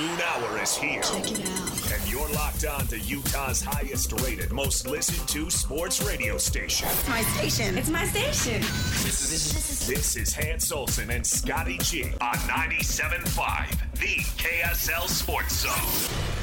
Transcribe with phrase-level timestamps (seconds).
[0.00, 1.02] noon hour is here.
[1.02, 1.92] Check it out.
[1.92, 6.88] And you're locked on to Utah's highest rated, most listened to sports radio station.
[6.90, 7.76] It's my station.
[7.78, 8.62] It's my station.
[8.62, 16.39] This is, this is Hans Olsen and Scotty G on 97.5, the KSL Sports Zone.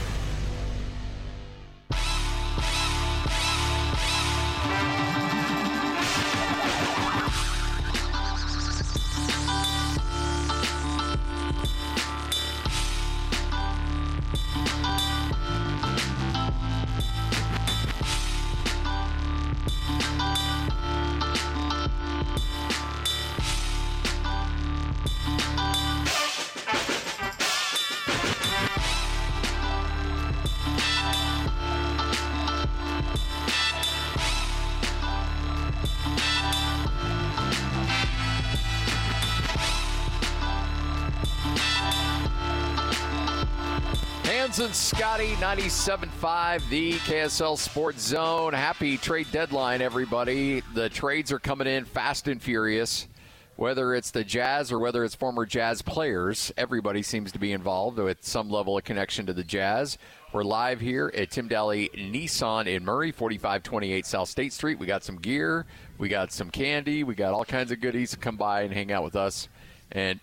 [45.17, 48.53] Scotty, 97.5, the KSL Sports Zone.
[48.53, 50.61] Happy trade deadline, everybody.
[50.75, 53.07] The trades are coming in fast and furious.
[53.55, 57.97] Whether it's the Jazz or whether it's former Jazz players, everybody seems to be involved
[57.97, 59.97] with some level of connection to the Jazz.
[60.33, 64.77] We're live here at Tim Daly Nissan in Murray, 4528 South State Street.
[64.77, 65.65] We got some gear,
[65.97, 68.91] we got some candy, we got all kinds of goodies to come by and hang
[68.91, 69.49] out with us.
[69.91, 70.19] And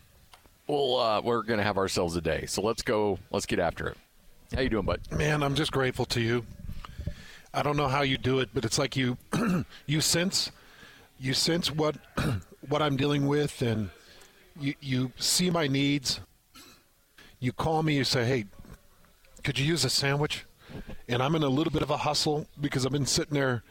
[0.68, 2.46] we'll, uh, we're going to have ourselves a day.
[2.46, 3.96] So let's go, let's get after it.
[4.52, 5.00] How you doing, bud?
[5.10, 6.44] Man, I'm just grateful to you.
[7.52, 9.16] I don't know how you do it, but it's like you
[9.86, 10.50] you sense
[11.18, 11.96] you sense what
[12.68, 13.90] what I'm dealing with and
[14.58, 16.20] you you see my needs.
[17.40, 18.46] You call me, you say, "Hey,
[19.42, 20.44] could you use a sandwich?"
[21.08, 23.62] And I'm in a little bit of a hustle because I've been sitting there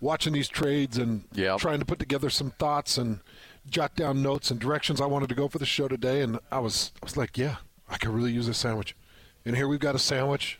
[0.00, 1.58] watching these trades and yep.
[1.58, 3.20] trying to put together some thoughts and
[3.68, 6.58] jot down notes and directions I wanted to go for the show today and I
[6.58, 7.56] was I was like, "Yeah,
[7.88, 8.94] I could really use a sandwich."
[9.44, 10.58] And here we've got a sandwich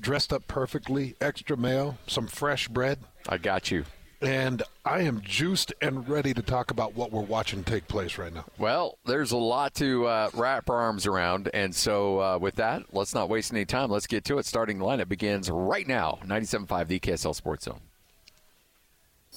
[0.00, 2.98] dressed up perfectly, extra mayo, some fresh bread.
[3.28, 3.84] I got you.
[4.22, 8.32] And I am juiced and ready to talk about what we're watching take place right
[8.32, 8.46] now.
[8.58, 11.50] Well, there's a lot to uh, wrap our arms around.
[11.52, 13.90] And so, uh, with that, let's not waste any time.
[13.90, 14.46] Let's get to it.
[14.46, 17.80] Starting lineup begins right now 97.5 the KSL Sports Zone.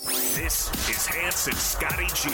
[0.05, 2.29] This is Hanson Scotty G.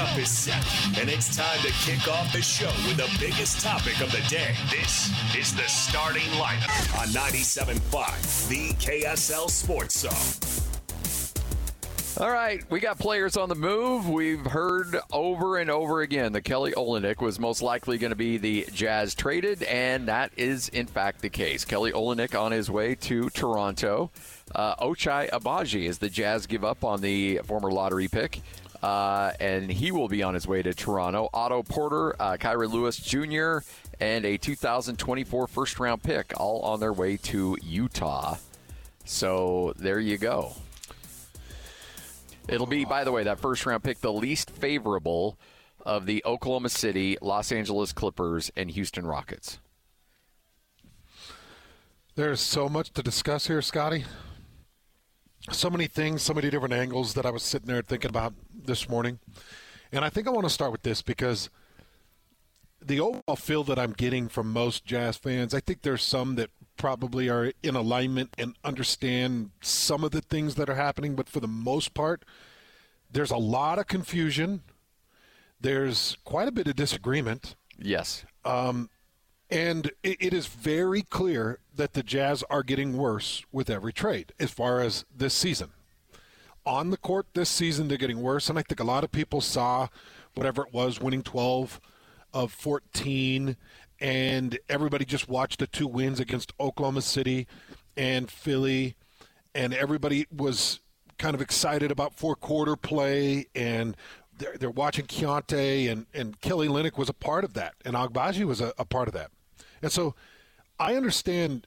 [0.00, 0.10] Let's go.
[0.10, 3.60] The lineup is set, and it's time to kick off the show with the biggest
[3.60, 4.54] topic of the day.
[4.70, 10.60] This is the starting lineup on 97.5, the KSL Sports Zone.
[12.18, 14.08] All right, we got players on the move.
[14.08, 18.36] We've heard over and over again that Kelly Olynyk was most likely going to be
[18.36, 21.64] the Jazz traded, and that is in fact the case.
[21.64, 24.10] Kelly Olynyk on his way to Toronto.
[24.54, 28.42] Uh, Ochai Agbaji is the Jazz give up on the former lottery pick.
[28.82, 31.28] Uh, and he will be on his way to Toronto.
[31.34, 33.66] Otto Porter, uh, Kira Lewis Jr.,
[34.00, 38.36] and a 2024 first round pick, all on their way to Utah.
[39.04, 40.54] So there you go.
[42.48, 45.38] It'll be, by the way, that first round pick, the least favorable
[45.84, 49.58] of the Oklahoma City, Los Angeles Clippers, and Houston Rockets.
[52.16, 54.04] There's so much to discuss here, Scotty.
[55.48, 58.88] So many things, so many different angles that I was sitting there thinking about this
[58.88, 59.18] morning.
[59.90, 61.48] And I think I want to start with this because
[62.84, 66.50] the overall feel that I'm getting from most Jazz fans, I think there's some that
[66.76, 71.40] probably are in alignment and understand some of the things that are happening, but for
[71.40, 72.24] the most part,
[73.10, 74.62] there's a lot of confusion.
[75.60, 77.56] There's quite a bit of disagreement.
[77.78, 78.24] Yes.
[78.44, 78.88] Um,
[79.50, 84.32] and it, it is very clear that the Jazz are getting worse with every trade
[84.38, 85.70] as far as this season.
[86.66, 88.48] On the court this season, they're getting worse.
[88.48, 89.88] And I think a lot of people saw
[90.34, 91.80] whatever it was, winning 12
[92.32, 93.56] of 14
[94.00, 97.46] and everybody just watched the two wins against Oklahoma City
[97.96, 98.94] and Philly,
[99.54, 100.80] and everybody was
[101.18, 103.96] kind of excited about four quarter play, and
[104.38, 108.44] they're, they're watching Keyonte, and, and Kelly Olynyk was a part of that, and Agbaji
[108.44, 109.30] was a, a part of that.
[109.82, 110.14] And so
[110.78, 111.66] I understand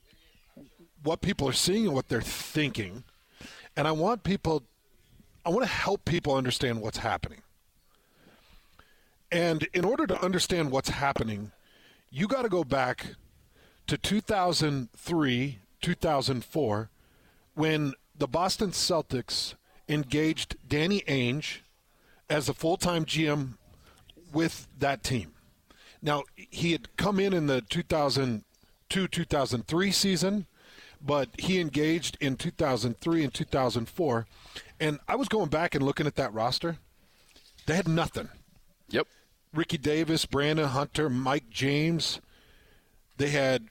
[1.04, 3.04] what people are seeing and what they're thinking,
[3.76, 4.64] and I want people,
[5.46, 7.42] I want to help people understand what's happening.
[9.32, 11.52] And in order to understand what's happening–
[12.16, 13.16] you got to go back
[13.88, 16.90] to 2003, 2004,
[17.56, 19.56] when the Boston Celtics
[19.90, 21.62] engaged Danny Ainge
[22.30, 23.56] as a full time GM
[24.32, 25.32] with that team.
[26.04, 30.46] Now, he had come in in the 2002 2003 season,
[31.02, 34.28] but he engaged in 2003 and 2004.
[34.82, 36.78] And I was going back and looking at that roster.
[37.66, 38.28] They had nothing.
[38.90, 39.08] Yep.
[39.54, 42.20] Ricky Davis, Brandon Hunter, Mike James.
[43.18, 43.70] They had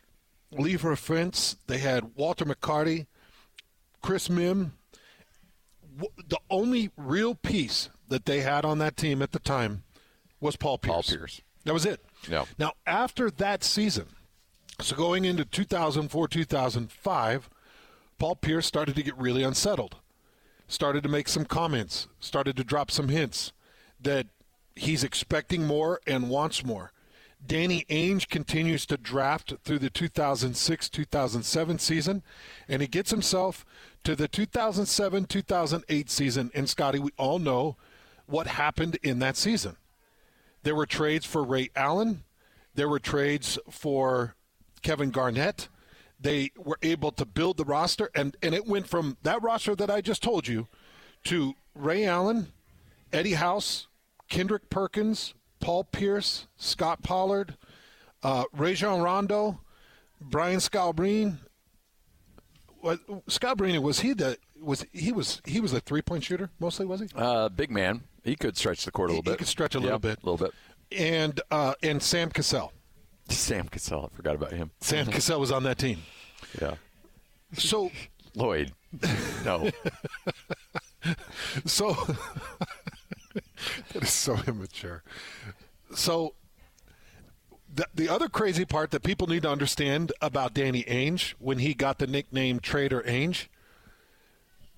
[0.51, 1.57] Lever Fence.
[1.67, 3.07] They had Walter McCarty,
[4.01, 4.73] Chris Mihm.
[6.29, 9.83] The only real piece that they had on that team at the time
[10.41, 10.93] was Paul Pierce.
[10.95, 11.41] Paul Pierce.
[11.65, 12.01] That was it.
[12.29, 12.45] Yeah.
[12.59, 14.07] Now, after that season,
[14.81, 17.51] so going into 2004, 2005,
[18.19, 19.97] Paul Pierce started to get really unsettled.
[20.69, 23.53] Started to make some comments, started to drop some hints
[24.01, 24.27] that
[24.75, 26.93] he's expecting more and wants more.
[27.45, 32.23] Danny Ainge continues to draft through the 2006 2007 season,
[32.69, 33.65] and he gets himself
[34.05, 36.51] to the 2007 2008 season.
[36.55, 37.77] And Scotty, we all know
[38.27, 39.77] what happened in that season.
[40.63, 42.25] There were trades for Ray Allen,
[42.75, 44.37] there were trades for
[44.83, 45.69] Kevin Garnett.
[46.19, 49.91] They were able to build the roster, and, and it went from that roster that
[49.91, 50.69] I just told you
[51.25, 52.53] to Ray Allen,
[53.13, 53.89] Eddie House,
[54.29, 57.57] Kendrick Perkins, Paul Pierce, Scott Pollard,
[58.23, 59.61] uh, Rajon Rondo,
[60.21, 61.39] Brian Scalabrine.
[62.81, 66.87] What Scalabrine was he the was he was he was a three point shooter mostly
[66.87, 67.09] was he?
[67.15, 68.03] Uh, big man.
[68.25, 69.39] He could stretch the court a little He- he bit.
[69.39, 70.19] could stretch a little bit.
[70.23, 70.55] A little bit.
[70.97, 72.73] And uh, and Sam Cassell.
[73.29, 74.11] Sam Cassell.
[74.13, 74.71] I forgot about him.
[74.81, 75.99] Sam Cassell was on that team.
[76.61, 76.75] Yeah.
[77.55, 77.91] So
[78.35, 78.73] Lloyd.
[79.45, 79.71] No.
[81.67, 81.93] So
[83.93, 85.03] that is so immature.
[85.95, 86.35] So
[87.75, 91.75] the the other crazy part that people need to understand about Danny Ainge when he
[91.75, 93.49] got the nickname Trader Ainge,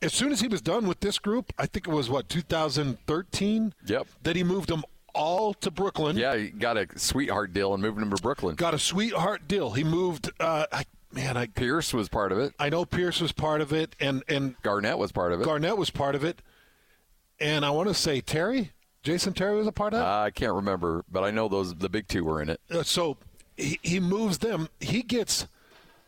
[0.05, 3.75] as soon as he was done with this group, I think it was what 2013.
[3.87, 4.07] Yep.
[4.23, 4.85] That he moved them
[5.15, 6.17] all to Brooklyn.
[6.17, 8.57] yeah, he got a sweetheart deal and moved him to Brooklyn.
[8.57, 9.73] Got a sweetheart deal.
[9.73, 10.31] He moved.
[10.39, 12.53] Uh, I, man, I Pierce was part of it.
[12.59, 15.45] I know Pierce was part of it, and and Garnett was part of it.
[15.45, 16.43] Garnett was part of it,
[17.41, 18.73] and I want to say Terry,
[19.05, 20.03] Jason Terry was a part of it.
[20.03, 22.61] Uh, I can't remember, but I know those the big two were in it.
[22.71, 23.17] Uh, so
[23.57, 24.69] he, he moves them.
[24.81, 25.47] He gets,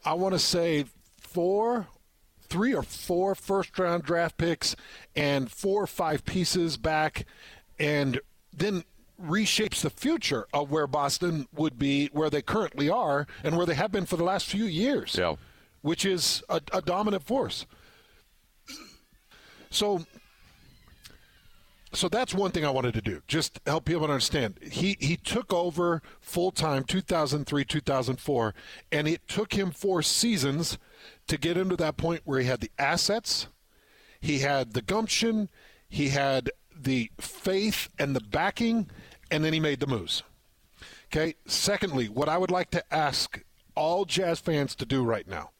[0.05, 0.87] I want to say,
[1.21, 1.87] four,
[2.49, 4.77] three or four first round draft picks
[5.15, 7.27] and four or five pieces back,
[7.79, 8.21] and
[8.53, 8.85] then
[9.23, 13.75] reshapes the future of where Boston would be, where they currently are, and where they
[13.75, 15.17] have been for the last few years.
[15.19, 15.37] Yeah.
[15.83, 17.67] Which is a, a dominant force.
[19.71, 20.05] So
[21.93, 24.59] so that's one thing I wanted to do, just help people understand.
[24.61, 28.55] He he took over full time 2003 2004,
[28.93, 30.79] and it took him four seasons
[31.29, 33.49] to get into that point where he had the assets,
[34.21, 35.49] he had the gumption,
[35.89, 38.89] he had the faith and the backing,
[39.31, 40.23] and then he made the moves.
[41.07, 41.35] Okay.
[41.47, 43.41] Secondly, what I would like to ask
[43.75, 45.51] all Jazz fans to do right now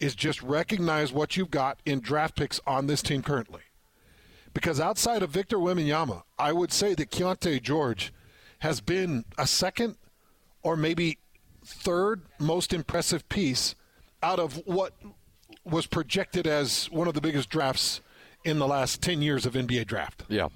[0.00, 3.62] is just recognize what you've got in draft picks on this team currently.
[4.54, 8.12] Because outside of Victor Wembanyama, I would say that Keyonte George
[8.58, 9.96] has been a second
[10.62, 11.18] or maybe
[11.64, 13.74] third most impressive piece
[14.22, 14.94] out of what
[15.64, 18.00] was projected as one of the biggest drafts
[18.44, 20.24] in the last 10 years of NBA draft.
[20.28, 20.48] Yeah.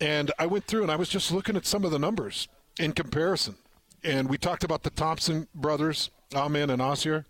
[0.00, 2.48] And I went through and I was just looking at some of the numbers
[2.78, 3.56] in comparison.
[4.02, 7.26] And we talked about the Thompson brothers, Amen and Ausar.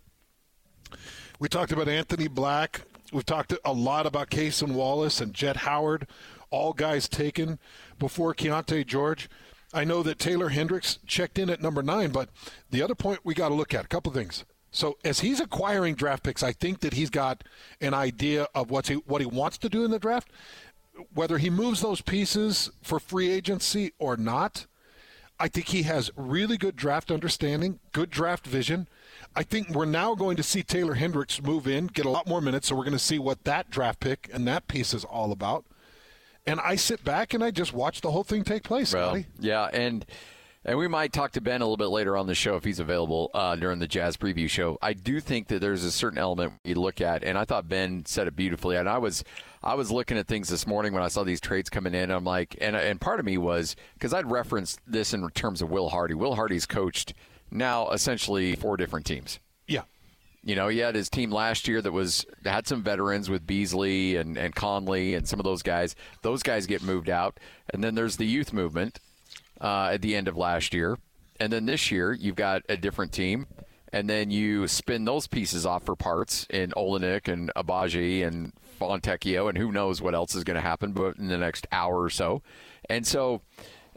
[1.39, 2.81] We talked about Anthony Black.
[3.11, 6.07] We've talked a lot about Case and Wallace and Jett Howard,
[6.49, 7.59] all guys taken
[7.99, 9.29] before Keyonte George.
[9.73, 12.29] I know that Taylor Hendricks checked in at number nine, but
[12.69, 14.45] the other point we got to look at a couple things.
[14.71, 17.43] So as he's acquiring draft picks, I think that he's got
[17.81, 20.29] an idea of what's he, what he wants to do in the draft.
[21.13, 24.67] Whether he moves those pieces for free agency or not,
[25.39, 28.87] I think he has really good draft understanding, good draft vision.
[29.35, 32.41] I think we're now going to see Taylor Hendricks move in, get a lot more
[32.41, 35.31] minutes, so we're going to see what that draft pick and that piece is all
[35.31, 35.65] about.
[36.45, 39.69] And I sit back and I just watch the whole thing take place, Well, yeah,
[39.73, 40.05] and
[40.63, 42.79] and we might talk to Ben a little bit later on the show if he's
[42.79, 44.77] available uh, during the Jazz preview show.
[44.81, 48.05] I do think that there's a certain element you look at, and I thought Ben
[48.05, 48.75] said it beautifully.
[48.75, 49.23] And I was
[49.63, 52.11] I was looking at things this morning when I saw these trades coming in.
[52.11, 55.71] I'm like, and and part of me was because I'd referenced this in terms of
[55.71, 56.13] Will Hardy.
[56.13, 57.13] Will Hardy's coached
[57.49, 59.39] now essentially four different teams.
[59.67, 59.83] Yeah.
[60.43, 64.15] You know, he had his team last year that was had some veterans with Beasley
[64.15, 65.95] and, and Conley and some of those guys.
[66.21, 67.39] Those guys get moved out.
[67.71, 68.99] And then there's the youth movement
[69.61, 70.97] uh, at the end of last year.
[71.39, 73.47] And then this year, you've got a different team.
[73.93, 79.49] And then you spin those pieces off for parts in Olynyk and Agbaji and Fontecchio,
[79.49, 82.09] and who knows what else is going to happen but in the next hour or
[82.09, 82.41] so.
[82.89, 83.41] And so,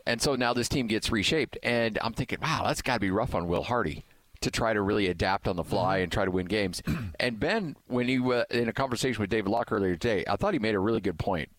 [0.05, 1.57] and so now this team gets reshaped.
[1.63, 4.05] And I'm thinking, wow, that's got to be rough on Will Hardy
[4.41, 6.83] to try to really adapt on the fly and try to win games.
[7.21, 10.53] and Ben, when he was in a conversation with David Locke earlier today, I thought
[10.55, 11.51] he made a really good point.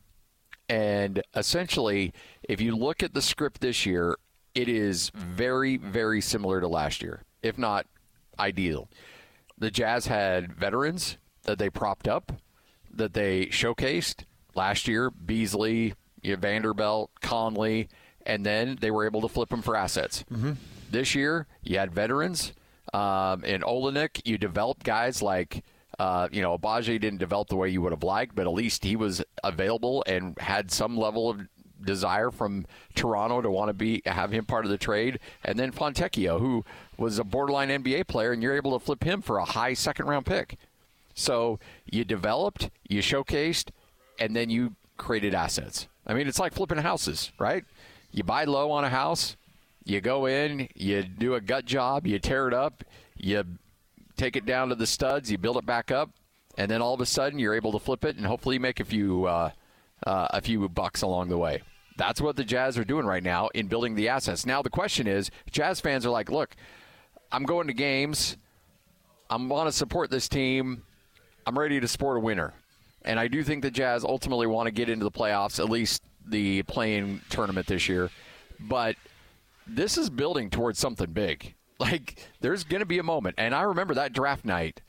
[0.67, 2.13] And essentially,
[2.47, 4.17] if you look at the script this year,
[4.53, 7.85] it is very, very similar to last year, if not
[8.39, 8.89] ideal.
[9.57, 12.31] The Jazz had veterans that they propped up,
[12.93, 14.23] that they showcased
[14.53, 17.89] last year Beasley, Vanderbilt, Conley,
[18.25, 20.23] and then they were able to flip them for assets.
[20.31, 20.53] Mm-hmm.
[20.89, 22.53] This year, you had veterans.
[22.93, 25.63] Um, in Olynyk, you developed guys like
[25.99, 28.83] uh, you know, Agbaji didn't develop the way you would have liked, but at least
[28.83, 31.41] he was available and had some level of
[31.85, 32.65] desire from
[32.95, 35.19] Toronto to want to be have him part of the trade.
[35.43, 36.65] And then Fontecchio, who
[36.97, 40.07] was a borderline NBA player, and you're able to flip him for a high second
[40.07, 40.57] round pick.
[41.13, 43.69] So you developed, you showcased,
[44.19, 45.87] and then you created assets.
[46.05, 47.63] I mean, it's like flipping houses, right?
[48.11, 49.35] You buy low on a house,
[49.83, 52.83] you go in, you do a gut job, you tear it up,
[53.17, 53.43] you
[54.17, 56.09] take it down to the studs, you build it back up,
[56.57, 58.85] and then all of a sudden you're able to flip it and hopefully make a
[58.85, 59.51] few uh,
[60.05, 61.61] uh, a few bucks along the way.
[61.97, 64.45] That's what the Jazz are doing right now in building the assets.
[64.45, 66.55] Now the question is, Jazz fans are like, look,
[67.31, 68.37] I'm going to games,
[69.29, 70.83] I'm want to support this team,
[71.45, 72.53] I'm ready to support a winner,
[73.03, 76.03] and I do think the Jazz ultimately want to get into the playoffs, at least
[76.27, 78.09] the play-in tournament this year,
[78.59, 78.95] but
[79.67, 81.53] this is building towards something big.
[81.77, 84.79] Like there's going to be a moment, and I remember that draft night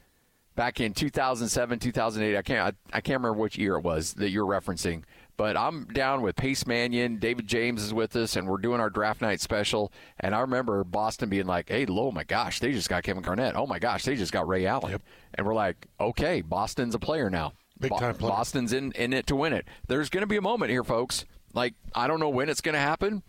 [0.54, 2.36] back in 2007, 2008.
[2.36, 5.02] I can't I, I can't remember which year it was that you're referencing,
[5.36, 7.18] but I'm down with Pace Mannion.
[7.18, 9.92] David James is with us, and we're doing our draft night special.
[10.20, 13.56] And I remember Boston being like, "Hey, oh my gosh, they just got Kevin Garnett.
[13.56, 15.02] Oh my gosh, they just got Ray Allen." Yep.
[15.34, 17.52] And we're like, "Okay, Boston's a player now.
[17.78, 18.30] Big time player.
[18.30, 19.66] Boston's in in it to win it.
[19.88, 21.24] There's going to be a moment here, folks.
[21.52, 23.22] Like I don't know when it's going to happen."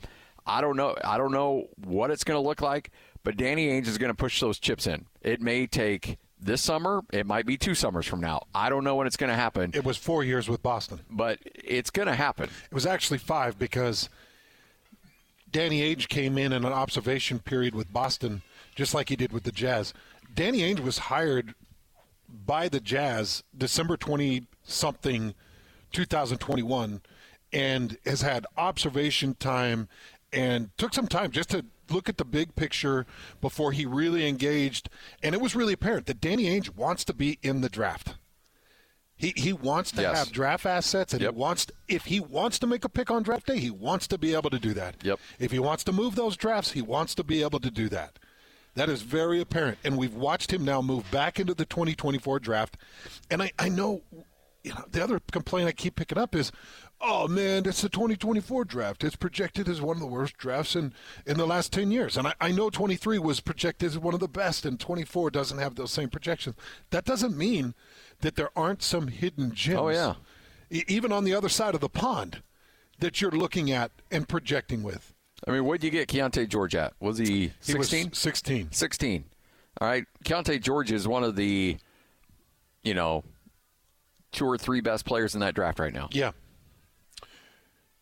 [0.48, 0.96] I don't know.
[1.04, 2.92] I don't know what it's going to look like,
[3.24, 5.06] but Danny Ainge is going to push those chips in.
[5.22, 7.02] It may take this summer.
[7.12, 8.44] It might be two summers from now.
[8.54, 9.72] I don't know when it's going to happen.
[9.74, 12.46] It was four years with Boston, but it's going to happen.
[12.46, 14.10] It was actually five because
[15.52, 18.42] Danny Ainge came in in an observation period with Boston,
[18.76, 19.94] just like he did with the Jazz.
[20.34, 21.56] Danny Ainge was hired
[22.30, 25.34] by the Jazz December twenty something,
[25.94, 27.02] 2021,
[27.54, 29.88] and has had observation time
[30.34, 33.06] and took some time just to look at the big picture
[33.42, 34.90] before he really engaged.
[35.22, 38.16] And it was really apparent that Danny Ainge wants to be in the draft.
[39.18, 40.16] He, he wants to yes.
[40.16, 41.34] have draft assets, and yep.
[41.34, 44.18] he wants if he wants to make a pick on draft day, he wants to
[44.18, 45.04] be able to do that.
[45.04, 45.20] Yep.
[45.40, 48.20] If he wants to move those drafts, he wants to be able to do that.
[48.76, 52.78] That is very apparent, and we've watched him now move back into the 2024 draft.
[53.32, 54.04] And I, I know,
[54.64, 56.52] you know, the other complaint I keep picking up is,
[57.02, 59.04] oh man, it's the 2024 draft.
[59.04, 60.94] It's projected as one of the worst drafts in,
[61.26, 62.18] in the last 10 years.
[62.18, 65.58] And I, I know 23 was projected as one of the best, and 24 doesn't
[65.58, 66.56] have those same projections.
[66.90, 67.74] That doesn't mean
[68.22, 69.80] that there aren't some hidden gems.
[69.80, 70.16] Oh, yeah.
[70.70, 72.42] E- even on the other side of the pond
[73.00, 75.14] that you're looking at and projecting with.
[75.48, 76.94] I mean, what did you get Keyonte George at?
[77.00, 78.10] Was he 16?
[78.10, 78.72] He 16.
[78.72, 79.26] 16.
[79.80, 80.06] All right.
[80.26, 81.78] Keyonte George is one of the,
[82.84, 83.24] you know,
[84.32, 86.10] two or three best players in that draft right now.
[86.12, 86.32] Yeah.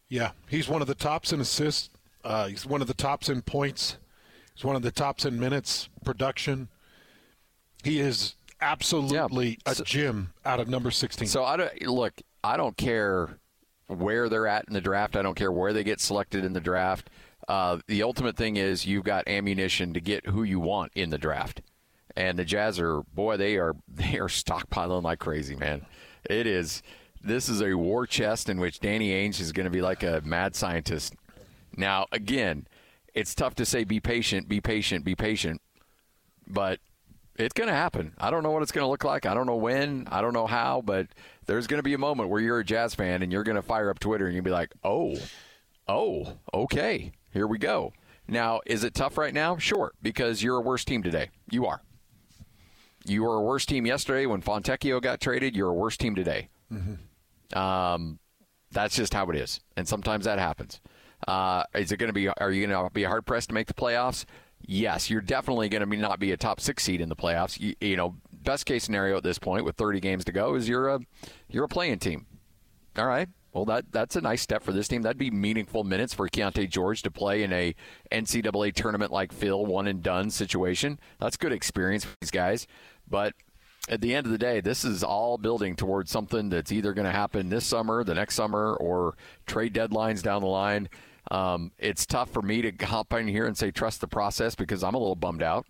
[0.10, 1.90] Yeah, he's one of the tops in assists.
[2.24, 3.98] Uh, he's one of the tops in points.
[4.54, 6.70] He's one of the tops in minutes, production.
[7.84, 9.74] He is absolutely yeah.
[9.74, 11.28] a gem out of number 16.
[11.28, 13.38] So I don't, look, I don't care
[13.88, 15.16] where they're at in the draft.
[15.16, 17.10] I don't care where they get selected in the draft.
[17.48, 21.18] Uh, the ultimate thing is you've got ammunition to get who you want in the
[21.18, 21.62] draft.
[22.16, 25.86] And the Jazz are, boy, they are they are stockpiling like crazy, man.
[26.30, 26.82] It is
[27.26, 30.22] this is a war chest in which Danny Ainge is going to be like a
[30.24, 31.16] mad scientist.
[31.76, 32.68] Now, again,
[33.14, 35.62] it's tough to say be patient, be patient, be patient,
[36.48, 36.80] but
[37.38, 38.14] it's going to happen.
[38.20, 39.26] I don't know what it's going to look like.
[39.26, 40.08] I don't know when.
[40.12, 41.08] I don't know how, but
[41.48, 43.62] there's going to be a moment where you're a Jazz fan and you're going to
[43.62, 45.16] fire up Twitter and you'll be like, oh,
[45.88, 47.92] oh, okay, here we go.
[48.28, 49.58] Now, is it tough right now?
[49.58, 51.30] Sure, because you're a worse team today.
[51.50, 51.82] You are.
[53.06, 55.56] You were a worse team yesterday when Fontecchio got traded.
[55.56, 56.50] You're a worse team today.
[56.74, 56.94] Mm-hmm.
[57.54, 58.20] Um,
[58.72, 60.82] that's just how it is, and sometimes that happens.
[61.28, 62.28] Uh, is it going to be?
[62.28, 64.26] Are you going to be hard pressed to make the playoffs?
[64.62, 67.60] Yes, you're definitely going to be not be a top six seed in the playoffs.
[67.60, 70.68] You, you, know, best case scenario at this point with 30 games to go is
[70.68, 71.00] you're a
[71.50, 72.26] you're a play-in team.
[72.98, 73.28] All right.
[73.54, 75.02] Well, that that's a nice step for this team.
[75.02, 77.74] That'd be meaningful minutes for Keyonte George to play in a
[78.12, 81.00] NCAA tournament like Phil one and done situation.
[81.20, 82.68] That's good experience for these guys.
[83.08, 83.34] But
[83.90, 87.06] at the end of the day, this is all building towards something that's either going
[87.06, 89.16] to happen this summer, the next summer, or
[89.46, 90.90] trade deadlines down the line.
[91.32, 94.84] Um, it's tough for me to hop in here and say trust the process because
[94.84, 95.66] I'm a little bummed out.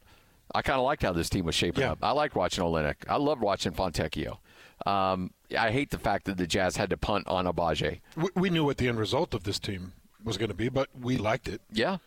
[0.53, 1.93] I kind of liked how this team was shaping yeah.
[1.93, 1.99] up.
[2.01, 2.95] I liked watching Olynyk.
[3.09, 4.37] I loved watching Fontecchio.
[4.85, 8.01] Um, I hate the fact that the Jazz had to punt on Agbaji.
[8.15, 9.93] We, we knew what the end result of this team
[10.23, 11.61] was going to be, but we liked it.
[11.71, 11.97] Yeah.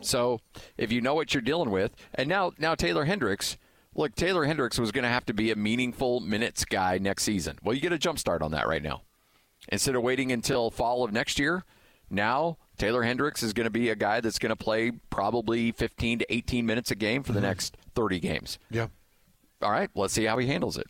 [0.00, 0.40] So
[0.76, 3.58] if you know what you're dealing with, and now now Taylor Hendricks,
[3.94, 7.58] look, Taylor Hendricks was going to have to be a meaningful minutes guy next season.
[7.62, 9.02] Well, you get a jump start on that right now.
[9.70, 11.64] Instead of waiting until fall of next year,
[12.08, 16.20] now Taylor Hendricks is going to be a guy that's going to play probably 15
[16.20, 17.48] to 18 minutes a game for the mm-hmm.
[17.48, 18.58] next 30 games.
[18.70, 18.86] Yeah.
[19.60, 20.86] All right, let's see how he handles it.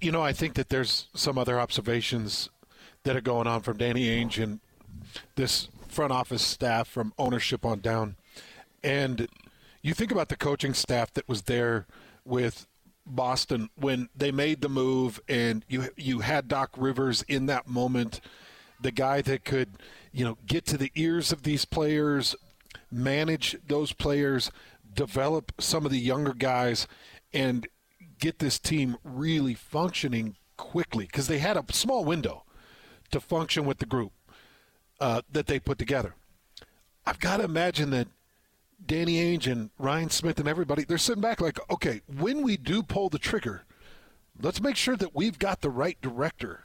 [0.00, 2.48] You know, I think that there's some other observations
[3.02, 4.60] that are going on from Danny Ainge and
[5.34, 8.16] this front office staff from ownership on down.
[8.82, 9.28] And
[9.86, 11.86] you think about the coaching staff that was there
[12.24, 12.66] with
[13.06, 18.20] Boston when they made the move and you you had Doc Rivers in that moment,
[18.80, 19.76] the guy that could,
[20.10, 22.34] you know, get to the ears of these players,
[22.90, 24.50] manage those players,
[24.92, 26.88] develop some of the younger guys
[27.32, 27.68] and
[28.18, 32.42] get this team really functioning quickly because they had a small window
[33.12, 34.10] to function with the group
[35.00, 36.14] uh, that they put together.
[37.06, 38.08] I've got to imagine that
[38.84, 42.82] Danny Ainge and Ryan Smith and everybody, they're sitting back like, okay, when we do
[42.82, 43.64] pull the trigger,
[44.40, 46.64] let's make sure that we've got the right director.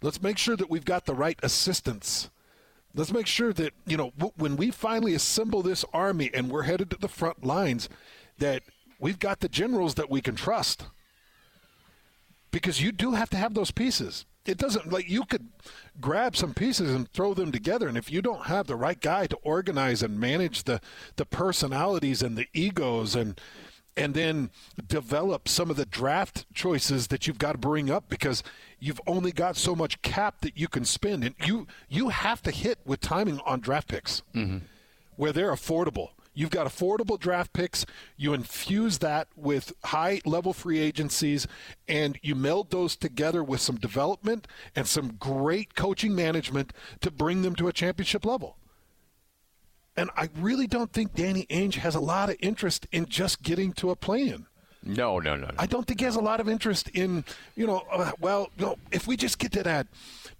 [0.00, 2.30] Let's make sure that we've got the right assistants.
[2.94, 6.90] Let's make sure that, you know, when we finally assemble this army and we're headed
[6.90, 7.88] to the front lines,
[8.38, 8.62] that
[8.98, 10.86] we've got the generals that we can trust.
[12.50, 15.46] Because you do have to have those pieces it doesn't like you could
[16.00, 17.88] grab some pieces and throw them together.
[17.88, 20.80] And if you don't have the right guy to organize and manage the
[21.16, 23.40] the personalities and the egos and
[23.96, 24.50] and then
[24.86, 28.44] develop some of the draft choices that you've got to bring up because
[28.78, 31.24] you've only got so much cap that you can spend.
[31.24, 34.58] And you you have to hit with timing on draft picks mm-hmm.
[35.16, 37.84] where they're affordable You've got affordable draft picks.
[38.16, 41.48] You infuse that with high level free agencies,
[41.88, 47.42] and you meld those together with some development and some great coaching management to bring
[47.42, 48.56] them to a championship level.
[49.96, 53.72] And I really don't think Danny Ainge has a lot of interest in just getting
[53.72, 54.46] to a play in.
[54.88, 55.54] No, no, no, no.
[55.58, 57.24] I don't think he has a lot of interest in,
[57.54, 59.86] you know, uh, well, you know, if we just get to that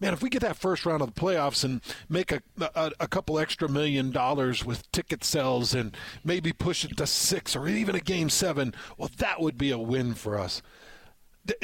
[0.01, 2.41] man, if we get that first round of the playoffs and make a,
[2.75, 7.55] a, a couple extra million dollars with ticket sales and maybe push it to six
[7.55, 10.63] or even a game seven, well, that would be a win for us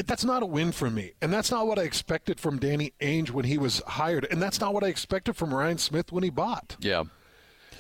[0.07, 1.13] that's not a win for me.
[1.21, 4.27] And that's not what I expected from Danny Ainge when he was hired.
[4.31, 6.77] And that's not what I expected from Ryan Smith when he bought.
[6.81, 7.05] Yeah.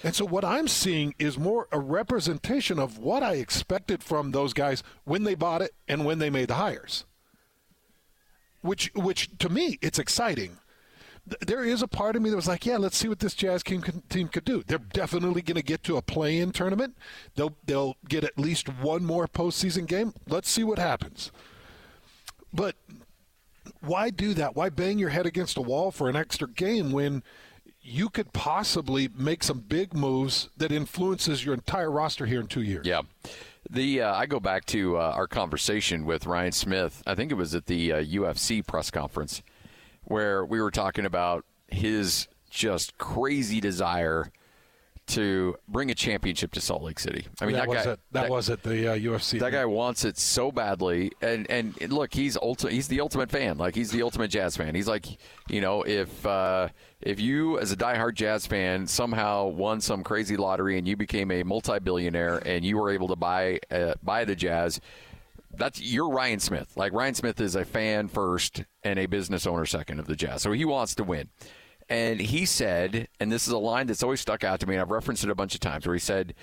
[0.04, 4.52] And so what I'm seeing is more a representation of what I expected from those
[4.52, 7.04] guys when they bought it and when they made the hires
[8.64, 10.56] which which to me it's exciting.
[11.40, 13.62] There is a part of me that was like, yeah, let's see what this Jazz
[13.62, 14.62] team, team could do.
[14.66, 16.98] They're definitely going to get to a play-in tournament.
[17.34, 20.12] They'll they'll get at least one more postseason game.
[20.28, 21.30] Let's see what happens.
[22.52, 22.76] But
[23.80, 24.54] why do that?
[24.54, 27.22] Why bang your head against a wall for an extra game when
[27.84, 32.62] you could possibly make some big moves that influences your entire roster here in two
[32.62, 32.86] years?
[32.86, 33.02] Yeah.
[33.68, 37.02] The uh, I go back to uh, our conversation with Ryan Smith.
[37.06, 39.42] I think it was at the uh, UFC press conference
[40.04, 44.30] where we were talking about his just crazy desire
[45.06, 47.26] to bring a championship to Salt Lake City.
[47.40, 49.38] I mean, that, that was guy, at, that, that, was at the uh, UFC.
[49.38, 53.58] That guy wants it so badly, and and look, he's ulti- He's the ultimate fan.
[53.58, 54.74] Like he's the ultimate jazz fan.
[54.74, 55.06] He's like,
[55.48, 56.68] you know, if uh,
[57.00, 61.30] if you as a diehard jazz fan somehow won some crazy lottery and you became
[61.30, 64.80] a multi-billionaire and you were able to buy uh, buy the Jazz.
[65.56, 66.72] That's you're Ryan Smith.
[66.76, 70.42] Like Ryan Smith is a fan first and a business owner second of the Jazz.
[70.42, 71.28] So he wants to win.
[71.88, 74.82] And he said, and this is a line that's always stuck out to me, and
[74.82, 76.34] I've referenced it a bunch of times, where he said,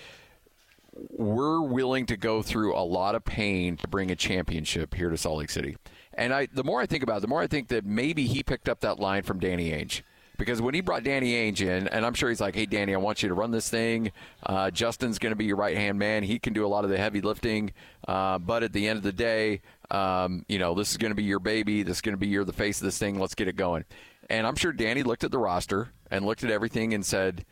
[0.93, 5.17] We're willing to go through a lot of pain to bring a championship here to
[5.17, 5.77] Salt Lake City.
[6.13, 8.43] And I, the more I think about it, the more I think that maybe he
[8.43, 10.01] picked up that line from Danny Ainge.
[10.37, 12.97] Because when he brought Danny Ainge in, and I'm sure he's like, hey, Danny, I
[12.97, 14.11] want you to run this thing.
[14.43, 16.23] Uh, Justin's going to be your right hand man.
[16.23, 17.73] He can do a lot of the heavy lifting.
[18.07, 21.15] Uh, but at the end of the day, um, you know, this is going to
[21.15, 21.83] be your baby.
[21.83, 23.19] This is going to be your the face of this thing.
[23.19, 23.85] Let's get it going.
[24.29, 27.45] And I'm sure Danny looked at the roster and looked at everything and said,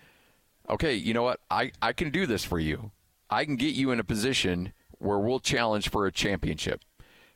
[0.70, 1.40] okay, you know what?
[1.50, 2.92] I, I can do this for you.
[3.30, 6.82] I can get you in a position where we'll challenge for a championship.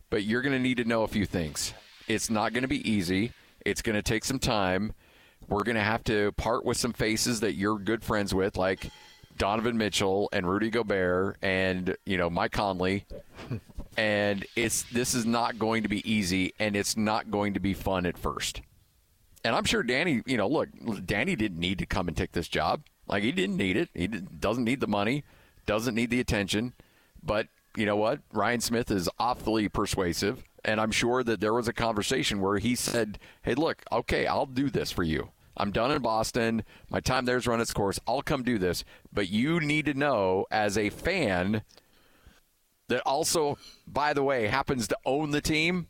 [0.10, 1.74] But you're going to need to know a few things.
[2.08, 3.32] It's not going to be easy.
[3.65, 4.93] It's going to take some time.
[5.48, 8.89] We're going to have to part with some faces that you're good friends with, like
[9.38, 13.06] Donovan Mitchell and Rudy Gobert and, you know, Mike Conley.
[13.98, 17.74] and it's this is not going to be easy and it's not going to be
[17.74, 18.62] fun at first.
[19.44, 20.70] And I'm sure Danny, you know, look,
[21.06, 22.82] Danny didn't need to come and take this job.
[23.08, 23.90] Like he didn't need it.
[23.94, 25.24] He doesn't need the money,
[25.66, 26.74] doesn't need the attention.
[27.22, 28.20] But you know what?
[28.32, 32.76] Ryan Smith is awfully persuasive, And I'm sure that there was a conversation where he
[32.76, 35.32] said, Hey, look, okay, I'll do this for you.
[35.56, 36.64] I'm done in Boston.
[36.90, 38.00] My time there's run its course.
[38.08, 38.84] I'll come do this.
[39.12, 41.64] But you need to know as a fan
[42.88, 45.88] that also, by the way, happens to own the team.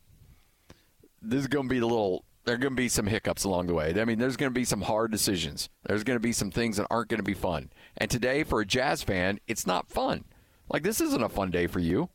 [1.22, 2.26] This is going to be the little.
[2.46, 3.94] There are going to be some hiccups along the way.
[4.00, 5.70] I mean, there's going to be some hard decisions.
[5.84, 7.72] There's going to be some things that aren't going to be fun.
[7.98, 10.26] And today, for a Jazz fan, it's not fun.
[10.70, 12.10] Like, this isn't a fun day for you.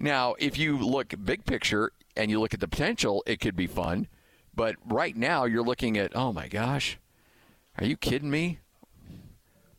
[0.00, 3.68] Now, if you look big picture and you look at the potential, it could be
[3.68, 4.08] fun.
[4.54, 6.98] But right now, you're looking at, oh my gosh,
[7.78, 8.58] are you kidding me?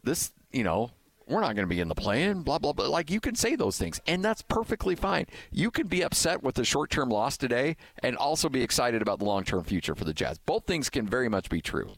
[0.02, 0.92] This, you know,
[1.28, 2.88] we're not going to be in the plan, blah, blah, blah.
[2.88, 5.26] Like, you can say those things, and that's perfectly fine.
[5.52, 9.20] You can be upset with the short term loss today and also be excited about
[9.20, 10.38] the long term future for the Jazz.
[10.40, 11.94] Both things can very much be true.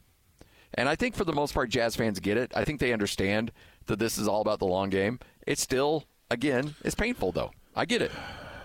[0.73, 2.51] And I think for the most part, Jazz fans get it.
[2.55, 3.51] I think they understand
[3.85, 5.19] that this is all about the long game.
[5.47, 7.51] It's still, again, it's painful, though.
[7.75, 8.11] I get it.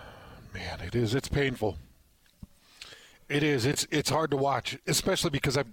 [0.54, 1.14] Man, it is.
[1.14, 1.78] It's painful.
[3.28, 3.64] It is.
[3.64, 5.68] It's it's hard to watch, especially because I've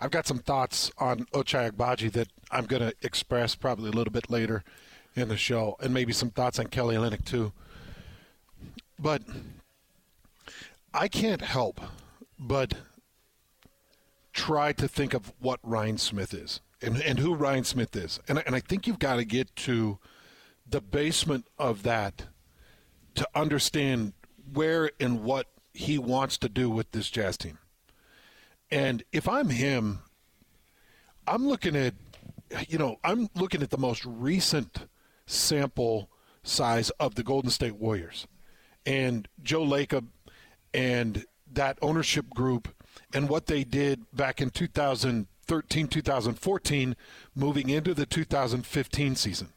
[0.00, 4.12] I've got some thoughts on Ochai Agbaji that I'm going to express probably a little
[4.12, 4.64] bit later
[5.14, 7.52] in the show, and maybe some thoughts on Kelly Olynyk too.
[8.98, 9.22] But
[10.94, 11.80] I can't help
[12.38, 12.74] but
[14.32, 18.20] try to think of what Ryan Smith is and, and who Ryan Smith is.
[18.28, 19.98] And, and I think you've got to get to
[20.68, 22.26] the basement of that
[23.16, 24.14] to understand
[24.52, 27.58] where and what he wants to do with this Jazz team.
[28.70, 30.00] And if I'm him,
[31.26, 31.94] I'm looking at,
[32.68, 34.86] you know, I'm looking at the most recent
[35.26, 36.08] sample
[36.42, 38.26] size of the Golden State Warriors
[38.86, 40.06] and Joe Lacob
[40.72, 42.68] and that ownership group
[43.12, 46.96] and what they did back in 2013, 2014,
[47.34, 49.52] moving into the 2015 season.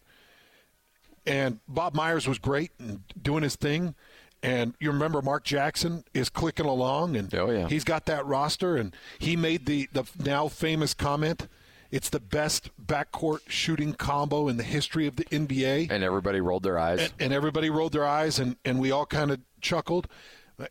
[1.25, 3.95] And Bob Myers was great and doing his thing.
[4.43, 7.69] And you remember Mark Jackson is clicking along, and oh, yeah.
[7.69, 11.47] he's got that roster, and he made the, the now famous comment.
[11.91, 15.89] It's the best backcourt shooting combo in the history of the NBA.
[15.89, 16.99] And everybody rolled their eyes.
[16.99, 20.09] And, and everybody rolled their eyes, and, and we all kind of chuckled.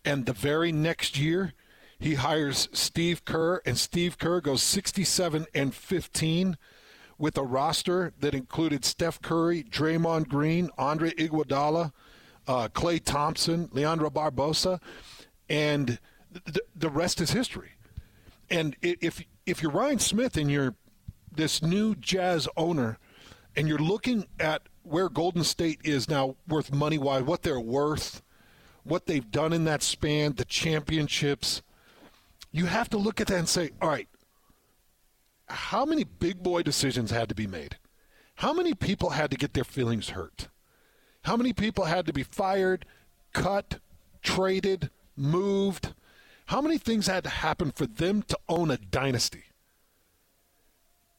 [0.04, 1.54] And the very next year,
[1.98, 6.58] he hires Steve Kerr, and Steve Kerr goes 67 and 15
[7.16, 11.92] with a roster that included Steph Curry, Draymond Green, Andre Iguodala,
[12.46, 14.80] uh, Klay Thompson, Leandro Barbosa,
[15.48, 15.98] and
[16.44, 17.72] th- the rest is history.
[18.50, 20.74] And if if you're Ryan Smith and you're
[21.34, 22.98] this new Jazz owner,
[23.56, 28.22] and you're looking at where Golden State is now worth money wise, what they're worth,
[28.84, 31.62] what they've done in that span, the championships,
[32.50, 34.08] you have to look at that and say, all right,
[35.48, 37.76] how many big boy decisions had to be made?
[38.36, 40.48] How many people had to get their feelings hurt?
[41.22, 42.84] How many people had to be fired,
[43.32, 43.78] cut,
[44.22, 45.94] traded, moved?
[46.46, 49.44] How many things had to happen for them to own a dynasty?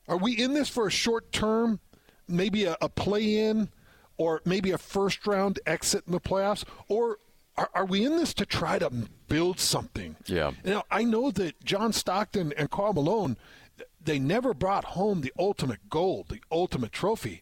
[0.08, 1.80] Are we in this for a short term,
[2.28, 3.70] maybe a, a play in,
[4.18, 6.66] or maybe a first round exit in the playoffs?
[6.90, 7.20] Or
[7.56, 8.90] are, are, we in this to try to
[9.30, 10.18] build something?
[10.26, 10.52] Yeah.
[10.66, 13.38] Now, I know that John Stockton and Karl Malone,
[14.04, 17.42] they never brought home the ultimate gold, the ultimate trophy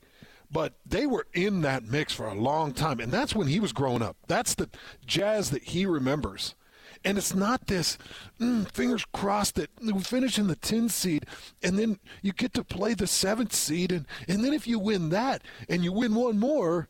[0.52, 3.00] but they were in that mix for a long time.
[3.00, 4.18] And that's when he was growing up.
[4.28, 4.70] That's the
[5.06, 6.56] jazz that he remembers.
[7.04, 7.98] And it's not this
[8.40, 11.26] mm, fingers crossed that we finish in the 10 seed
[11.64, 13.92] and then you get to play the seventh seed.
[13.92, 16.90] And, and then if you win that and you win one more,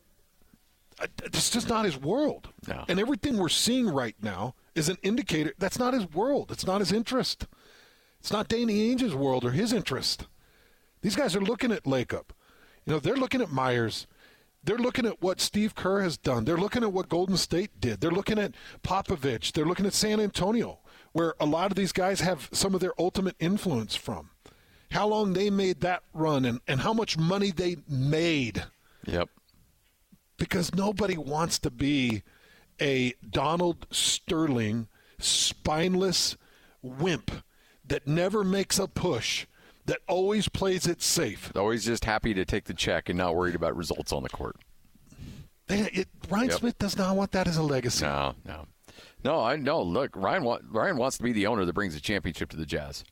[1.00, 2.48] uh, it's just not his world.
[2.68, 2.84] No.
[2.88, 6.50] And everything we're seeing right now is an indicator that's not his world.
[6.50, 7.46] It's not his interest.
[8.20, 10.26] It's not Danny Ainge's world or his interest.
[11.00, 12.26] These guys are looking at Lacob.
[12.84, 14.06] You know, they're looking at Myers.
[14.64, 16.44] They're looking at what Steve Kerr has done.
[16.44, 18.00] They're looking at what Golden State did.
[18.00, 19.52] They're looking at Popovich.
[19.52, 20.78] They're looking at San Antonio,
[21.12, 24.30] where a lot of these guys have some of their ultimate influence from.
[24.92, 28.64] How long they made that run and, and how much money they made.
[29.06, 29.30] Yep.
[30.36, 32.22] Because nobody wants to be
[32.80, 36.36] a Donald Sterling spineless
[36.82, 37.30] wimp
[37.86, 39.46] that never makes a push
[39.86, 41.52] that always plays it safe.
[41.56, 44.56] Always just happy to take the check and not worried about results on the court.
[45.68, 46.58] It, Ryan yep.
[46.58, 48.04] Smith does not want that as a legacy.
[48.04, 48.66] No, no,
[49.24, 49.40] no.
[49.40, 49.82] I know.
[49.82, 50.44] Look, Ryan.
[50.44, 53.04] Want, Ryan wants to be the owner that brings the championship to the Jazz.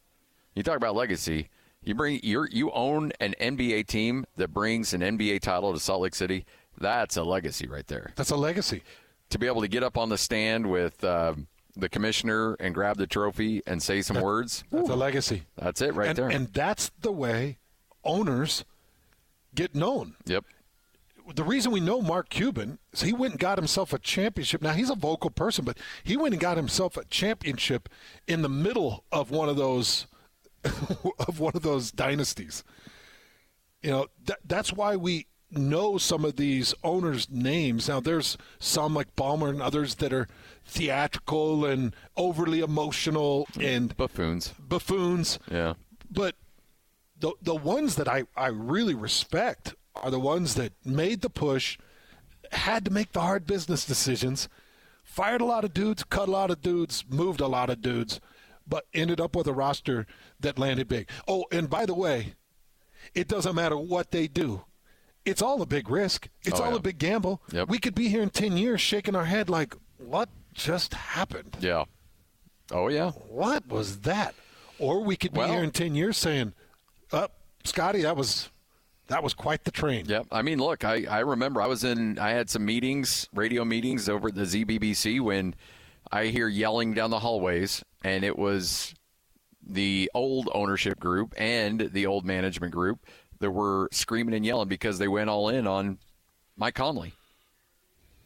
[0.54, 1.48] You talk about legacy.
[1.83, 6.02] You bring you you own an NBA team that brings an NBA title to Salt
[6.02, 6.44] Lake City.
[6.76, 8.12] That's a legacy right there.
[8.16, 8.83] That's a legacy.
[9.30, 11.02] To be able to get up on the stand with.
[11.02, 14.64] Um, the commissioner and grab the trophy and say some that, words.
[14.70, 14.92] That's Ooh.
[14.92, 15.44] a legacy.
[15.56, 16.28] That's it right and, there.
[16.28, 17.59] And that's the way
[18.04, 18.64] owners
[19.54, 20.16] get known.
[20.26, 20.44] Yep.
[21.35, 24.62] the reason we know Mark Cuban is he went and got himself a championship.
[24.62, 27.88] Now he's a vocal person, but he went and got himself a championship
[28.26, 30.06] in the middle of one of those
[30.64, 32.64] of one of those dynasties.
[33.83, 37.88] You know, that, that's why we know some of these owners' names.
[37.88, 40.28] Now, there's some like Ballmer and others that are
[40.70, 44.54] theatrical and overly emotional and Buffoons.
[44.59, 45.38] buffoons.
[45.50, 45.74] Yeah.
[46.11, 46.37] But
[47.18, 51.76] the the ones that I, I really respect are the ones that made the push,
[52.52, 54.48] had to make the hard business decisions,
[55.02, 58.20] fired a lot of dudes, cut a lot of dudes, moved a lot of dudes,
[58.66, 60.06] but ended up with a roster
[60.38, 61.09] that landed big.
[61.28, 62.35] Oh, and by the way,
[63.14, 64.64] it doesn't matter what they do.
[65.24, 66.28] It's all a big risk.
[66.44, 66.76] It's Oh, all yeah.
[66.78, 67.42] a big gamble.
[67.52, 67.68] Yep.
[67.68, 70.30] We could be here in 10 years shaking our head like, what
[70.64, 71.57] just happened?
[71.61, 71.85] Yeah.
[72.73, 73.11] Oh yeah.
[73.29, 74.35] what was that?
[74.79, 76.55] Or we could be Well- here in ten years saying,
[77.12, 77.29] "Uh,
[77.64, 78.49] Scotty, that was
[79.09, 80.27] that was quite the train." Yep.
[80.31, 84.09] I mean, look, I, I remember I was in, I had some meetings, radio meetings
[84.09, 85.55] over at the ZBBC when
[86.12, 88.94] I hear yelling down the hallways, and it was
[89.66, 93.05] the old ownership group and the old management group
[93.40, 95.99] that were screaming and yelling because they went all in on
[96.57, 97.12] Mike Conley.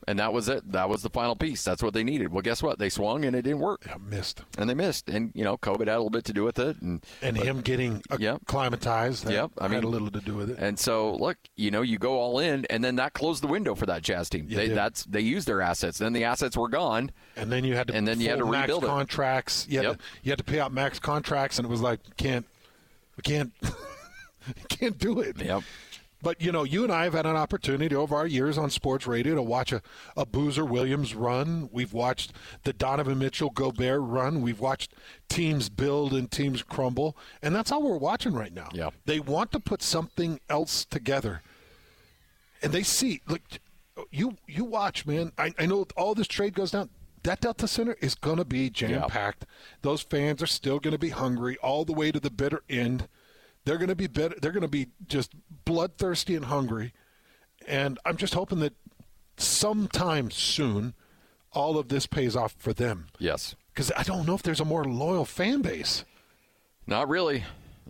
[0.06, 0.70] And that was it.
[0.72, 1.64] That was the final piece.
[1.64, 2.30] That's what they needed.
[2.32, 2.78] Well, guess what?
[2.78, 3.86] They swung and it didn't work.
[3.90, 4.42] I missed.
[4.58, 5.08] And they missed.
[5.08, 6.80] And, you know, COVID had a little bit to do with it.
[6.82, 10.50] And And him getting acclimatized, that Yep, I had mean- a little to do with
[10.50, 10.58] it.
[10.58, 13.74] And so, look, you know, you go all in, and then that closed the window
[13.74, 14.46] for that Jazz team.
[14.48, 14.76] You they, did.
[14.76, 15.98] that's they used their assets.
[15.98, 17.10] Then the assets were gone.
[17.36, 18.88] And then you had to and then you had to max rebuild it.
[18.88, 19.66] contracts.
[19.68, 19.96] You had, Yep.
[19.96, 22.46] to, you had to pay out max contracts, and it was like, can't,
[23.16, 23.52] we can't,
[24.68, 25.40] can't do it.
[25.40, 25.62] Yep.
[26.24, 29.06] But you know, you and I have had an opportunity over our years on sports
[29.06, 29.82] radio to watch a,
[30.16, 31.68] a Boozer Williams run.
[31.70, 32.32] We've watched
[32.64, 34.40] the Donovan Mitchell Gobert run.
[34.40, 34.94] We've watched
[35.28, 38.70] teams build and teams crumble, and that's all we're watching right now.
[38.72, 38.88] Yeah.
[39.04, 41.42] They want to put something else together,
[42.62, 43.20] and they see.
[43.28, 43.42] Look,
[44.10, 45.30] you you watch, man.
[45.36, 46.88] I, I know all this trade goes down.
[47.22, 49.46] That Delta Center is going to be jam packed.
[49.82, 53.08] Those fans are still going to be hungry all the way to the bitter end.
[53.64, 54.34] They're going to be better.
[54.40, 55.32] They're going to be just
[55.64, 56.92] bloodthirsty and hungry.
[57.66, 58.74] And I'm just hoping that
[59.36, 60.94] sometime soon,
[61.52, 63.06] all of this pays off for them.
[63.18, 63.54] Yes.
[63.72, 66.04] Because I don't know if there's a more loyal fan base.
[66.86, 67.44] Not really.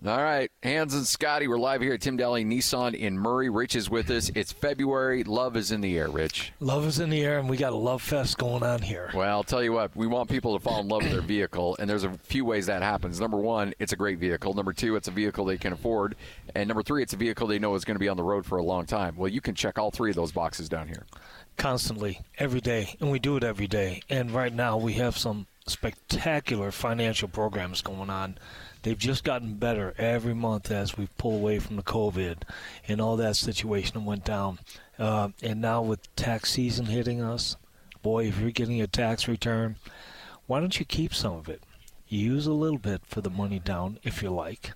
[0.07, 0.51] All right.
[0.61, 3.49] Hans and Scotty, we're live here at Tim Daly Nissan in Murray.
[3.49, 4.29] Rich is with us.
[4.35, 5.23] It's February.
[5.23, 6.53] Love is in the air, Rich.
[6.59, 9.09] Love is in the air, and we got a love fest going on here.
[9.15, 11.75] Well, I'll tell you what, we want people to fall in love with their vehicle,
[11.79, 13.19] and there's a few ways that happens.
[13.19, 14.53] Number one, it's a great vehicle.
[14.53, 16.15] Number two, it's a vehicle they can afford.
[16.53, 18.45] And number three, it's a vehicle they know is going to be on the road
[18.45, 19.15] for a long time.
[19.15, 21.07] Well, you can check all three of those boxes down here.
[21.57, 24.03] Constantly, every day, and we do it every day.
[24.07, 28.37] And right now, we have some spectacular financial programs going on.
[28.85, 32.43] They've just gotten better every month as we pull away from the COVID
[32.87, 34.59] and all that situation went down.
[34.99, 37.55] Uh, and now with tax season hitting us,
[38.03, 39.77] boy, if you're getting a tax return,
[40.45, 41.63] why don't you keep some of it?
[42.07, 44.73] Use a little bit for the money down if you like.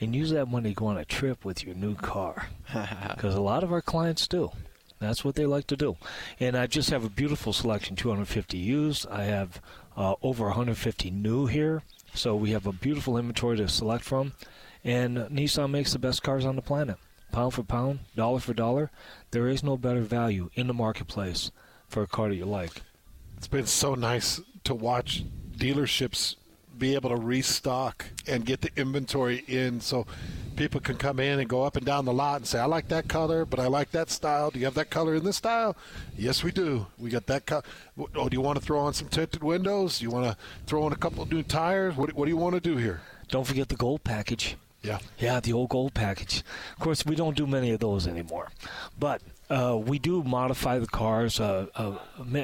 [0.00, 2.46] and use that money to go on a trip with your new car.
[3.16, 4.52] Because a lot of our clients do.
[5.00, 5.96] That's what they like to do.
[6.38, 9.04] And I just have a beautiful selection 250 used.
[9.10, 9.60] I have
[9.96, 11.82] uh, over 150 new here.
[12.16, 14.32] So we have a beautiful inventory to select from.
[14.82, 16.96] And Nissan makes the best cars on the planet.
[17.30, 18.90] Pound for pound, dollar for dollar.
[19.32, 21.50] There is no better value in the marketplace
[21.88, 22.82] for a car that you like.
[23.36, 25.24] It's been so nice to watch
[25.56, 26.36] dealerships
[26.78, 30.06] be able to restock and get the inventory in so
[30.56, 32.88] people can come in and go up and down the lot and say, I like
[32.88, 34.50] that color, but I like that style.
[34.50, 35.76] Do you have that color in this style?
[36.16, 36.86] Yes, we do.
[36.98, 37.62] We got that color.
[38.14, 39.98] Oh, do you want to throw on some tinted windows?
[39.98, 40.36] Do you want to
[40.66, 41.96] throw in a couple of new tires?
[41.96, 43.02] What, what do you want to do here?
[43.28, 44.56] Don't forget the gold package.
[44.82, 44.98] Yeah.
[45.18, 46.44] Yeah, the old gold package.
[46.72, 48.50] Of course, we don't do many of those anymore,
[48.98, 51.96] but uh, we do modify the cars, uh, uh,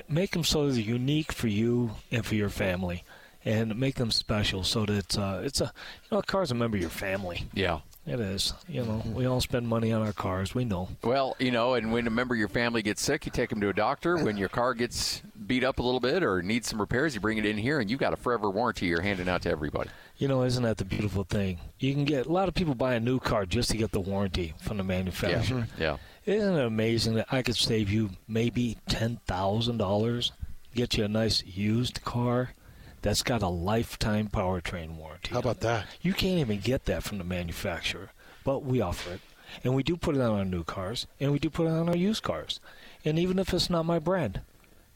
[0.09, 3.05] make them so they're unique for you and for your family,
[3.45, 6.55] and make them special so that it's, uh, it's a you know a car's a
[6.55, 7.47] member of your family.
[7.53, 7.81] Yeah.
[8.05, 8.53] It is.
[8.69, 10.57] You know, we all spend money on our cars.
[10.57, 10.89] We know.
[11.05, 13.61] Well, you know, and when a member of your family gets sick, you take them
[13.61, 14.17] to a doctor.
[14.17, 17.39] When your car gets beat up a little bit or needs some repairs, you bring
[17.39, 19.91] it in here, and you've got a forever warranty you're handing out to everybody.
[20.17, 21.59] You know, isn't that the beautiful thing?
[21.79, 24.01] You can get a lot of people buy a new car just to get the
[24.01, 25.69] warranty from the manufacturer.
[25.79, 25.99] Yeah.
[26.27, 30.33] Isn't it amazing that I could save you maybe ten thousand dollars,
[30.75, 32.55] get you a nice used car
[33.03, 35.33] that's got a lifetime powertrain warranty?
[35.33, 35.87] How about that?
[36.01, 38.13] You can't even get that from the manufacturer,
[38.45, 39.21] but we offer it,
[39.63, 41.89] and we do put it on our new cars, and we do put it on
[41.89, 42.61] our used cars,
[43.05, 44.41] and even if it's not my brand,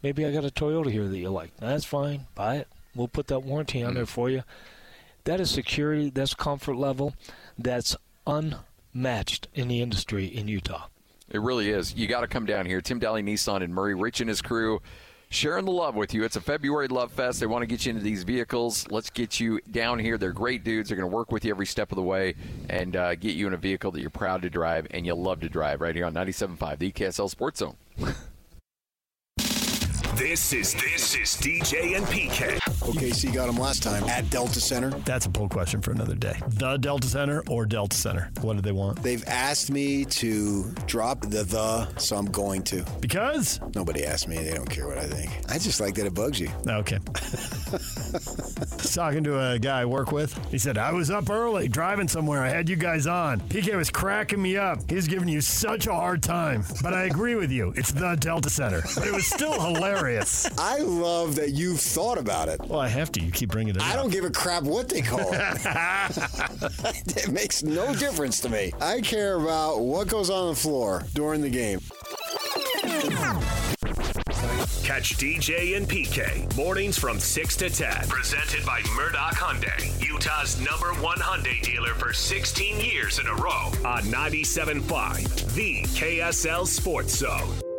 [0.03, 1.57] maybe I got a Toyota here that you like.
[1.59, 2.27] That's fine.
[2.35, 2.69] Buy it.
[2.95, 3.97] We'll put that warranty on hmm.
[3.97, 4.43] there for you.
[5.25, 6.09] That is security.
[6.09, 7.15] That's comfort level.
[7.59, 10.87] That's unmatched in the industry in Utah.
[11.29, 11.95] It really is.
[11.95, 12.81] You got to come down here.
[12.81, 14.81] Tim Daly Nissan and Murray Rich and his crew
[15.29, 16.25] sharing the love with you.
[16.25, 17.41] It's a February Love Fest.
[17.41, 18.87] They want to get you into these vehicles.
[18.91, 20.19] Let's get you down here.
[20.19, 20.89] They're great dudes.
[20.89, 22.35] They're going to work with you every step of the way
[22.69, 25.41] and uh, get you in a vehicle that you're proud to drive and you love
[25.41, 27.77] to drive right here on 97.5, the KSL Sports Zone.
[30.17, 32.59] This is this is DJ and PK.
[32.81, 34.89] OKC got him last time at Delta Center.
[35.05, 36.41] That's a poll question for another day.
[36.49, 38.31] The Delta Center or Delta Center?
[38.41, 39.03] What do they want?
[39.03, 42.83] They've asked me to drop the the, so I'm going to.
[42.99, 43.61] Because?
[43.75, 44.39] Nobody asked me.
[44.39, 45.31] They don't care what I think.
[45.51, 46.49] I just like that it bugs you.
[46.67, 46.99] Okay.
[48.97, 50.35] talking to a guy I work with.
[50.51, 52.43] He said, I was up early driving somewhere.
[52.43, 53.41] I had you guys on.
[53.41, 54.79] PK was cracking me up.
[54.89, 56.65] He's giving you such a hard time.
[56.83, 57.75] But I agree with you.
[57.77, 58.83] It's the Delta Center.
[58.95, 60.06] But it was still hilarious.
[60.59, 62.61] I love that you've thought about it.
[62.67, 63.21] Well, I have to.
[63.21, 63.89] You keep bringing it up.
[63.89, 65.33] I don't give a crap what they call it.
[67.17, 68.73] it makes no difference to me.
[68.81, 71.81] I care about what goes on the floor during the game.
[74.85, 78.09] Catch DJ and PK mornings from 6 to 10.
[78.09, 83.73] Presented by Murdoch Hyundai, Utah's number one Hyundai dealer for 16 years in a row
[83.85, 87.76] on 97.5, the KSL Sports Zone.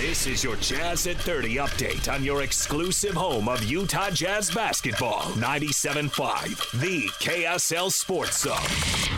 [0.00, 5.20] This is your Jazz at 30 update on your exclusive home of Utah Jazz basketball.
[5.32, 9.10] 97.5, the KSL Sports Zone.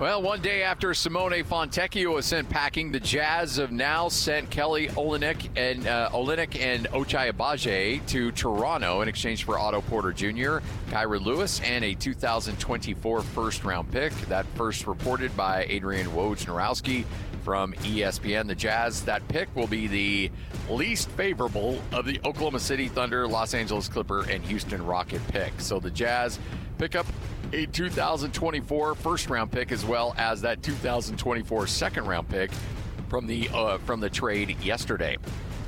[0.00, 4.88] Well, one day after Simone Fontecchio was sent packing, the Jazz have now sent Kelly
[4.88, 10.58] Olynyk and uh, Olynyk and Ochai Agbaji to Toronto in exchange for Otto Porter Jr.,
[10.90, 14.12] Kira Lewis, and a 2024 first-round pick.
[14.22, 17.04] That first reported by Adrian Wojnarowski
[17.42, 18.46] from ESPN.
[18.46, 20.30] The Jazz, that pick will be the
[20.68, 25.52] least favorable of the Oklahoma City Thunder, Los Angeles Clipper, and Houston Rocket pick.
[25.58, 26.38] So the Jazz
[26.78, 27.06] pick up
[27.52, 32.50] a 2024 first round pick as well as that 2024 second round pick
[33.08, 35.16] from the uh, from the trade yesterday.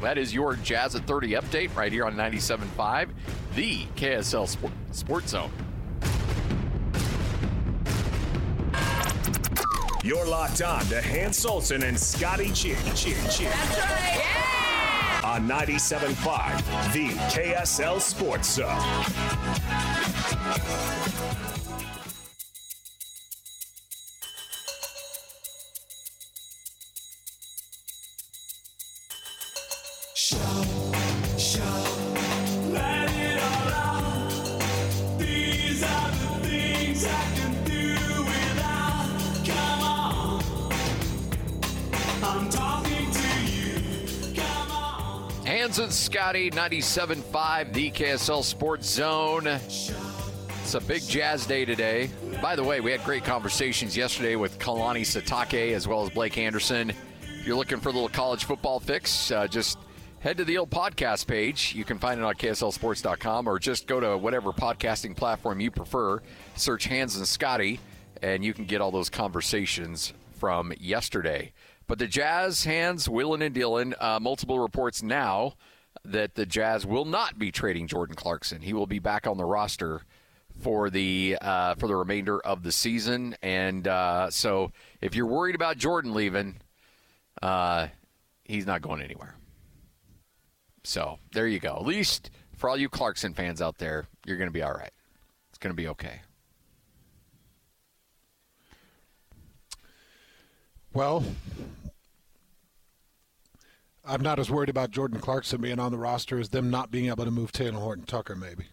[0.00, 3.08] That is your Jazz at 30 update right here on 97.5,
[3.54, 5.52] the KSL Sport, Sports Zone.
[10.04, 13.44] You're locked on to Hans Olsen and Scotty Chin Chin Chin.
[13.50, 14.18] That's right.
[14.18, 15.30] Yeah.
[15.30, 18.66] On 97.5, the KSL Sports Zone.
[45.72, 49.46] Hans and Scotty, 97.5, the KSL Sports Zone.
[49.46, 52.10] It's a big jazz day today.
[52.42, 56.36] By the way, we had great conversations yesterday with Kalani Sitake as well as Blake
[56.36, 56.90] Anderson.
[56.90, 59.78] If you're looking for a little college football fix, uh, just
[60.20, 61.72] head to the old podcast page.
[61.74, 66.20] You can find it on KSLSports.com or just go to whatever podcasting platform you prefer.
[66.54, 67.80] Search Hans and Scotty,
[68.20, 71.50] and you can get all those conversations from yesterday.
[71.86, 75.54] But the Jazz, hands Willen, and Dylan, uh, multiple reports now
[76.04, 78.62] that the Jazz will not be trading Jordan Clarkson.
[78.62, 80.02] He will be back on the roster
[80.60, 83.36] for the uh, for the remainder of the season.
[83.42, 86.56] And uh, so, if you're worried about Jordan leaving,
[87.40, 87.88] uh,
[88.44, 89.36] he's not going anywhere.
[90.84, 91.76] So there you go.
[91.76, 94.90] At least for all you Clarkson fans out there, you're going to be all right.
[95.50, 96.22] It's going to be okay.
[100.94, 101.24] Well,
[104.04, 107.06] I'm not as worried about Jordan Clarkson being on the roster as them not being
[107.06, 108.64] able to move Talen Horton Tucker, maybe.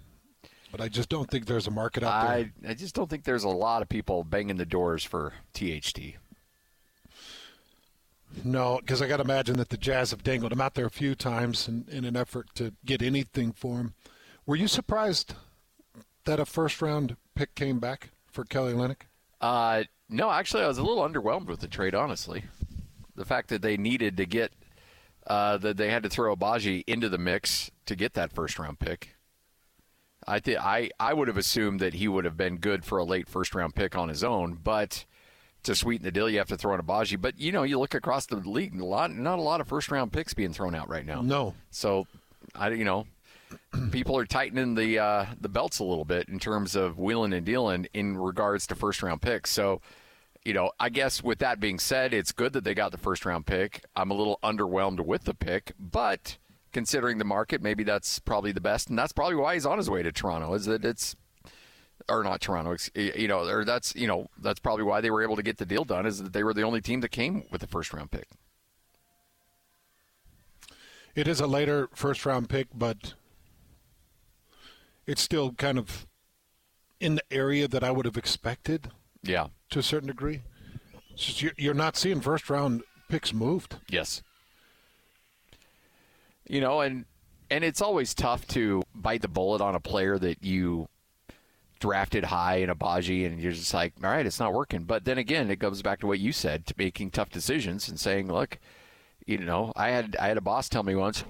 [0.72, 2.32] But I just don't think there's a market out there.
[2.32, 6.16] I, I just don't think there's a lot of people banging the doors for THT.
[8.44, 10.92] No, because I got to imagine that the Jazz have dangled him out there a
[10.92, 13.94] few times in, in an effort to get anything for him.
[14.46, 15.34] Were you surprised
[16.26, 19.02] that a first round pick came back for Kelly Olynyk?
[19.42, 22.44] Uh, no, actually, I was a little underwhelmed with the trade, honestly.
[23.16, 24.52] The fact that they needed to get,
[25.28, 28.80] uh, that they had to throw Agbaji into the mix to get that first round
[28.80, 29.16] pick.
[30.28, 33.04] I think I, I would have assumed that he would have been good for a
[33.04, 35.06] late first round pick on his own, but
[35.64, 37.20] to sweeten the deal, you have to throw in Agbaji.
[37.20, 39.92] But you know, you look across the league, a lot, not a lot of first
[39.92, 41.22] round picks being thrown out right now.
[41.22, 41.56] No.
[41.72, 42.08] So,
[42.56, 43.08] I you know,
[43.92, 47.46] people are tightening the uh, the belts a little bit in terms of wheeling and
[47.46, 49.52] dealing in regards to first round picks.
[49.52, 49.82] So,
[50.46, 53.26] you know, I guess with that being said, it's good that they got the first
[53.26, 53.84] round pick.
[53.96, 56.38] I'm a little underwhelmed with the pick, but
[56.72, 59.90] considering the market, maybe that's probably the best, and that's probably why he's on his
[59.90, 60.54] way to Toronto.
[60.54, 61.16] Is that it's
[62.08, 62.76] or not Toronto.
[62.96, 65.66] You know, or that's you know that's probably why they were able to get the
[65.66, 68.12] deal done is that they were the only team that came with the first round
[68.12, 68.28] pick.
[71.16, 73.14] It is a later first round pick, but
[75.06, 76.08] it's still kind of
[77.00, 78.90] in the area that I would have expected.
[79.22, 80.42] Yeah, to a certain degree.
[81.58, 83.76] You're not seeing first round picks moved.
[83.90, 84.22] Yes.
[86.48, 87.06] You know, and
[87.52, 90.88] and it's always tough to bite the bullet on a player that you
[91.80, 94.84] drafted high in a Agbaji, and you're just like, all right, it's not working.
[94.84, 98.00] But then again, it goes back to what you said, to making tough decisions and
[98.00, 98.60] saying, look,
[99.26, 101.24] you know, I had I had a boss tell me once,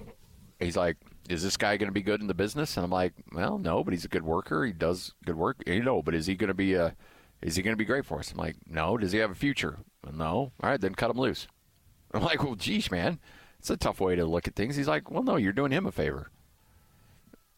[0.59, 0.97] he's like,
[1.29, 2.77] is this guy going to be good in the business?
[2.77, 4.65] And I'm like, well, no, but he's a good worker.
[4.65, 5.63] He does good work.
[5.65, 6.95] You know, but is he going to be a
[7.41, 8.31] is he going to be great for us?
[8.31, 8.97] I'm like, no.
[8.97, 9.79] Does he have a future?
[10.11, 10.51] No.
[10.61, 11.47] All right, then cut him loose.
[12.13, 13.19] I'm like, well, geez, man,
[13.59, 14.75] it's a tough way to look at things.
[14.75, 16.31] He's like, well, no, you're doing him a favor.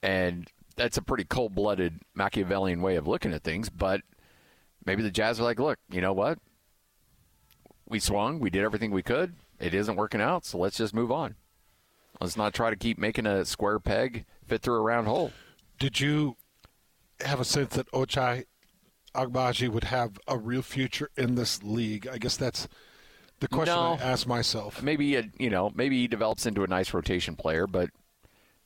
[0.04, 3.70] And that's a pretty cold blooded Machiavellian way of looking at things.
[3.70, 4.02] But
[4.86, 6.40] maybe the Jazz are like, look, you know what?
[7.88, 9.36] We swung, we did everything we could.
[9.60, 11.36] It isn't working out, so let's just move on.
[12.20, 15.32] Let's not try to keep making a square peg fit through a round hole.
[15.80, 16.36] Did you
[17.20, 18.46] have a sense that Ochai
[19.14, 22.08] Agbaji would have a real future in this league?
[22.08, 22.68] I guess that's
[23.40, 23.98] the question no.
[24.00, 24.82] I ask myself.
[24.82, 27.90] Maybe a, you know, maybe he develops into a nice rotation player, but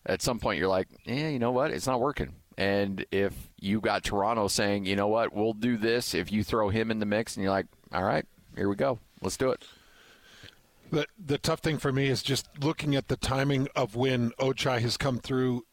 [0.06, 2.36] at some point you're like, yeah, you know what, it's not working.
[2.58, 6.70] And if you got Toronto saying, you know what, we'll do this if you throw
[6.70, 8.26] him in the mix, and you're like, all right,
[8.56, 9.66] here we go, let's do it.
[10.92, 14.80] The the tough thing for me is just looking at the timing of when Ochai
[14.82, 15.66] has come through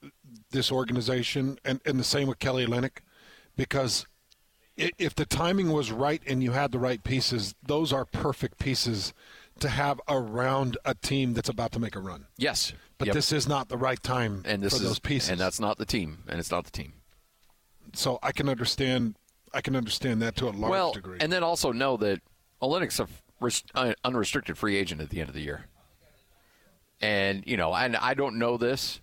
[0.51, 2.99] this organization, and, and the same with Kelly Olynyk,
[3.57, 4.07] because
[4.77, 9.12] if the timing was right and you had the right pieces, those are perfect pieces
[9.61, 12.27] to have around a team that's about to make a run.
[12.37, 13.14] Yes, but yep.
[13.14, 15.79] this is not the right time and this for is, those pieces, and that's not
[15.79, 16.95] the team, and it's not the team.
[17.95, 19.16] So I can understand.
[19.55, 21.18] I can understand that to a large well, degree.
[21.20, 22.20] and then also know that
[22.62, 23.09] Olynyk's a
[23.39, 23.70] rest,
[24.03, 25.66] unrestricted free agent at the end of the year,
[27.01, 29.01] and you know, and I don't know this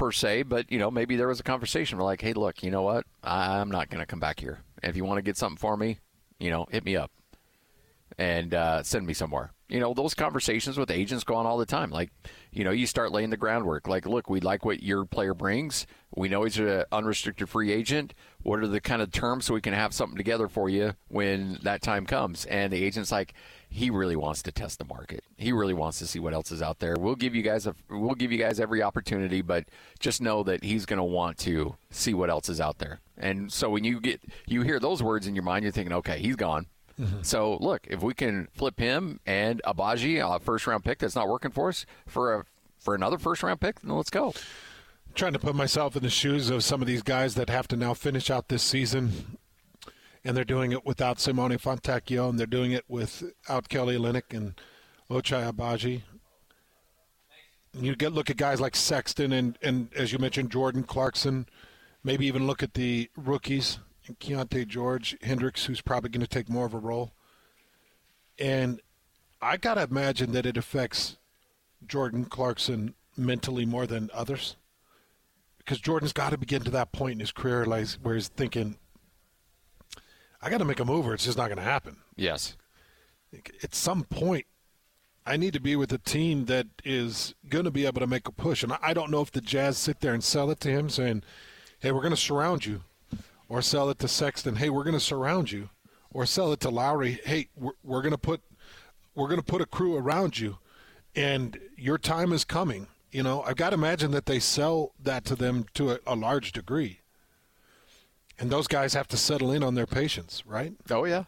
[0.00, 2.70] per se, but you know, maybe there was a conversation where like, hey, look, you
[2.70, 3.04] know what?
[3.22, 4.60] I'm not going to come back here.
[4.82, 5.98] If you want to get something for me,
[6.38, 7.10] you know, hit me up
[8.16, 9.52] and uh, send me somewhere.
[9.68, 11.90] You know, those conversations with agents go on all the time.
[11.90, 12.10] Like,
[12.50, 13.86] you know, you start laying the groundwork.
[13.86, 15.86] Like, look, we like what your player brings.
[16.16, 18.14] We know he's an unrestricted free agent.
[18.42, 21.58] What are the kind of terms so we can have something together for you when
[21.62, 22.46] that time comes?
[22.46, 23.34] And the agent's like,
[23.70, 25.22] he really wants to test the market.
[25.36, 26.96] He really wants to see what else is out there.
[26.98, 29.64] We'll give you guys a we'll give you guys every opportunity, but
[30.00, 33.00] just know that he's going to want to see what else is out there.
[33.16, 36.18] And so when you get you hear those words in your mind, you're thinking, okay,
[36.18, 36.66] he's gone.
[37.00, 37.22] Mm-hmm.
[37.22, 41.28] So look, if we can flip him and Agbaji, a first round pick that's not
[41.28, 42.44] working for us, for a
[42.78, 44.34] for another first round pick, then let's go.
[45.14, 47.76] trying to put myself in the shoes of some of these guys that have to
[47.76, 49.38] now finish out this season
[50.24, 54.54] and they're doing it without Simone Fontecchio, and they're doing it without Kelly Olynyk and
[55.10, 56.02] Ochai Agbaji.
[57.72, 61.46] You get look at guys like Sexton and, and as you mentioned, Jordan Clarkson.
[62.02, 63.78] Maybe even look at the rookies,
[64.18, 67.12] Keyonte George, Hendricks, who's probably going to take more of a role.
[68.38, 68.80] And
[69.42, 71.18] I got to imagine that it affects
[71.86, 74.56] Jordan Clarkson mentally more than others.
[75.58, 78.78] Because Jordan's got to begin to that point in his career where he's thinking,
[80.42, 81.96] I got to make a move or it's just not going to happen.
[82.16, 82.56] Yes.
[83.62, 84.46] At some point,
[85.26, 88.26] I need to be with a team that is going to be able to make
[88.26, 88.62] a push.
[88.62, 91.22] And I don't know if the Jazz sit there and sell it to him saying,
[91.78, 92.82] hey, we're going to surround you.
[93.48, 95.70] Or sell it to Sexton, hey, we're going to surround you.
[96.12, 98.42] Or sell it to Lauri, hey, we're, we're going to put
[99.14, 100.58] we're going to put a crew around you,
[101.14, 102.86] and your time is coming.
[103.10, 106.14] You know, I've got to imagine that they sell that to them to a, a
[106.14, 106.99] large degree.
[108.40, 110.72] And those guys have to settle in on their patience, right?
[110.90, 111.24] Oh, yeah.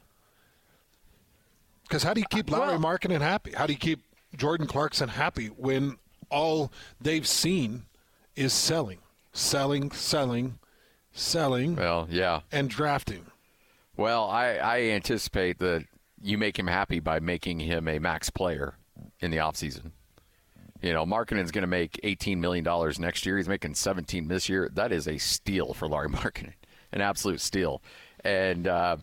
[1.83, 3.53] Because how do you keep Lauri well, Markkanen happy?
[3.53, 4.01] How do you keep
[4.35, 5.99] Jordan Clarkson happy when
[6.31, 7.83] all they've seen
[8.35, 8.99] is selling,
[9.35, 10.59] selling, selling,
[11.13, 11.77] selling?
[11.77, 12.41] Well, yeah.
[12.51, 13.27] And drafting.
[13.95, 15.85] Well, I, I anticipate that
[16.23, 18.77] you make him happy by making him a max player
[19.21, 19.91] in the offseason.
[20.81, 22.67] You know, Markkanen's going to make $18 million
[22.99, 23.37] next year.
[23.37, 24.71] He's making 17 this year.
[24.73, 26.55] That is a steal for Lauri Markkanen
[26.93, 27.82] an absolute steal.
[28.24, 28.97] And uh,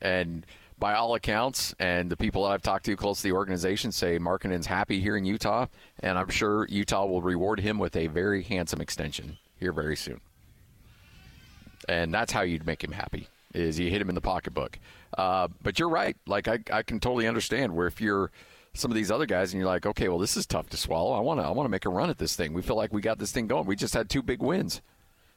[0.00, 0.44] and
[0.78, 4.18] by all accounts, and the people that I've talked to close to the organization say
[4.18, 5.66] Markkanen's happy here in Utah,
[6.00, 10.20] and I'm sure Utah will reward him with a very handsome extension here very soon.
[11.88, 14.78] And that's how you'd make him happy is you hit him in the pocketbook.
[15.16, 16.16] Uh, but you're right.
[16.26, 18.32] Like I, I can totally understand where if you're
[18.74, 21.12] some of these other guys and you're like, okay, well this is tough to swallow.
[21.12, 22.52] I want to I want to make a run at this thing.
[22.52, 23.66] We feel like we got this thing going.
[23.66, 24.82] We just had two big wins.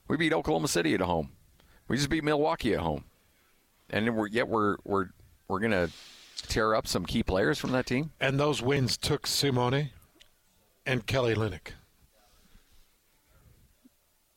[0.08, 1.30] We beat Oklahoma City at home
[1.88, 3.06] We just beat Milwaukee at home,
[3.90, 5.08] and we're yet we're we're
[5.48, 5.90] we're gonna
[6.48, 8.12] tear up some key players from that team.
[8.20, 9.90] And those wins took Simone
[10.86, 11.72] and Kelly Olynyk.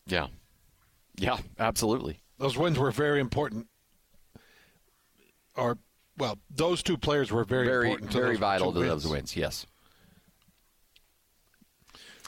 [0.06, 0.28] Yeah,
[1.16, 2.20] yeah, absolutely.
[2.38, 3.66] Those wins were very important.
[5.56, 5.78] Or,
[6.16, 8.12] well, those two players were very, Very important.
[8.12, 9.36] To very vital to those wins.
[9.36, 9.66] Yes.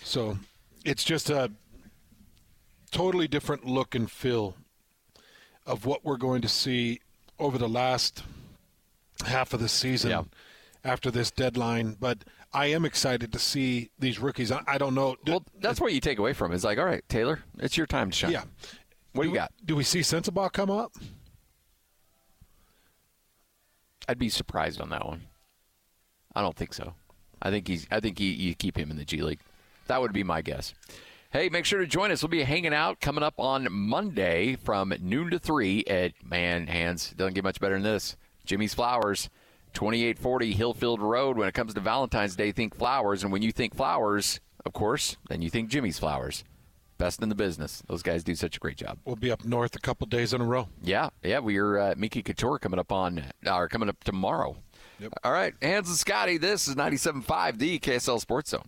[0.03, 0.39] So
[0.85, 1.51] it's just a
[2.91, 4.55] totally different look and feel
[5.67, 7.01] of what we're going to see
[7.39, 8.23] over the last
[9.27, 10.23] half of the season Yeah.
[10.85, 11.97] after this deadline.
[12.01, 14.51] But I am excited to see these rookies.
[14.53, 15.17] I, I don't know.
[15.27, 16.53] Well, that's what you take away from.
[16.53, 18.33] It's like, all right, Taylor, it's your time to shine.
[18.33, 18.45] yeah.
[19.13, 19.53] What do do you we- got?
[19.65, 20.93] Do we see Sensabaugh come up?
[24.09, 25.23] I'd be surprised on that one.
[26.35, 26.95] I don't think so.
[27.41, 27.87] I think he's.
[27.91, 29.41] I think you, you keep him in the G League.
[29.87, 30.75] That would be my guess.
[31.33, 32.22] Hey, make sure to join us.
[32.22, 37.11] We'll be hanging out coming up on Monday from noon to three at Man Hands.
[37.16, 38.18] Doesn't get much better than this.
[38.45, 39.30] Jimmy's Flowers,
[39.72, 41.39] 2840 Hillfield Road.
[41.39, 45.16] When it comes to Valentine's Day, think flowers, and when you think flowers, of course,
[45.30, 46.45] then you think Jimmy's Flowers.
[46.99, 47.83] Best in the business.
[47.87, 48.99] Those guys do such a great job.
[49.07, 50.68] We'll be up north a couple days in a row.
[50.83, 54.59] Yeah, yeah, we're uh, Miki Couture coming up on, or coming up tomorrow.
[55.24, 58.66] All right, Hans and Scotty, this is 97.5, the KSL Sports Zone.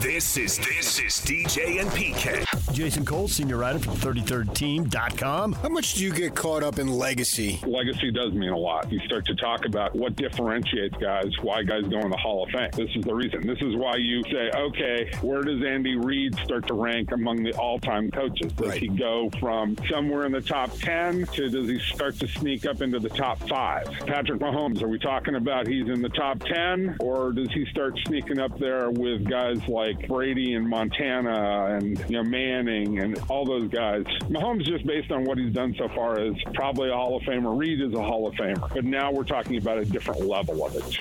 [0.00, 2.44] This is this is DJ and PK.
[2.72, 5.52] Jason Cole, senior writer from 33rdteam.com.
[5.54, 7.60] How much do you get caught up in legacy?
[7.66, 8.90] legacy does mean a lot.
[8.90, 12.50] You start to talk about what differentiates guys, why guys go in the Hall of
[12.50, 12.70] Fame.
[12.76, 13.46] This is the reason.
[13.46, 17.52] This is why you say, okay, where does Andy Reid start to rank among the
[17.54, 18.52] all-time coaches?
[18.52, 18.80] Does Right.
[18.80, 22.80] he go from somewhere in the top 10 to does he start to sneak up
[22.80, 23.84] into the top five?
[24.06, 27.98] Patrick Mahomes, are we talking about he's in the top 10 or does he start
[28.06, 33.44] sneaking up there with guys like Brady and Montana and you know Manning and all
[33.44, 34.04] those guys?
[34.28, 37.56] Mahomes just based on what he's done so far is probably a Hall of Famer.
[37.58, 40.74] Reid is a Hall of Famer, but now we're talking about a different level of
[40.76, 40.98] it.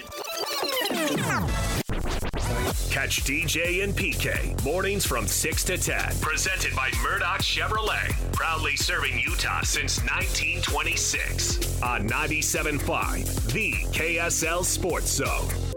[2.89, 6.19] Catch DJ and PK mornings from 6 to 10.
[6.21, 8.11] Presented by Murdoch Chevrolet.
[8.33, 11.81] Proudly serving Utah since 1926.
[11.81, 15.68] On 97.5, the KSL Sports Zone.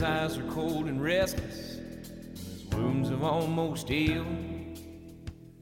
[0.00, 1.76] His eyes are cold and restless.
[2.32, 4.26] His wounds have almost healed.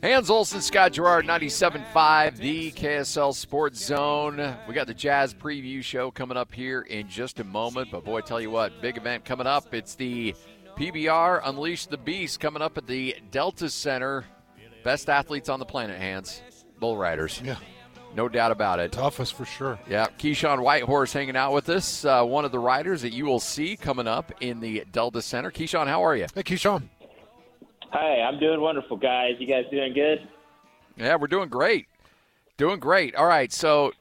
[0.00, 4.56] Hans Olsen, Scott Garrard, 97.5, the KSL Sports Zone.
[4.68, 7.90] We got the Jazz preview show coming up here in just a moment.
[7.90, 9.74] But boy, tell you what, big event coming up.
[9.74, 10.36] It's the
[10.76, 14.24] PBR Unleash the Beast coming up at the Delta Center.
[14.84, 16.42] Best athletes on the planet, Hans.
[16.78, 17.42] Bull riders.
[17.44, 17.56] Yeah.
[18.14, 18.90] No doubt about it.
[18.92, 19.78] Toughest for sure.
[19.88, 23.38] Yeah, Keyshawn Whitehorse hanging out with us, uh, one of the riders that you will
[23.38, 25.50] see coming up in the Delta Center.
[25.50, 26.26] Keyshawn, how are you?
[26.34, 26.84] Hey, Keyshawn.
[27.92, 29.32] Hi, I'm doing wonderful, guys.
[29.38, 30.26] You guys doing good?
[30.96, 31.86] Yeah, we're doing great.
[32.56, 33.14] Doing great.
[33.14, 33.52] All right.
[33.52, 33.92] So,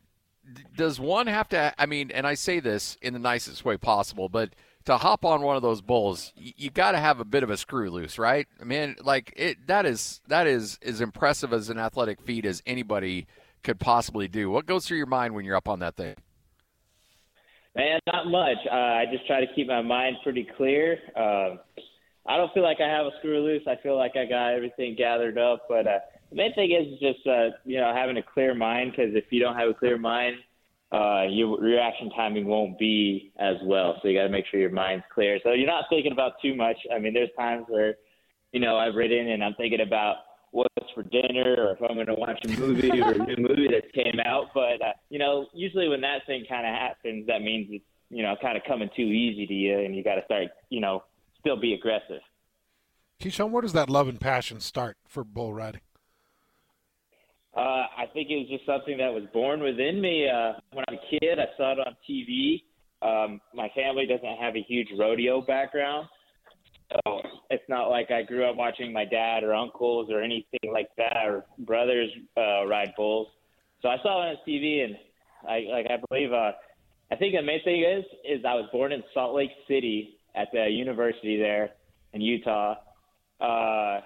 [0.51, 1.73] d- does one have to?
[1.77, 4.49] I mean, and I say this in the nicest way possible, but
[4.85, 7.49] to hop on one of those bulls, y- you got to have a bit of
[7.51, 8.47] a screw loose, right?
[8.59, 9.67] I mean, like it.
[9.67, 13.27] That is that is as impressive as an athletic feat as anybody
[13.67, 14.49] could possibly do.
[14.49, 16.15] What goes through your mind when you're up on that thing?
[17.75, 18.57] Man, not much.
[18.71, 20.93] Uh, I just try to keep my mind pretty clear.
[21.17, 21.59] Um,
[22.25, 23.63] I don't feel like I have a screw loose.
[23.67, 25.65] I feel like I got everything gathered up.
[25.67, 25.99] But uh,
[26.29, 29.41] the main thing is just uh, you know having a clear mind because if you
[29.41, 30.37] don't have a clear mind,
[30.93, 33.99] uh, your reaction timing won't be as well.
[34.01, 35.39] So you got to make sure your mind's clear.
[35.43, 36.77] So you're not thinking about too much.
[36.95, 37.95] I mean, there's times where
[38.53, 40.15] you know I've ridden and I'm thinking about
[40.51, 43.67] what's for dinner or if I'm going to watch a movie or a new movie
[43.69, 44.47] that came out.
[44.53, 48.23] But uh, you know, usually when that thing kind of happens, that means it's you
[48.23, 51.03] know kind of coming too easy to you, and you got to start you know
[51.39, 52.21] still be aggressive.
[53.21, 55.81] Keyshawn, where does that love and passion start for bull riding?
[57.55, 60.29] Uh, I think it was just something that was born within me.
[60.29, 62.61] Uh, when I was a kid, I saw it on TV.
[63.01, 66.07] Um, my family doesn't have a huge rodeo background,
[66.91, 70.89] so it's not like I grew up watching my dad or uncles or anything like
[70.97, 73.27] that or brothers uh, ride bulls.
[73.81, 74.95] So I saw it on TV, and
[75.47, 76.33] I like I believe.
[76.33, 76.51] Uh,
[77.11, 80.49] I think the main thing is is I was born in Salt Lake City at
[80.51, 81.71] the university there
[82.13, 82.75] in Utah
[83.39, 84.01] uh,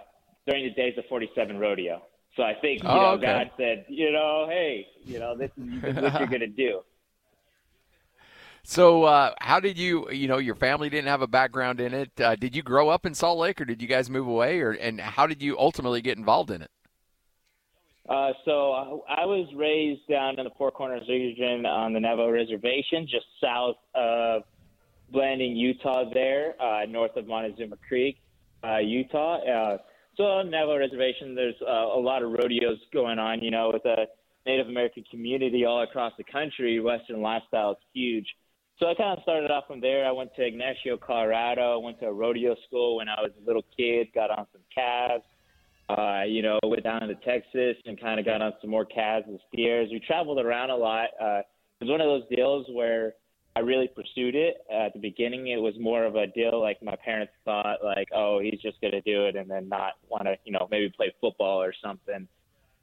[0.47, 2.01] during the days of 47 rodeo.
[2.35, 3.25] So I think you Oh, know okay.
[3.25, 6.81] God said, you know, hey, you know, this is this is what you're gonna do.
[8.63, 10.09] So, uh, how did you?
[10.11, 12.11] You know, your family didn't have a background in it.
[12.19, 14.71] Uh, did you grow up in Salt Lake, or did you guys move away, or
[14.71, 16.71] and how did you ultimately get involved in it?
[18.07, 23.07] Uh, so I was raised down in the Four Corners region on the Navajo Reservation,
[23.07, 24.43] just south of
[25.11, 28.17] Blanding, Utah, there, uh, north of Montezuma Creek.
[28.63, 29.37] uh, Utah.
[29.37, 29.77] Uh,
[30.17, 33.41] so on Navajo Reservation, there's uh, a lot of rodeos going on.
[33.41, 34.07] You know, with the
[34.45, 38.27] Native American community all across the country, Western lifestyle is huge.
[38.81, 40.07] So I kind of started off from there.
[40.07, 41.79] I went to Ignacio, Colorado.
[41.79, 44.07] I went to a rodeo school when I was a little kid.
[44.15, 45.23] Got on some calves.
[45.87, 49.27] Uh, you know, went down to Texas and kind of got on some more calves
[49.27, 49.89] and steers.
[49.91, 51.09] We traveled around a lot.
[51.21, 51.41] Uh,
[51.79, 53.13] it was one of those deals where
[53.55, 54.65] I really pursued it.
[54.73, 58.39] At the beginning, it was more of a deal like my parents thought, like, oh,
[58.41, 61.13] he's just going to do it and then not want to, you know, maybe play
[61.21, 62.27] football or something.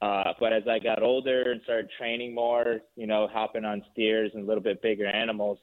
[0.01, 4.31] Uh, but as I got older and started training more, you know, hopping on steers
[4.35, 5.59] and a little bit bigger animals,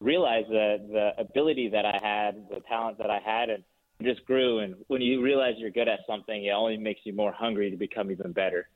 [0.00, 3.64] realized the the ability that I had, the talent that I had, and
[4.02, 4.60] just grew.
[4.60, 7.76] And when you realize you're good at something, it only makes you more hungry to
[7.76, 8.68] become even better.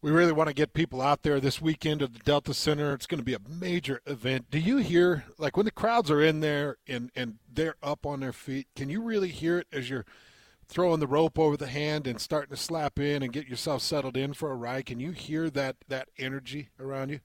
[0.00, 2.92] We really want to get people out there this weekend at the Delta Center.
[2.92, 4.50] It's going to be a major event.
[4.50, 8.18] Do you hear, like, when the crowds are in there and, and they're up on
[8.18, 10.04] their feet, can you really hear it as you're
[10.66, 14.16] throwing the rope over the hand and starting to slap in and get yourself settled
[14.16, 14.86] in for a ride?
[14.86, 17.20] Can you hear that, that energy around you?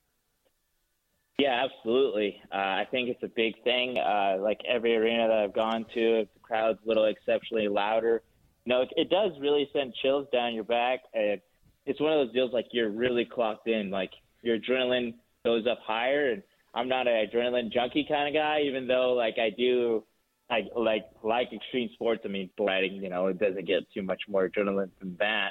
[1.39, 2.41] Yeah, absolutely.
[2.51, 3.97] Uh, I think it's a big thing.
[3.99, 8.23] Uh, like every arena that I've gone to, if the crowd's a little exceptionally louder,
[8.65, 11.01] you know, it, it does really send chills down your back.
[11.15, 11.38] Uh,
[11.85, 13.91] it's one of those deals like you're really clocked in.
[13.91, 14.11] Like
[14.41, 15.13] your adrenaline
[15.45, 19.35] goes up higher, and I'm not an adrenaline junkie kind of guy, even though like
[19.39, 20.03] I do.
[20.49, 22.21] I like like extreme sports.
[22.23, 25.49] I mean, sledding, you know, it doesn't get too much more adrenaline than that.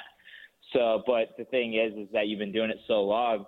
[0.73, 3.45] So, but the thing is, is that you've been doing it so long,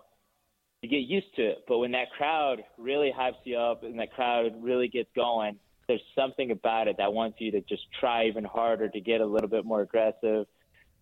[0.81, 1.65] you get used to it.
[1.67, 5.57] But when that crowd really hypes you up and that crowd really gets going,
[5.87, 9.25] there's something about it that wants you to just try even harder to get a
[9.25, 10.45] little bit more aggressive,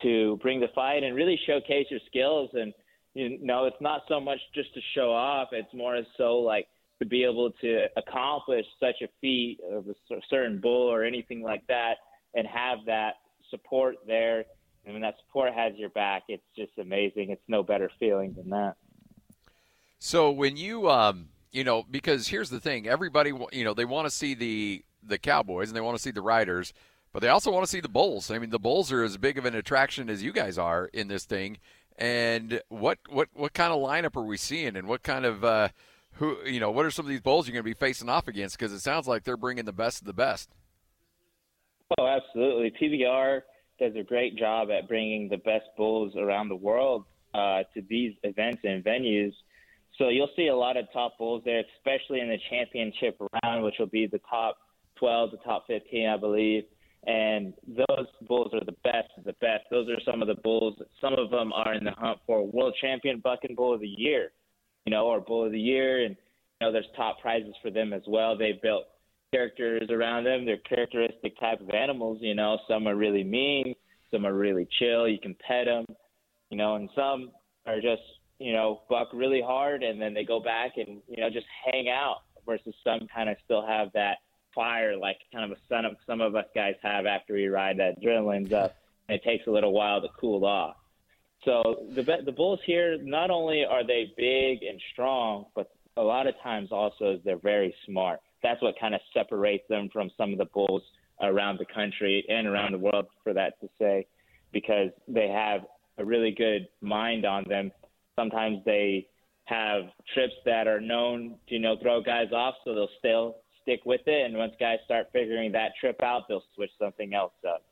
[0.01, 2.49] to bring the fight and really showcase your skills.
[2.53, 2.73] And
[3.13, 6.67] you know, it's not so much just to show off; it's more so like
[6.99, 11.65] to be able to accomplish such a feat of a certain bull or anything like
[11.67, 11.95] that,
[12.33, 13.15] and have that
[13.49, 14.45] support there.
[14.85, 17.31] And when that support has your back, it's just amazing.
[17.31, 18.75] It's no better feeling than that.
[19.99, 24.07] So when you, um, you know, because here's the thing: everybody, you know, they want
[24.07, 26.73] to see the the Cowboys and they want to see the Riders,
[27.13, 28.29] but they also want to see the Bulls.
[28.29, 31.07] I mean, the Bulls are as big of an attraction as you guys are in
[31.07, 31.57] this thing.
[31.97, 35.69] And what what what kind of lineup are we seeing, and what kind of uh,
[36.13, 38.27] who you know what are some of these Bulls you're going to be facing off
[38.27, 38.57] against?
[38.57, 40.49] Because it sounds like they're bringing the best of the best.
[41.97, 42.71] Oh, absolutely.
[42.79, 43.41] PBR
[43.79, 48.13] does a great job at bringing the best bulls around the world uh, to these
[48.23, 49.33] events and venues.
[49.97, 53.75] So you'll see a lot of top bulls there, especially in the championship round, which
[53.79, 54.57] will be the top
[54.99, 56.63] 12 the top 15, I believe.
[57.05, 59.63] And those bulls are the best of the best.
[59.71, 60.75] Those are some of the bulls.
[60.99, 64.31] Some of them are in the hunt for world champion bucking bull of the year,
[64.85, 66.05] you know, or bull of the year.
[66.05, 66.15] And,
[66.59, 68.37] you know, there's top prizes for them as well.
[68.37, 68.85] They've built
[69.33, 70.45] characters around them.
[70.45, 72.57] They're characteristic type of animals, you know.
[72.67, 73.73] Some are really mean.
[74.11, 75.07] Some are really chill.
[75.07, 75.85] You can pet them,
[76.49, 77.31] you know, and some
[77.65, 78.01] are just
[78.39, 81.89] you know, buck really hard and then they go back and, you know, just hang
[81.89, 84.17] out versus some kind of still have that
[84.53, 87.77] fire like kind of a son of some of us guys have after we ride
[87.77, 88.75] that adrenaline's up
[89.07, 90.75] and it takes a little while to cool off.
[91.45, 96.27] So the the bulls here not only are they big and strong, but a lot
[96.27, 98.19] of times also they're very smart.
[98.43, 100.81] That's what kind of separates them from some of the bulls
[101.21, 104.07] around the country and around the world, for that to say,
[104.51, 105.61] because they have
[105.97, 107.71] a really good mind on them
[108.17, 109.07] Sometimes they
[109.45, 113.81] have trips that are known to, you know, throw guys off, so they'll still stick
[113.85, 114.25] with it.
[114.25, 117.63] And once guys start figuring that trip out, they'll switch something else up.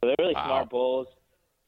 [0.00, 0.46] So they're really wow.
[0.46, 1.06] smart bulls,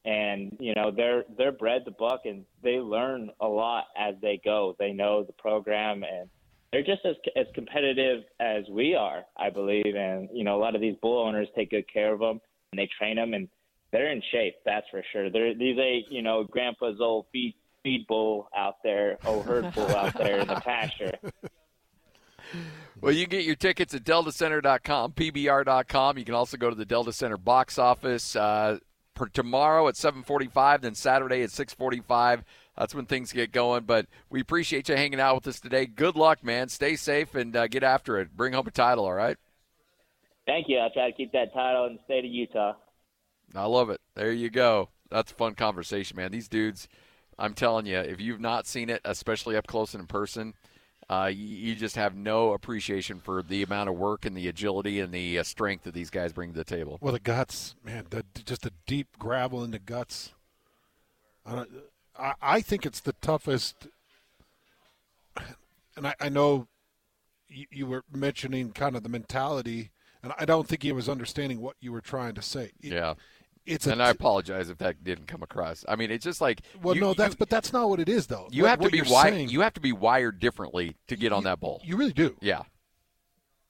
[0.03, 4.39] and you know they're they're bred to buck, and they learn a lot as they
[4.43, 4.75] go.
[4.77, 6.29] They know the program, and
[6.71, 9.95] they're just as as competitive as we are, I believe.
[9.95, 12.79] And you know a lot of these bull owners take good care of them, and
[12.79, 13.47] they train them, and
[13.91, 14.55] they're in shape.
[14.65, 15.29] That's for sure.
[15.29, 17.55] They're these ain't you know grandpa's old feet
[17.85, 21.13] feed bull out there, oh herd bull out there in the pasture.
[22.99, 26.17] Well, you can get your tickets at deltacenter.com, pbr.com.
[26.17, 28.79] You can also go to the Delta Center box office uh,
[29.13, 32.43] for tomorrow at 7:45, then Saturday at 6:45.
[32.75, 33.83] That's when things get going.
[33.83, 35.85] But we appreciate you hanging out with us today.
[35.85, 36.67] Good luck, man.
[36.67, 38.35] Stay safe and uh, get after it.
[38.35, 39.37] Bring home a title, all right?
[40.47, 40.79] Thank you.
[40.79, 42.73] I'll try to keep that title in the state of Utah.
[43.53, 44.01] I love it.
[44.15, 44.89] There you go.
[45.09, 46.31] That's a fun conversation, man.
[46.31, 46.87] These dudes–
[47.37, 50.53] I'm telling you, if you've not seen it, especially up close and in person,
[51.09, 54.99] uh, you, you, just have no appreciation for the amount of work and the agility
[54.99, 56.97] and the uh, strength that these guys bring to the table.
[57.01, 60.33] Well, the guts, man, the, just the deep gravel in the guts.
[61.45, 63.87] I, I think it's the toughest.
[65.95, 66.67] And I, I know
[67.47, 69.91] you, you were mentioning kind of the mentality
[70.25, 72.71] and I don't think he was understanding what you were trying to say.
[72.81, 73.13] It- Yeah.
[73.65, 75.83] It's And I apologize if that didn't come across.
[75.87, 78.09] I mean, it's just like well, you, no, that's you, but that's not what it
[78.09, 78.47] is though.
[78.51, 79.33] you What- have to be wired.
[79.33, 81.81] saying- You have to be wired differently to get on that bowl.
[81.83, 82.37] You really do.
[82.41, 82.63] yeah.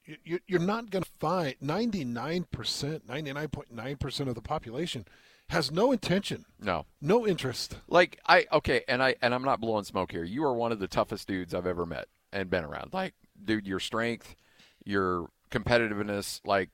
[0.06, 5.06] You- you- You're not going to find 99%, 99.9% of the population
[5.50, 6.86] has no intention, No.
[7.02, 7.78] no interest.
[7.88, 10.24] Like I okay, and I and I'm not blowing smoke here.
[10.24, 12.94] You are one of the toughest dudes I've ever met and been around.
[12.94, 14.36] Like, dude, your strength,
[14.84, 16.70] your competitiveness, like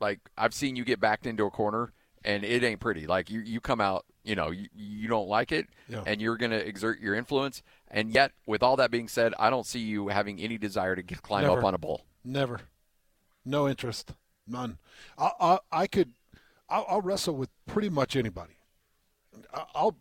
[0.00, 1.92] like I've seen you get backed into a corner
[2.24, 3.06] and it ain't pretty.
[3.06, 6.02] Like you you come out, you know, you, you don't like it Yeah.
[6.06, 7.62] and you're going to exert your influence.
[7.88, 11.02] And yet, with all that being said, I don't see you having any desire to
[11.02, 12.02] get, climb up on a bull.
[12.24, 12.60] Never.
[13.44, 14.12] No interest.
[14.46, 14.78] None.
[15.18, 16.12] I, I, I could,
[16.68, 18.52] I'll, I'll wrestle with pretty much anybody.
[19.52, 19.96] I- I'll,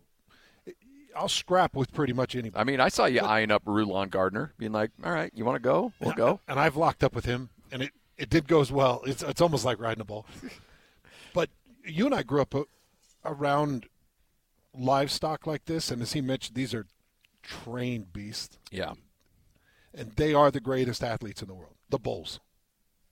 [1.16, 2.62] I'll scrap with pretty much anybody.
[2.62, 5.56] I mean, I saw you eyeing up Rulon Gardner, being like, "All right, you want
[5.56, 5.92] to go?
[6.00, 9.02] We'll go." And I've locked up with him, and it, it did go as well.
[9.06, 10.28] It's, it's almost like riding a bull.
[11.34, 11.50] but
[11.86, 12.54] you and I grew up
[13.26, 13.88] around
[14.74, 16.86] livestock like this, and as he mentioned, these are
[17.42, 18.94] trained beasts, Yeah.
[19.94, 21.76] and they are the greatest athletes in the world.
[21.90, 22.40] The bulls.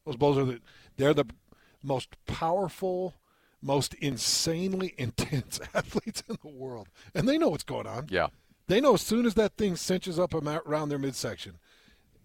[0.06, 0.62] Those bulls are the
[0.96, 1.26] they're the
[1.84, 3.16] most powerful,
[3.62, 8.08] most insanely intense athletes in the world, and they know what's going on.
[8.10, 8.28] Yeah.
[8.68, 11.58] They know as soon as that thing cinches up around their midsection,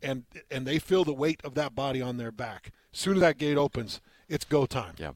[0.02, 2.72] and and they feel the weight of that body on their back.
[2.92, 4.94] As soon as that gate opens, it's go time.
[4.98, 5.12] Yeah.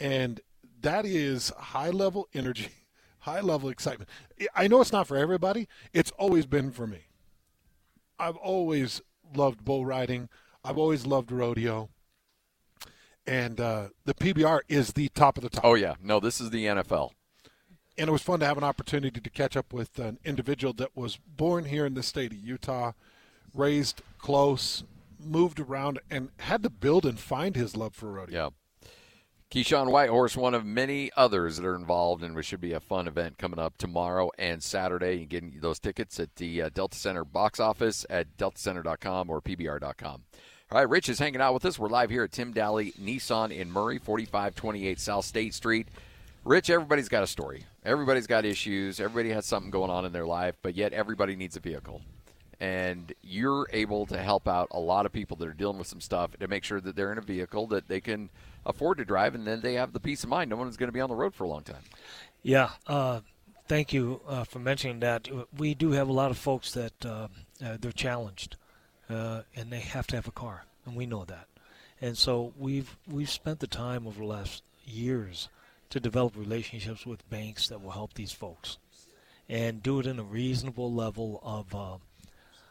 [0.00, 0.40] And
[0.80, 2.68] that is high level energy,
[3.20, 4.08] high level excitement.
[4.54, 5.68] I know it's not for everybody.
[5.92, 7.00] It's always been for me.
[8.18, 9.00] I've always
[9.34, 10.28] loved bull riding.
[10.64, 11.90] I've always loved rodeo.
[13.26, 15.64] And uh, the PBR is the top of the top.
[15.64, 15.94] Oh yeah.
[16.02, 17.10] No, this is the NFL.
[17.98, 20.96] and it was fun to have an opportunity to catch up with an individual that
[20.96, 22.92] was born here in the state of Utah,
[23.54, 24.84] raised close,
[25.22, 28.54] moved around, and had to build and find his love for rodeo.
[29.50, 33.08] Keyshawn Whitehorse, one of many others that are involved, and it should be a fun
[33.08, 35.14] event coming up tomorrow and Saturday.
[35.14, 39.40] You can get those tickets at the uh, Delta Center box office at deltacenter.com or
[39.40, 40.22] pbr.com.
[40.70, 41.80] All right, Rich is hanging out with us.
[41.80, 45.88] We're live here at Tim Daly Nissan in Murray, 4528 South State Street.
[46.44, 47.64] Rich, everybody's got a story.
[47.84, 49.00] Everybody's got issues.
[49.00, 52.02] Everybody has something going on in their life, but yet everybody needs a vehicle.
[52.60, 56.00] And you're able to help out a lot of people that are dealing with some
[56.00, 58.28] stuff to make sure that they're in a vehicle that they can
[58.66, 60.50] afford to drive, and then they have the peace of mind.
[60.50, 61.82] No one's going to be on the road for a long time.
[62.42, 63.20] Yeah, uh,
[63.66, 65.28] thank you uh, for mentioning that.
[65.56, 67.28] We do have a lot of folks that uh,
[67.64, 68.56] uh, they're challenged,
[69.08, 71.46] uh, and they have to have a car, and we know that.
[72.00, 75.48] And so we've we've spent the time over the last years
[75.90, 78.78] to develop relationships with banks that will help these folks,
[79.48, 81.96] and do it in a reasonable level of uh,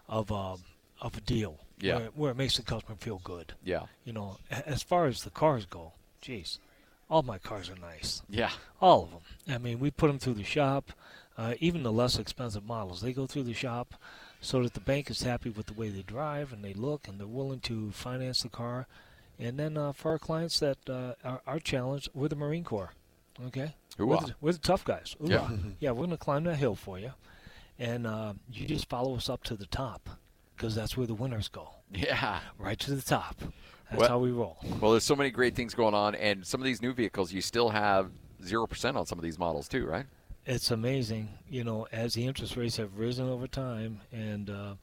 [0.10, 0.58] of uh,
[1.02, 1.98] of a deal, Yeah.
[1.98, 3.54] where, where it makes the customer feel good.
[3.64, 3.84] Yeah.
[4.04, 6.60] You know, as far as the cars go, geez,
[7.10, 8.22] all my cars are nice.
[8.30, 8.52] Yeah.
[8.82, 9.22] All of them.
[9.56, 10.92] I mean, we put them through the shop.
[11.38, 13.94] Uh, even the less expensive models, they go through the shop
[14.42, 17.18] so that the bank is happy with the way they drive and they look and
[17.18, 18.88] they're willing to finance the car.
[19.40, 22.92] And then uh, for our clients that uh, are, are challenged, we're the Marine Corps.
[23.48, 23.74] Okay?
[23.98, 25.16] We're the, we're the tough guys.
[25.22, 25.48] Yeah.
[25.80, 27.14] Yeah, we're going to climb that hill for you.
[27.80, 30.10] And uh, you just follow us up to the top
[30.56, 31.70] because that's where the winners go.
[31.92, 32.42] Yeah.
[32.58, 33.36] Right to the top.
[33.90, 34.58] That's Well- how we roll.
[34.82, 37.42] Well, there's so many great things going on, and some of these new vehicles, you
[37.42, 38.12] still have
[38.44, 40.06] 0% on some of these models, too, right?
[40.46, 44.74] it's amazing, you know, as the interest rates have risen over time, and uh,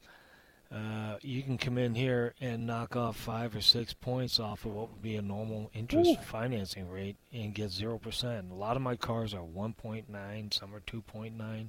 [0.73, 4.73] uh, you can come in here and knock off five or six points off of
[4.73, 8.51] what would be a normal interest financing rate and get zero percent.
[8.51, 11.69] A lot of my cars are 1.9, some are 2.9,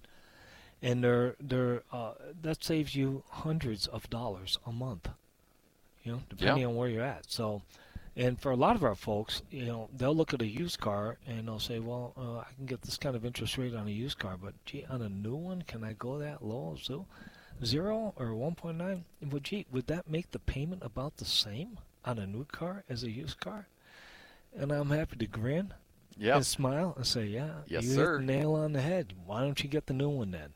[0.82, 5.09] and they're they're uh, that saves you hundreds of dollars a month.
[6.03, 7.30] You know, depending on where you're at.
[7.32, 7.61] So.
[8.19, 11.17] And for a lot of our folks, you know, they'll look at a used car
[11.28, 13.91] and they'll say, "Well, uh, I can get this kind of interest rate on a
[13.91, 16.78] used car, but gee, on a new one, can I go that low?
[16.82, 17.05] So,
[17.63, 19.03] zero or 1.9?
[19.21, 23.03] Well, gee, would that make the payment about the same on a new car as
[23.03, 23.67] a used car?"
[24.57, 25.75] And I'm happy to grin
[26.17, 26.38] Yeah.
[26.38, 28.13] and smile and say, "Yeah, Yes, you sir.
[28.17, 29.13] hit the nail on the head.
[29.28, 30.53] Why don't you get the new one then?"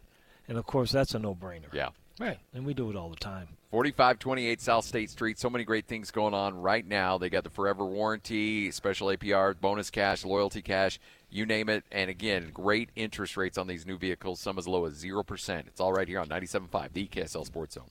[0.52, 1.74] And of course, that's a no-brainer.
[1.74, 1.92] Yeah.
[2.20, 2.38] Right.
[2.54, 3.48] And we do it all the time.
[3.70, 5.40] 4528 South State Street.
[5.40, 7.18] So many great things going on right now.
[7.18, 11.00] They got the forever warranty, special APR, bonus cash, loyalty cash,
[11.30, 11.86] you name it.
[11.90, 15.68] And again, great interest rates on these new vehicles, some as low as 0%.
[15.68, 17.88] It's all right here on 97.5, the KSL Sports Zone.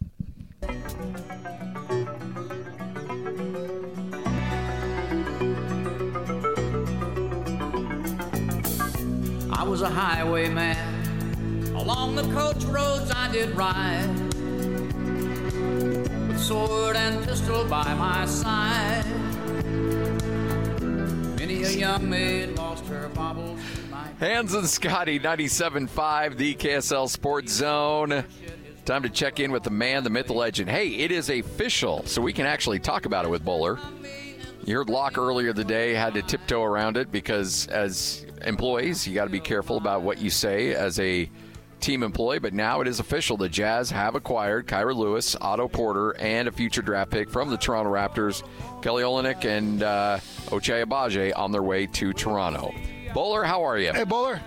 [9.50, 10.99] I was a highwayman.
[11.80, 14.06] Along the coach roads I did ride.
[16.28, 19.06] With sword and pistol by my side.
[21.38, 21.76] Hans.
[21.76, 23.10] young maid lost her
[24.20, 28.24] and Scotty, 97.5, the KSL Sports Zone.
[28.84, 30.68] Time to check in with the man, the myth, the legend.
[30.68, 33.78] Hey, it is official, so we can actually talk about it with Bowler.
[34.66, 39.24] You heard Locke earlier today had to tiptoe around it because as employees, you got
[39.24, 41.30] to be careful about what you say as a
[41.80, 42.38] team employee.
[42.38, 43.36] But now it is official.
[43.36, 47.56] The Jazz have acquired Kira Lewis, Otto Porter, and a future draft pick from the
[47.56, 48.42] Toronto Raptors,
[48.82, 52.74] Kelly Olynyk and uh, Ochai Agbaji on their way to Toronto.
[53.12, 53.92] Bowler, how are you?
[53.92, 54.40] Hey, Bowler.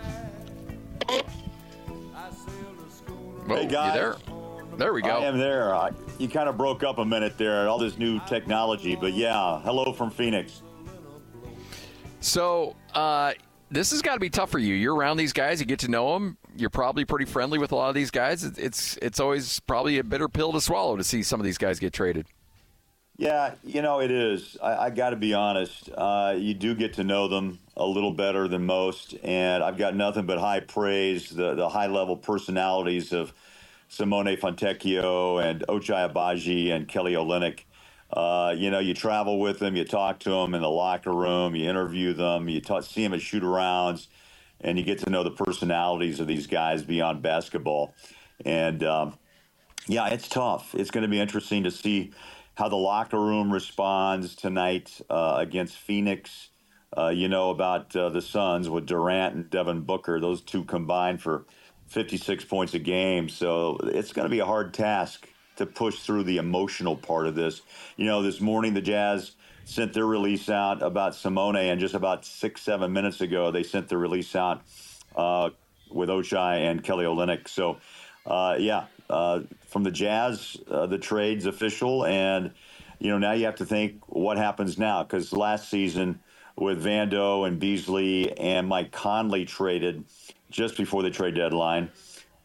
[3.46, 3.96] Whoa, Hey, guys.
[3.96, 4.16] You there?
[4.78, 5.18] There we go.
[5.20, 5.76] I am there.
[5.76, 8.96] I, you kind of broke up a minute there, all this new technology.
[8.96, 10.62] But yeah, hello from Phoenix.
[12.22, 13.34] So, uh,
[13.70, 14.76] this has got to be tough for you.
[14.76, 16.38] You're around these guys, you get to know them.
[16.56, 18.44] You're probably pretty friendly with a lot of these guys.
[18.44, 21.80] It's it's, always probably a bitter pill to swallow to see some of these guys
[21.80, 22.28] get traded.
[23.18, 24.58] Yeah, you know, it is.
[24.62, 25.90] I, I got to be honest.
[25.96, 29.16] Uh, you do get to know them a little better than most.
[29.24, 33.34] And I've got nothing but high praise, the, the high level personalities of
[33.88, 37.62] Simone Fontecchio and Ochai Agbaji and Kelly Olynyk.
[38.12, 41.56] Uh, you know, you travel with them, you talk to them in the locker room,
[41.56, 44.08] you interview them, you talk, see them at shoot arounds,
[44.64, 47.94] and you get to know the personalities of these guys beyond basketball.
[48.46, 49.18] And um,
[49.88, 50.74] yeah, it's tough.
[50.74, 52.12] It's going to be interesting to see
[52.56, 56.50] how the locker room responds tonight uh, against Phoenix.
[56.96, 61.22] Uh, you know about uh, the Suns with Durant and Devin Booker; those two combined
[61.22, 61.46] for
[61.88, 63.30] 56 points a game.
[63.30, 67.36] So it's going to be a hard task to push through the emotional part of
[67.36, 67.62] this.
[67.98, 69.34] You know, this morning the Jazz
[69.66, 73.90] sent their release out about Simone, and just about six, seven minutes ago, they sent
[73.90, 74.62] the release out
[75.16, 75.50] uh,
[75.90, 77.48] with Ochai and Kelly Olynyk.
[77.48, 77.78] So,
[78.26, 82.52] uh, yeah, uh, from the Jazz, uh, the trade's official, and
[83.00, 86.20] you know now you have to think what happens now because last season
[86.56, 90.06] with Vando and Beasley and Mike Conley traded
[90.50, 91.92] just before the trade deadline,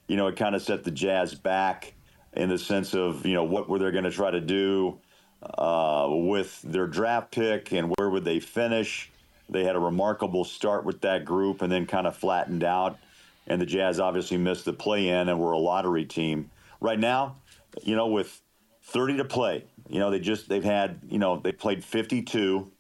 [0.07, 1.95] you know it kind of set the Jazz back
[2.33, 4.99] in the sense of you know what were they going to try to do
[5.43, 9.11] uh, with their draft pick and where would they finish.
[9.49, 12.99] They had a remarkable start with that group and then kind of flattened out.
[13.47, 16.51] And the Jazz obviously missed the play in and were a lottery team.
[16.81, 17.37] Right now,
[17.83, 18.41] you know, with
[18.85, 22.71] 30 to play, you know, they just, they've had, you know, they played 52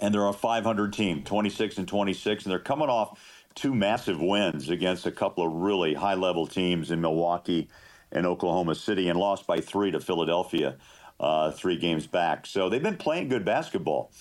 [0.00, 2.44] and they're a 500 team, 26 and 26.
[2.44, 3.18] And they're coming off
[3.54, 7.68] two massive wins against a couple of really high level teams in Milwaukee
[8.12, 10.76] and Oklahoma City and lost by three to Philadelphia
[11.20, 12.46] uh, three games back.
[12.46, 14.12] So they've been playing good basketball.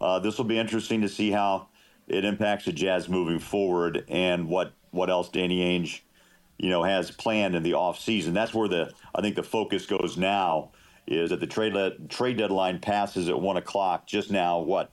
[0.00, 1.68] Uh, this will be interesting to see how
[2.08, 6.00] it impacts the Jazz moving forward and what, what else Danny Ainge,
[6.58, 8.34] you know, has planned in the offseason.
[8.34, 10.72] That's where the I think the focus goes now
[11.06, 14.60] is that the trade le- trade deadline passes at one o'clock just now.
[14.60, 14.90] What,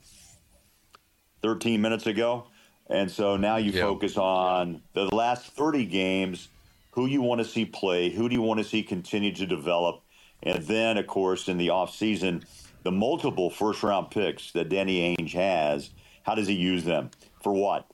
[1.41, 2.47] thirteen minutes ago,
[2.89, 6.49] and so now you focus on the last thirty games.
[6.91, 8.09] Who you want to see play?
[8.09, 10.01] Who do you want to see continue to develop?
[10.43, 12.43] And then, of course, in the offseason,
[12.83, 15.91] the multiple first round picks that Danny Ainge has,
[16.23, 17.11] how does he use them?
[17.41, 17.85] For what?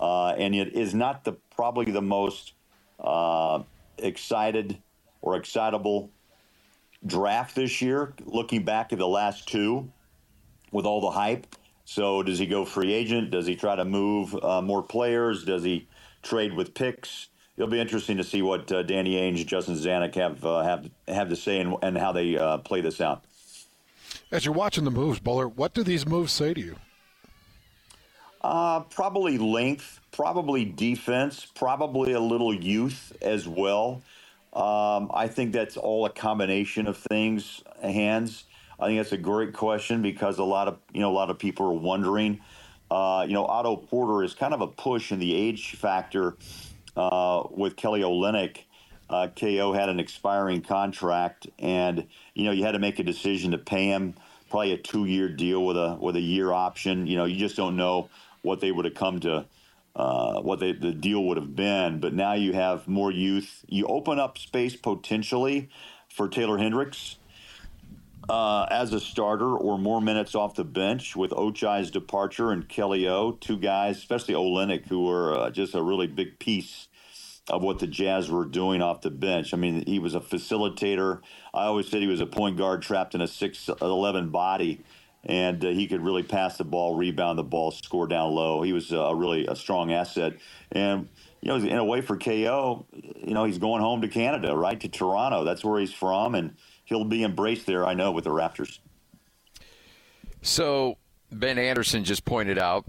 [0.00, 2.52] Uh, and it is not the probably the most
[3.00, 3.62] uh,
[3.98, 4.78] excited
[5.22, 6.10] or excitable
[7.06, 9.90] draft this year, looking back at the last two
[10.72, 11.46] with all the hype.
[11.86, 13.30] So, does he go free agent?
[13.30, 15.44] Does he try to move uh, more players?
[15.44, 15.86] Does he
[16.22, 17.28] trade with picks?
[17.56, 20.90] It'll be interesting to see what uh, Danny Ainge and Justin Zanik have uh, have
[21.06, 23.24] have to say and, and how they uh, play this out.
[24.30, 26.76] As you're watching the moves, Bowler, what do these moves say to you?
[28.40, 34.02] Uh, probably length, probably defense, probably a little youth as well.
[34.52, 37.62] Um, I think that's all a combination of things.
[37.82, 38.44] Hans.
[38.80, 41.38] I think that's a great question because a lot of you know a lot of
[41.38, 42.40] people are wondering.
[42.90, 46.36] Uh, you know, Otto Porter is kind of a push in the age factor
[46.96, 48.58] uh, with Kelly Olynyk.
[49.10, 53.50] Uh, KO had an expiring contract, and you know you had to make a decision
[53.50, 54.14] to pay him
[54.48, 57.06] probably a two-year deal with a with a year option.
[57.06, 58.08] You know, you just don't know
[58.42, 59.44] what they would have come to,
[59.96, 62.00] uh, what they, the deal would have been.
[62.00, 63.64] But now you have more youth.
[63.68, 65.70] You open up space potentially
[66.08, 67.16] for Taylor Hendricks
[68.28, 73.06] uh, as a starter or more minutes off the bench with Ochai's departure and Kelly
[73.08, 76.88] O, two guys, especially Olynyk, who were uh, just a really big piece
[77.50, 79.52] of what the Jazz were doing off the bench.
[79.52, 81.20] I mean, he was a facilitator.
[81.52, 84.82] I always said he was a point guard trapped in a 6'11 body,
[85.24, 88.62] and uh, he could really pass the ball, rebound the ball, score down low.
[88.62, 90.34] He was uh, a really a strong asset.
[90.72, 91.08] And,
[91.42, 94.80] you know, in a way for KO, you know, he's going home to Canada, right,
[94.80, 95.44] to Toronto.
[95.44, 96.54] That's where he's from, and
[96.84, 98.78] he'll be embraced there, I know, with the Raptors.
[100.42, 100.98] So
[101.30, 102.86] Ben Anderson just pointed out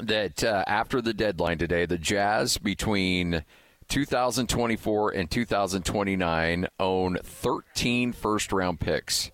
[0.00, 3.44] that uh, after the deadline today, the Jazz between
[3.88, 9.30] 2024 and 2029 own 13 first round picks.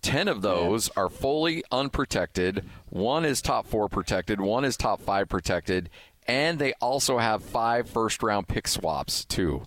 [0.00, 2.64] 10 of those are fully unprotected.
[2.88, 5.90] One is top four protected, one is top five protected,
[6.26, 9.62] and they also have five first round pick swaps, too.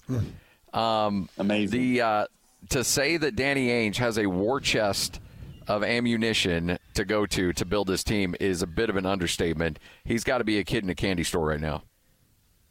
[0.73, 1.79] Um, Amazing.
[1.79, 2.25] The, uh,
[2.69, 5.19] to say that Danny Ainge has a war chest
[5.67, 9.79] of ammunition to go to to build this team is a bit of an understatement.
[10.03, 11.83] He's got to be a kid in a candy store right now.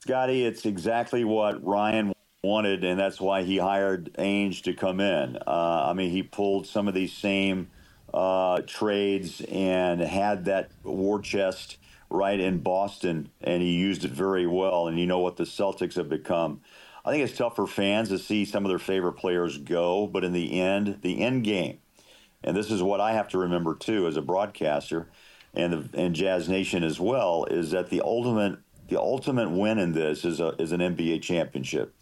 [0.01, 5.38] Scotty, it's exactly what Ryan wanted, and that's why he hired Ainge to come in.
[5.47, 7.70] Uh, I mean, he pulled some of these same
[8.12, 11.78] uh, trades and had that war chest
[12.11, 14.86] right in Boston, and he used it very well.
[14.86, 16.61] And you know what the Celtics have become.
[17.05, 20.24] I think it's tough for fans to see some of their favorite players go, but
[20.24, 21.78] in the end, the end game,
[22.42, 25.09] and this is what I have to remember too as a broadcaster,
[25.52, 29.92] and the, and Jazz Nation as well, is that the ultimate the ultimate win in
[29.92, 31.94] this is a is an NBA championship.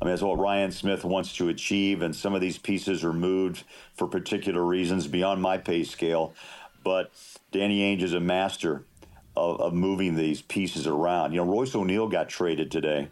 [0.00, 3.12] I mean, that's what Ryan Smith wants to achieve, and some of these pieces are
[3.12, 6.34] moved for particular reasons beyond my pay scale.
[6.82, 7.12] But
[7.52, 8.84] Danny Ainge is a master
[9.36, 11.32] of, of moving these pieces around.
[11.32, 13.08] You know, Royce O'Neale got traded today,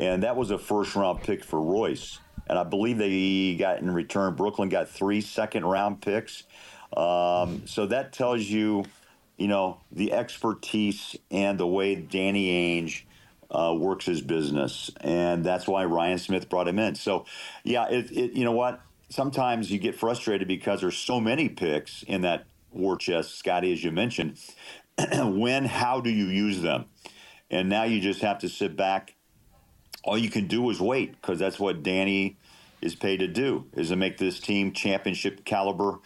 [0.00, 2.18] and that was a first round pick for Royce.
[2.46, 6.44] And I believe they got in return, Brooklyn got three second round picks.
[6.96, 8.86] Um, so that tells you,
[9.36, 13.02] you know, the expertise and the way Danny Ainge
[13.50, 16.94] uh, works his business, and that's why Ryan Smith brought him in.
[16.94, 17.26] So,
[17.62, 18.80] yeah, it, it you know what?
[19.10, 23.84] Sometimes you get frustrated because there's so many picks in that war chest, Scotty, as
[23.84, 24.38] you mentioned.
[25.12, 26.86] when, how do you use them?
[27.50, 29.14] And now you just have to sit back.
[30.04, 32.36] All you can do is wait because that's what Danny
[32.80, 35.98] is paid to do is to make this team championship caliber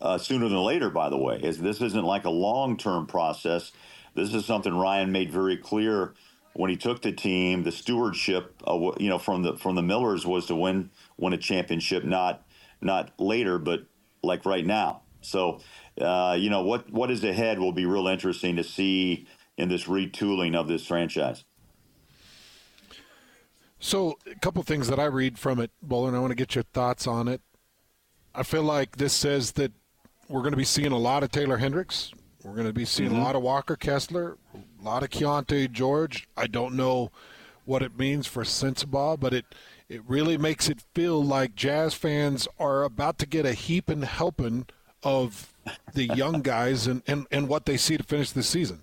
[0.00, 0.90] uh, sooner than later.
[0.90, 3.72] By the way, is this isn't like a long term process.
[4.14, 6.14] This is something Ryan made very clear
[6.54, 7.64] when he took the team.
[7.64, 12.04] The stewardship, you know, from the from the Millers was to win win a championship,
[12.04, 12.46] not
[12.80, 13.86] not later, but
[14.22, 15.02] like right now.
[15.20, 15.60] So,
[16.00, 19.26] uh, you know, what what is ahead will be real interesting to see
[19.56, 21.44] in this retooling of this franchise.
[23.84, 26.64] So, a couple things that I read from it, Bowler, I want to get your
[26.64, 27.42] thoughts on it.
[28.34, 29.72] I feel like this says that
[30.26, 32.10] we're going to be seeing a lot of Taylor Hendricks.
[32.42, 33.18] We're going to be seeing Mm-hmm.
[33.20, 36.26] a lot of Walker Kessler, a lot of Keyonte George.
[36.34, 37.10] I don't know
[37.66, 39.44] what it means for Sensabaugh, but it
[39.90, 44.64] it really makes it feel like Jazz fans are about to get a heaping helping
[45.02, 45.52] of
[45.92, 48.80] the young guys and, and, and what they see to finish the season.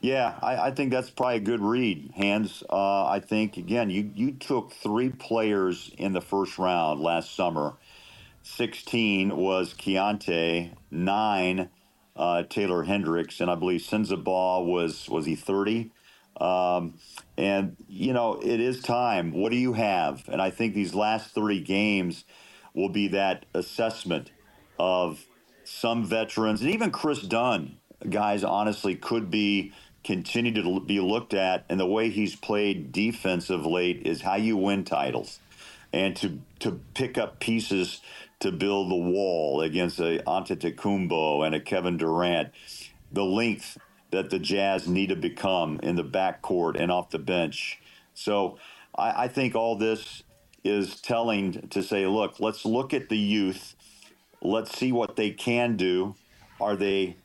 [0.00, 2.62] Yeah, I, I think that's probably a good read, Hans.
[2.70, 7.74] Uh, I think again, you you took three players in the first round last summer.
[8.42, 11.70] Sixteen was Keyonte, nine
[12.16, 15.92] uh, Taylor Hendricks, and I believe Sensabaugh was was he thirty.
[16.40, 16.98] Um,
[17.38, 19.32] and you know, it is time.
[19.32, 20.24] What do you have?
[20.28, 22.24] And I think these last three games
[22.74, 24.32] will be that assessment
[24.78, 25.26] of
[25.64, 27.78] some veterans, and even Chris Dunn,
[28.08, 29.72] guys, honestly, could be
[30.10, 31.64] continue to be looked at.
[31.68, 35.38] And the way he's played defense of late is how you win titles,
[35.92, 38.00] and to to pick up pieces
[38.40, 42.48] to build the wall against a Antetokounmpo and a Kevin Durant.
[43.12, 43.78] The length
[44.10, 47.78] that the Jazz need to become in the backcourt and off the bench.
[48.14, 48.58] So
[48.96, 50.24] I, I think all this
[50.64, 53.76] is telling to say, look, let's look at the youth.
[54.42, 56.16] Let's see what they can do.
[56.60, 57.16] Are they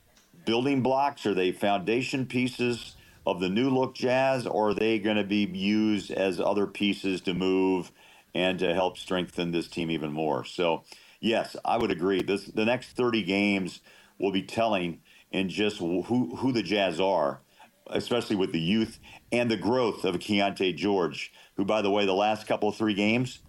[0.46, 1.26] building blocks?
[1.26, 4.48] Are they foundation pieces of the new look Jazz?
[4.48, 7.92] Or are they going to be used as other pieces to move
[8.36, 10.46] and to help strengthen this team even more?
[10.46, 10.86] So,
[11.22, 12.24] yes, I would agree.
[12.24, 13.82] This the next 30 games
[14.20, 16.04] will be telling in just who
[16.38, 17.44] who the Jazz are,
[17.90, 19.00] especially with the youth
[19.32, 22.96] and the growth of Keyonte George, who, by the way, the last couple of three
[22.96, 23.42] games,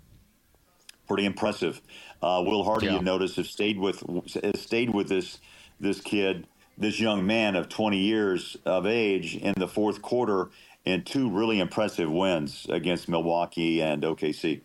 [1.09, 1.83] pretty impressive.
[2.23, 2.95] Uh, Will Hardy, Yeah.
[2.95, 4.03] you notice, has stayed with
[4.43, 5.39] has stayed with this
[5.81, 10.51] this kid, this young man of 20 years of age in the fourth quarter,
[10.85, 14.61] in two really impressive wins against Milwaukee and OKC.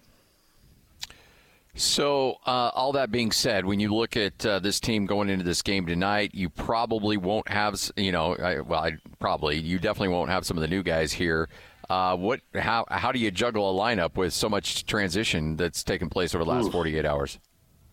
[1.74, 5.46] So, uh, all that being said, when you look at uh, this team going into
[5.46, 10.10] this game tonight, you probably won't have, you know, I, well, I, probably you definitely
[10.10, 11.48] won't have some of the new guys here.
[11.90, 12.42] Uh, what?
[12.56, 12.86] How?
[12.90, 16.50] How do you juggle a lineup with so much transition that's taken place over the
[16.50, 16.74] last Oof.
[16.74, 17.40] 48 hours?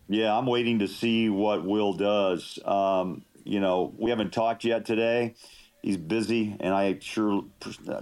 [0.09, 2.59] Yeah, I'm waiting to see what Will does.
[2.65, 5.35] Um, you know, we haven't talked yet today.
[5.83, 7.45] He's busy, and I sure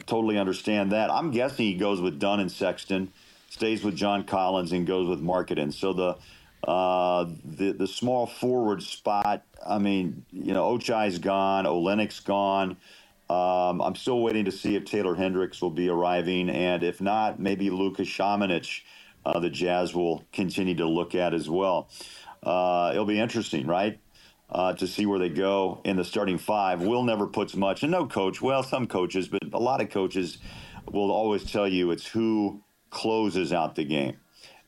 [0.06, 1.08] totally understand that.
[1.08, 3.12] I'm guessing he goes with Dunn and Sexton,
[3.48, 5.72] stays with John Collins, and goes with Markkanen.
[5.72, 9.44] So the uh, the the small forward spot.
[9.64, 12.76] I mean, you know, Ochai's gone, Olynyk's gone.
[13.30, 17.38] Um, I'm still waiting to see if Taylor Hendricks will be arriving, and if not,
[17.38, 18.82] maybe Lucas Samanic,
[19.24, 21.88] uh, the Jazz will continue to look at as well.
[22.42, 24.00] Uh, it'll be interesting, right?
[24.48, 26.80] Uh, to see where they go in the starting five.
[26.80, 28.40] Will never puts much, and no coach.
[28.40, 30.38] Well, some coaches, but a lot of coaches
[30.88, 34.16] will always tell you it's who closes out the game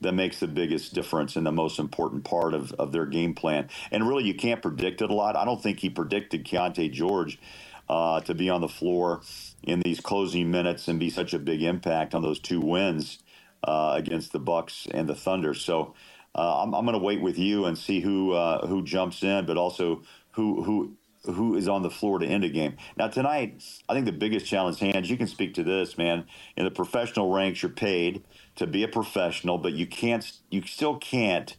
[0.00, 3.68] that makes the biggest difference and the most important part of, of their game plan.
[3.90, 5.36] And really, you can't predict it a lot.
[5.36, 7.38] I don't think he predicted Keyonte George
[7.88, 9.22] uh, to be on the floor
[9.62, 13.18] in these closing minutes and be such a big impact on those two wins
[13.64, 15.54] uh, against the Bucks and the Thunder.
[15.54, 15.94] So
[16.38, 19.44] uh, I'm, I'm going to wait with you and see who uh, who jumps in,
[19.44, 22.76] but also who who who is on the floor to end a game.
[22.96, 25.10] Now tonight, I think the biggest challenge, Hans.
[25.10, 26.26] You can speak to this, man.
[26.56, 28.22] In the professional ranks, you're paid
[28.54, 31.56] to be a professional, but you can't, you still can't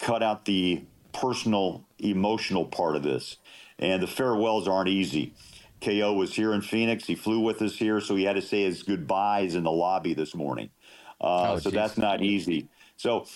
[0.00, 0.82] cut out the
[1.12, 3.36] personal, emotional part of this.
[3.78, 5.34] And the farewells aren't easy.
[5.80, 7.06] KO was here in Phoenix.
[7.06, 10.14] He flew with us here, so he had to say his goodbyes in the lobby
[10.14, 10.70] this morning.
[11.20, 11.74] Uh, oh, so geez.
[11.74, 12.68] that's not easy.
[12.96, 13.26] So,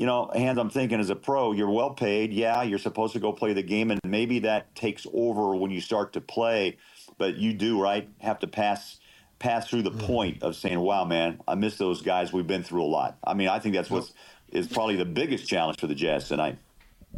[0.00, 0.58] you know, Hans.
[0.58, 2.32] I'm thinking as a pro, you're well paid.
[2.32, 5.82] Yeah, you're supposed to go play the game, and maybe that takes over when you
[5.82, 6.78] start to play.
[7.18, 8.98] But you do right have to pass
[9.38, 12.32] pass through the point of saying, "Wow, man, I miss those guys.
[12.32, 14.10] We've been through a lot." I mean, I think that's what
[14.50, 16.56] is probably the biggest challenge for the Jazz tonight.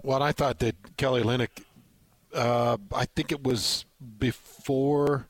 [0.02, 1.62] Well, I thought that Kelly Olynyk,
[2.34, 3.84] Uh, I think it was
[4.18, 5.28] before.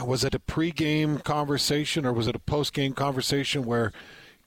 [0.00, 3.90] Was it a pregame conversation or was it a postgame conversation where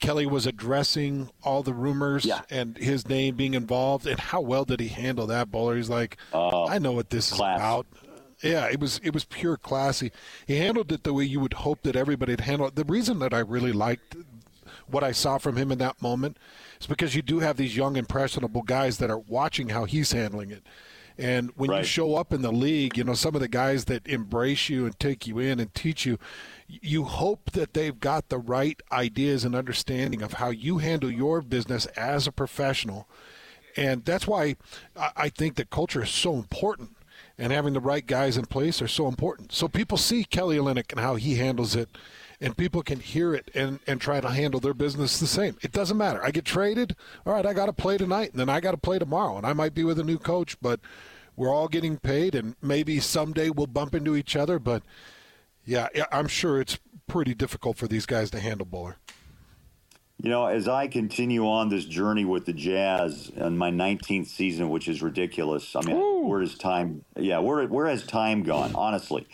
[0.02, 2.42] Kelly was addressing all the rumors yeah.
[2.50, 4.06] and his name being involved?
[4.06, 5.78] And how well did he handle that, Bowler?
[5.78, 7.58] He's like, uh, I know what this class.
[7.58, 7.88] is about.
[8.42, 10.12] Yeah, it was it was pure classy.
[10.48, 12.76] He handled it the way you would hope that everybody would handle it.
[12.76, 14.16] The reason that I really liked
[14.88, 16.38] what I saw from him in that moment
[16.80, 20.50] is because you do have these young impressionable guys that are watching how he's handling
[20.50, 20.64] it.
[21.18, 21.80] And when right.
[21.80, 24.86] you show up in the league, you know, some of the guys that embrace you
[24.86, 26.18] and take you in and teach you,
[26.68, 31.42] you hope that they've got the right ideas and understanding of how you handle your
[31.42, 33.08] business as a professional.
[33.78, 34.56] And that's why
[34.96, 36.96] I think that culture is so important
[37.38, 39.52] and having the right guys in place are so important.
[39.52, 41.90] So people see Kelly Olynyk and how he handles it,
[42.42, 45.56] and people can hear it and, and try to handle their business the same.
[45.62, 46.24] It doesn't matter.
[46.26, 46.96] I get traded.
[47.26, 49.46] All right, I got to play tonight, and then I got to play tomorrow, and
[49.46, 50.80] I might be with a new coach, but
[51.36, 54.58] we're all getting paid, and maybe someday we'll bump into each other.
[54.58, 54.82] But
[55.66, 58.98] yeah, I'm sure it's pretty difficult for these guys to handle Bowler.
[60.22, 64.70] You know, as I continue on this journey with the Jazz in my 19th season,
[64.70, 65.76] which is ridiculous.
[65.76, 66.28] I mean, Ooh.
[66.28, 67.04] where does time?
[67.16, 68.72] Yeah, where where has time gone?
[68.76, 69.28] Honestly,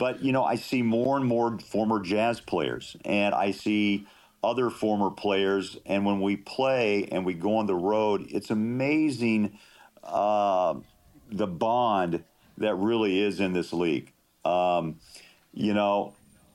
[0.00, 4.06] but you know, I see more and more former Jazz players, and I see
[4.42, 5.76] other former players.
[5.84, 9.58] And when we play and we go on the road, it's amazing
[10.02, 10.76] uh,
[11.30, 12.24] the bond
[12.56, 14.10] that really is in this league.
[14.42, 14.96] Um,
[15.52, 16.14] you know,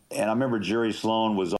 [0.10, 1.54] and I remember Jerry Sloan was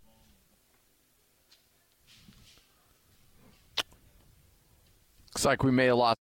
[5.36, 6.18] Looks like we may have lost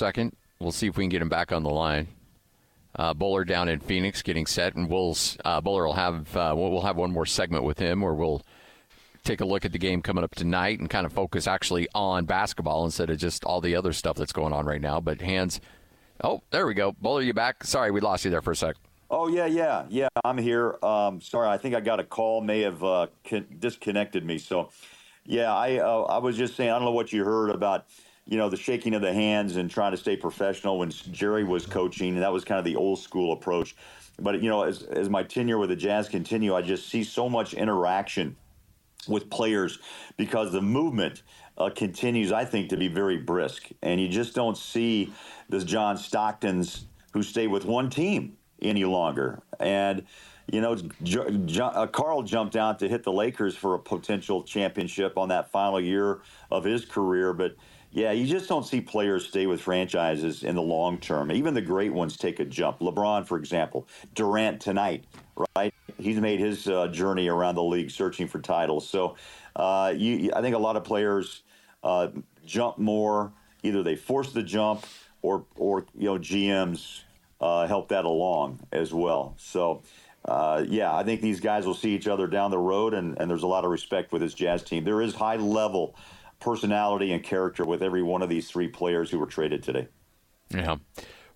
[0.00, 0.34] second.
[0.60, 2.08] We'll see if we can get him back on the line.
[2.96, 6.82] Uh, Bowler down in Phoenix getting set, and we'll uh, Bowler will have uh, we'll
[6.82, 8.42] have one more segment with him where we'll
[9.24, 12.24] take a look at the game coming up tonight and kind of focus actually on
[12.24, 15.00] basketball instead of just all the other stuff that's going on right now.
[15.00, 15.60] But Hans,
[16.24, 16.92] oh, there we go.
[16.92, 17.62] Bowler, you back?
[17.64, 18.76] Sorry, we lost you there for a sec.
[19.10, 20.08] Oh yeah, yeah, yeah.
[20.24, 20.76] I'm here.
[20.82, 22.40] Um, sorry, I think I got a call.
[22.40, 24.38] May have uh, con- disconnected me.
[24.38, 24.70] So,
[25.24, 26.70] yeah, I uh, I was just saying.
[26.70, 27.86] I don't know what you heard about
[28.28, 31.64] you know, the shaking of the hands and trying to stay professional when Jerry was
[31.64, 32.10] coaching.
[32.10, 33.74] And that was kind of the old school approach.
[34.20, 37.28] But, you know, as, as my tenure with the Jazz continue, I just see so
[37.30, 38.36] much interaction
[39.06, 39.78] with players
[40.18, 41.22] because the movement
[41.56, 43.68] uh, continues, I think, to be very brisk.
[43.82, 45.10] And you just don't see
[45.48, 49.40] this John Stocktons who stay with one team any longer.
[49.58, 50.04] And,
[50.52, 50.76] you know,
[51.62, 55.80] uh, Karl jumped out to hit the Lakers for a potential championship on that final
[55.80, 57.32] year of his career.
[57.32, 57.56] But,
[57.98, 61.32] yeah, you just don't see players stay with franchises in the long term.
[61.32, 62.78] Even the great ones take a jump.
[62.78, 65.04] LeBron, for example, Durant tonight,
[65.56, 65.74] right?
[65.98, 68.88] He's made his uh, journey around the league searching for titles.
[68.88, 69.16] So,
[69.56, 71.42] uh, you, I think a lot of players
[71.82, 72.08] uh,
[72.46, 73.32] jump more.
[73.64, 74.86] Either they force the jump,
[75.22, 77.00] or or you know GMs
[77.40, 79.34] uh, help that along as well.
[79.38, 79.82] So.
[80.24, 83.30] Uh, yeah, I think these guys will see each other down the road, and, and
[83.30, 84.84] there's a lot of respect with this Jazz team.
[84.84, 85.94] There is high level
[86.40, 89.88] personality and character with every one of these three players who were traded today.
[90.50, 90.76] Yeah.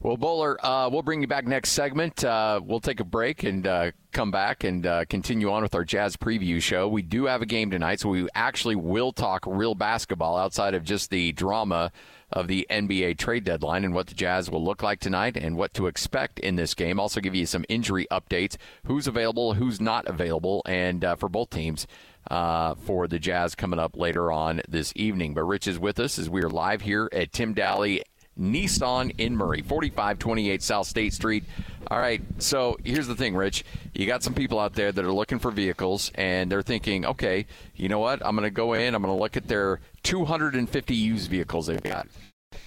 [0.02, 2.24] Well, Bowler, uh, we'll bring you back next segment.
[2.24, 5.84] Uh, we'll take a break and uh, come back and uh, continue on with our
[5.84, 6.88] Jazz preview show.
[6.88, 10.82] We do have a game tonight, so we actually will talk real basketball outside of
[10.82, 11.92] just the drama
[12.32, 15.72] of the NBA trade deadline and what the Jazz will look like tonight and what
[15.74, 16.98] to expect in this game.
[16.98, 18.56] Also, give you some injury updates
[18.86, 21.86] who's available, who's not available, and uh, for both teams.
[22.30, 25.34] Uh, for the Jazz coming up later on this evening.
[25.34, 28.00] But Rich is with us as we are live here at Tim Dahle
[28.38, 31.44] Nissan in Murray, 4528 South State Street.
[31.90, 33.64] All right, so here's the thing, Rich.
[33.92, 37.46] You got some people out there that are looking for vehicles, and they're thinking, okay,
[37.76, 38.24] you know what?
[38.24, 41.82] I'm going to go in, I'm going to look at their 250 used vehicles they've
[41.82, 42.06] got.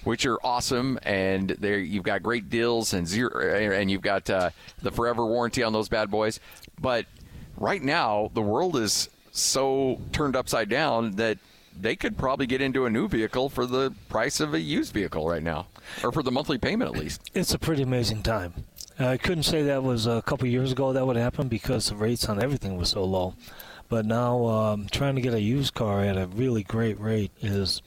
[0.04, 4.50] Which are awesome, and there you've got great deals and zero, and you've got uh,
[4.82, 6.40] the forever warranty on those bad boys.
[6.80, 7.06] But
[7.58, 11.38] right now, the world is so turned upside down that
[11.80, 15.28] they could probably get into a new vehicle for the price of a used vehicle
[15.28, 15.68] right now,
[16.04, 17.30] or for the monthly payment at least.
[17.34, 18.54] It's a pretty amazing time.
[18.98, 22.30] I couldn't say that was a couple years ago that would happen because the rates
[22.30, 23.34] on everything was so low.
[23.90, 27.82] But now um, trying to get a used car at a really great rate is,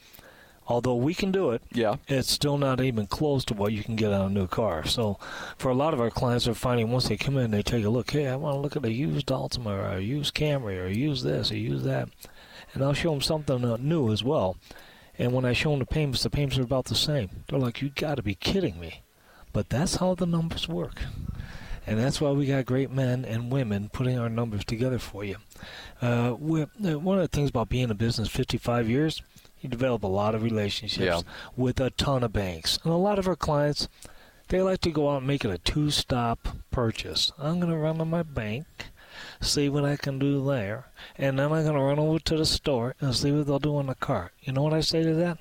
[0.69, 3.95] although we can do it, yeah, it's still not even close to what you can
[3.95, 4.85] get on a new car.
[4.85, 5.19] So
[5.57, 7.89] for a lot of our clients, they're finding once they come in, they take a
[7.89, 8.11] look.
[8.11, 10.93] Hey, I want to look at a used Altima or a used Camry or a
[10.93, 12.07] used this or use that,
[12.73, 14.57] and I'll show them something uh, new as well.
[15.17, 17.29] And when I show them the payments, the payments are about the same.
[17.49, 19.01] They're like, "You got to be kidding me!"
[19.51, 21.01] But that's how the numbers work.
[21.87, 25.37] And that's why we got great men and women putting our numbers together for you.
[26.01, 29.23] Uh, one of the things about being in business 55 years,
[29.61, 31.21] you develop a lot of relationships Yeah.
[31.55, 32.79] with a ton of banks.
[32.83, 33.87] And a lot of our clients,
[34.47, 37.31] they like to go out and make it a two stop purchase.
[37.37, 38.65] I'm going to run to my bank,
[39.41, 40.85] see what I can do there,
[41.17, 43.77] and then I'm going to run over to the store and see what they'll do
[43.77, 44.31] on the car.
[44.41, 45.37] You know what I say to that?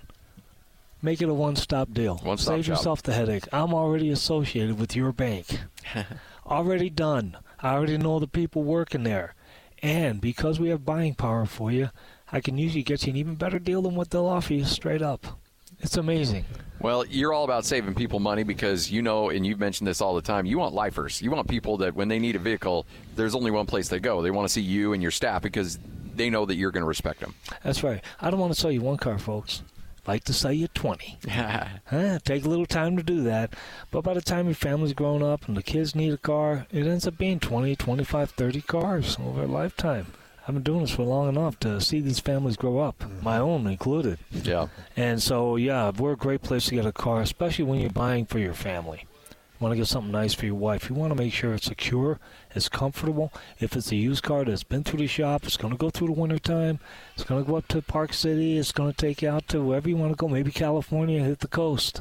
[1.00, 2.16] Make it a one stop deal.
[2.16, 2.76] One-stop Save shop.
[2.76, 3.44] yourself the headache.
[3.52, 5.60] I'm already associated with your bank.
[6.46, 7.36] already done.
[7.60, 9.34] I already know the people working there.
[9.80, 11.90] And because we have buying power for you,
[12.32, 15.02] I can usually get you an even better deal than what they'll offer you straight
[15.02, 15.38] up.
[15.80, 16.44] It's amazing.
[16.80, 20.14] Well, you're all about saving people money because you know, and you've mentioned this all
[20.14, 20.46] the time.
[20.46, 21.20] You want lifers.
[21.20, 22.86] You want people that when they need a vehicle,
[23.16, 24.22] there's only one place they go.
[24.22, 25.78] They want to see you and your staff because
[26.14, 27.34] they know that you're going to respect them.
[27.62, 28.02] That's right.
[28.20, 29.62] I don't want to sell you one car, folks.
[30.02, 31.18] I'd like to sell you 20.
[31.28, 33.54] Huh, take a little time to do that.
[33.90, 36.86] But by the time your family's grown up and the kids need a car, it
[36.86, 40.06] ends up being 20, 25, 30 cars over a lifetime.
[40.48, 43.22] I've been doing this for long enough to see these families grow up, mm-hmm.
[43.22, 44.18] my own included.
[44.32, 44.68] Yeah.
[44.96, 48.24] And so, yeah, we're a great place to get a car, especially when you're buying
[48.24, 49.04] for your family.
[49.30, 50.88] You want to get something nice for your wife.
[50.88, 52.18] You want to make sure it's secure,
[52.54, 53.30] it's comfortable.
[53.60, 56.06] If it's a used car that's been through the shop, it's going to go through
[56.06, 56.78] the winter time.
[57.14, 58.56] It's going to go up to Park City.
[58.56, 61.40] It's going to take you out to wherever you want to go, maybe California, hit
[61.40, 62.00] the coast.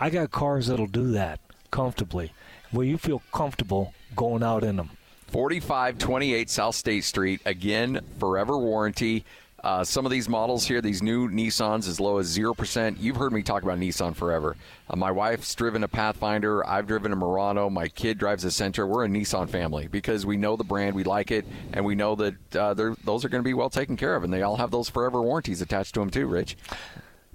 [0.00, 1.38] I got cars that'll do that
[1.70, 2.32] comfortably,
[2.72, 4.90] where you feel comfortable going out in them.
[5.30, 7.40] 4528 South State Street.
[7.44, 9.24] Again, forever warranty.
[9.62, 12.96] Uh, some of these models here, these new Nissans, as low as 0%.
[12.98, 14.56] You've heard me talk about Nissan forever.
[14.88, 16.66] Uh, my wife's driven a Pathfinder.
[16.66, 17.68] I've driven a Murano.
[17.68, 18.88] My kid drives a Sentra.
[18.88, 21.44] We're a Nissan family because we know the brand, we like it,
[21.74, 22.74] and we know that uh,
[23.04, 24.24] those are going to be well taken care of.
[24.24, 26.56] And they all have those forever warranties attached to them, too, Rich.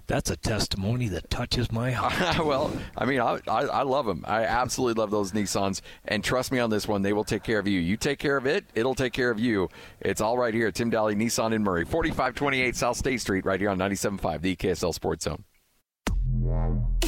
[0.07, 2.45] That's a testimony that touches my heart.
[2.45, 4.23] well, I mean, I, I, I love them.
[4.27, 5.81] I absolutely love those Nissans.
[6.05, 7.79] And trust me on this one, they will take care of you.
[7.79, 9.69] You take care of it, it'll take care of you.
[9.99, 13.59] It's all right here at Tim Dahle Nissan in Murray, 4528 South State Street, right
[13.59, 15.43] here on 97.5, the KSL Sports Zone.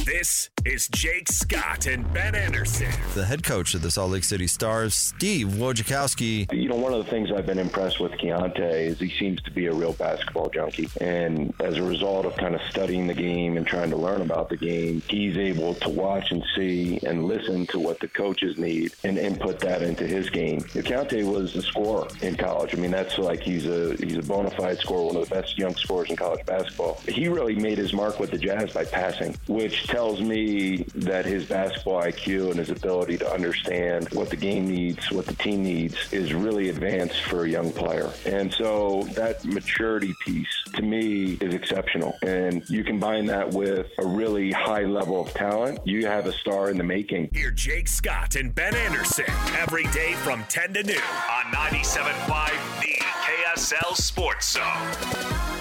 [0.08, 2.90] This is Jake Scott and Ben Anderson.
[3.14, 6.50] The head coach of the Salt Lake City Stars, Steve Wojciechowski.
[6.50, 9.50] You know, one of the things I've been impressed with Keyonte is he seems to
[9.50, 10.88] be a real basketball junkie.
[11.00, 14.48] And as a result of kind of studying the game and trying to learn about
[14.48, 18.94] the game, he's able to watch and see and listen to what the coaches need
[19.04, 20.60] and input that into his game.
[20.60, 22.74] Keyonte was a scorer in college.
[22.74, 25.58] I mean, that's like he's a he's a bona fide scorer, one of the best
[25.58, 27.00] young scorers in college basketball.
[27.06, 31.46] He really made his mark with the Jazz by passing, which tells me that his
[31.46, 36.12] basketball IQ and his ability to understand what the game needs, what the team needs,
[36.12, 38.10] is really advanced for a young player.
[38.26, 42.16] And so that maturity piece to me is exceptional.
[42.22, 46.70] And you combine that with a really high level of talent, you have a star
[46.70, 47.30] in the making.
[47.32, 49.26] Hear Jake Scott and Ben Anderson
[49.56, 55.57] every day from 10 to noon on 97.5 The KSL Sports Zone.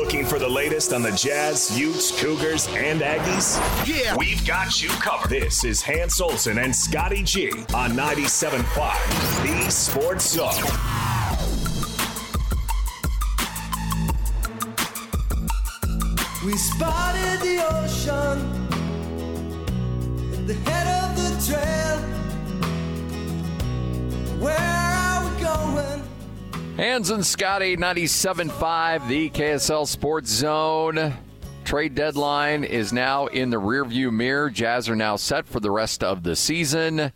[0.00, 3.60] Looking for the latest on the Jazz, Utes, Cougars, and Aggies?
[3.86, 4.16] Yeah.
[4.16, 5.28] We've got you covered.
[5.28, 10.48] This is Hans Olsen and Scotty G on 97.5 The Sports Zone.
[16.46, 18.38] We spotted the ocean
[20.32, 21.98] at the head of the trail.
[24.40, 24.79] Where are we going?
[26.80, 31.12] Hans and Scotty, 97.5, the KSL Sports Zone.
[31.62, 34.48] Trade deadline is now in the rearview mirror.
[34.48, 37.12] Jazz are now set for the rest of the season,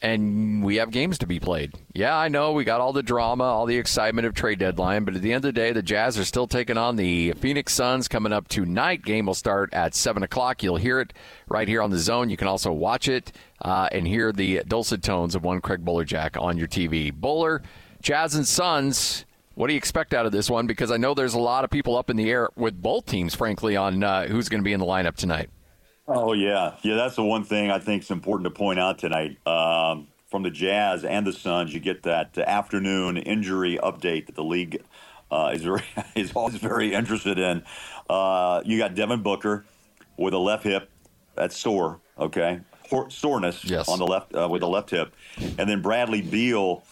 [0.00, 1.72] and we have games to be played.
[1.92, 5.16] Yeah, I know we got all the drama, all the excitement of trade deadline, but
[5.16, 8.06] at the end of the day, the Jazz are still taking on the Phoenix Suns
[8.06, 9.02] coming up tonight.
[9.02, 10.62] Game will start at seven o'clock.
[10.62, 11.12] You'll hear it
[11.48, 12.30] right here on the zone.
[12.30, 16.40] You can also watch it uh, and hear the dulcet tones of one Craig Bolerjack
[16.40, 17.12] on your TV.
[17.12, 17.60] Bowler,
[18.04, 19.24] Jazz and Suns.
[19.54, 20.66] What do you expect out of this one?
[20.66, 23.34] Because I know there's a lot of people up in the air with both teams,
[23.34, 25.48] frankly, on uh, who's going to be in the lineup tonight.
[26.06, 26.96] Oh yeah, yeah.
[26.96, 29.38] That's the one thing I think is important to point out tonight.
[29.46, 34.44] Um, from the Jazz and the Suns, you get that afternoon injury update that the
[34.44, 34.82] league
[35.30, 37.62] uh, is very is always very interested in.
[38.10, 39.64] Uh, you got Devin Booker
[40.18, 40.90] with a left hip
[41.36, 42.60] that's sore, okay,
[43.08, 43.88] soreness yes.
[43.88, 45.14] on the left uh, with the left hip,
[45.56, 46.84] and then Bradley Beal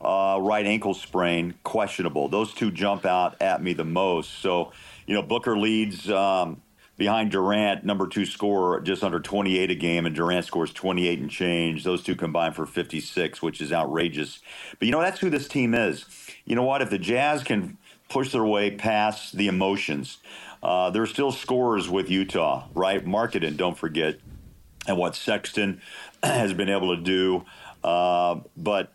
[0.00, 2.28] uh, right ankle sprain, questionable.
[2.28, 4.40] Those two jump out at me the most.
[4.40, 4.72] So,
[5.06, 6.62] you know, Booker leads um,
[6.96, 11.30] behind Durant, number two scorer, just under 28 a game, and Durant scores 28 and
[11.30, 11.84] change.
[11.84, 14.40] Those two combine for 56, which is outrageous.
[14.78, 16.04] But, you know, that's who this team is.
[16.44, 16.82] You know what?
[16.82, 17.78] If the Jazz can
[18.08, 20.18] push their way past the emotions,
[20.62, 23.04] uh, there's still scorers with Utah, right?
[23.04, 24.16] Markkanen, don't forget,
[24.86, 25.80] and what Sexton
[26.22, 27.44] has been able to do.
[27.82, 28.92] Uh, but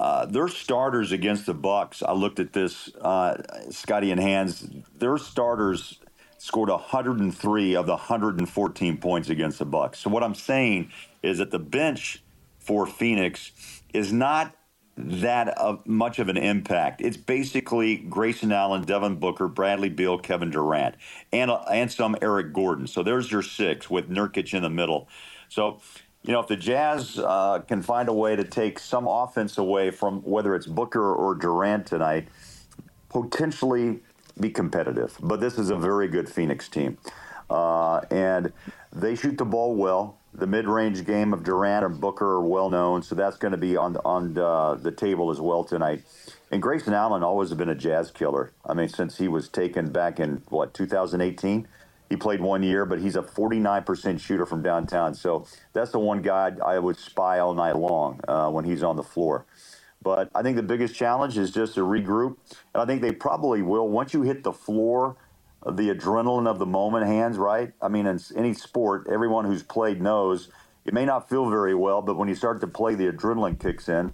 [0.00, 2.02] uh, their starters against the Bucks.
[2.02, 3.36] I looked at this, uh,
[3.70, 4.66] Scotty and Hans.
[4.96, 6.00] Their starters
[6.38, 9.98] scored 103 of the 114 points against the Bucks.
[9.98, 10.90] So what I'm saying
[11.22, 12.22] is that the bench
[12.58, 13.52] for Phoenix
[13.92, 14.56] is not
[14.96, 17.02] that of much of an impact.
[17.02, 20.94] It's basically Grayson Allen, Devin Booker, Bradley Beal, Kevin Durant,
[21.30, 22.86] and and some Eric Gordon.
[22.86, 25.08] So there's your six with Nurkic in the middle.
[25.50, 25.80] So
[26.22, 29.90] you know, if the Jazz uh, can find a way to take some offense away
[29.90, 32.28] from whether it's Booker or Durant tonight,
[33.08, 34.00] potentially
[34.38, 35.16] be competitive.
[35.20, 36.98] But this is a very good Phoenix team.
[37.48, 38.52] Uh, and
[38.92, 40.18] they shoot the ball well.
[40.32, 43.76] The mid-range game of Durant and Booker are well known, so that's going to be
[43.76, 46.02] on on uh, the table as well tonight.
[46.52, 48.52] And Grayson Allen always has been a Jazz killer.
[48.64, 51.66] I mean, since he was taken back in what 2018
[52.10, 55.14] he played one year, but he's a 49% shooter from downtown.
[55.14, 58.96] So that's the one guy I would spy all night long uh, when he's on
[58.96, 59.46] the floor.
[60.02, 62.36] But I think the biggest challenge is just to regroup.
[62.74, 63.88] And I think they probably will.
[63.88, 65.16] Once you hit the floor,
[65.64, 67.72] the adrenaline of the moment, Hans, right?
[67.80, 70.48] I mean, in any sport, everyone who's played knows
[70.84, 73.88] it may not feel very well, but when you start to play, the adrenaline kicks
[73.88, 74.12] in.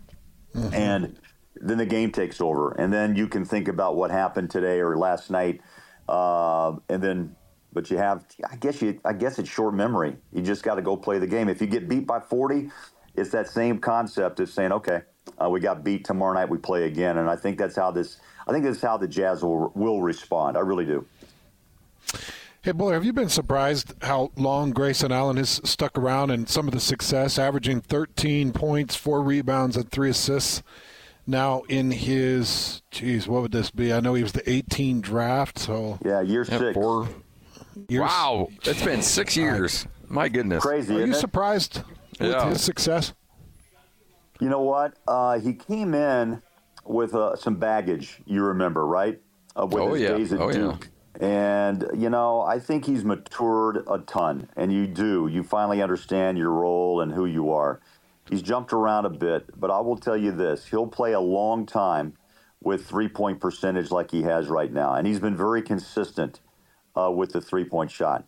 [0.54, 0.74] Mm-hmm.
[0.74, 1.18] And
[1.54, 2.72] then the game takes over.
[2.72, 5.62] And then you can think about what happened today or last night.
[6.08, 7.36] Uh, and then
[7.76, 10.16] but you have I guess you I guess it's short memory.
[10.32, 11.48] You just got to go play the game.
[11.48, 12.70] If you get beat by 40,
[13.14, 15.02] it's that same concept of saying, okay,
[15.38, 18.16] uh, we got beat tomorrow night, we play again, and I think that's how this
[18.48, 20.56] I think that's how the Jazz will will respond.
[20.56, 21.06] I really do.
[22.62, 26.66] Hey, boy, have you been surprised how long Grayson Allen has stuck around and some
[26.66, 30.64] of the success, averaging 13 points, four rebounds, and three assists?
[31.28, 33.92] Now in his, geez, what would this be?
[33.92, 36.72] I know he was the 18 draft, so yeah, year six.
[36.72, 37.08] Four,
[37.88, 38.02] Years.
[38.02, 39.86] Wow, it's been six years.
[40.08, 40.94] My goodness, crazy.
[40.96, 41.16] Are you it?
[41.16, 41.82] surprised
[42.18, 42.48] with Yeah.
[42.48, 43.12] his success?
[44.40, 44.94] You know what?
[45.06, 46.42] Uh, he came in
[46.84, 48.20] with uh, some baggage.
[48.26, 49.20] You remember, right?
[49.54, 50.16] Uh, with Oh, his yeah.
[50.16, 50.54] days at Oh, yeah.
[50.54, 50.88] Duke.
[51.20, 55.28] And you know, I think he's matured a ton, and you do.
[55.28, 57.80] You finally understand your role and who you are.
[58.28, 61.64] He's jumped around a bit, but I will tell you this: he'll play a long
[61.66, 62.14] time
[62.62, 66.40] with three-point percentage like he has right now, and he's been very consistent
[66.96, 68.24] uh, with the three-point shot.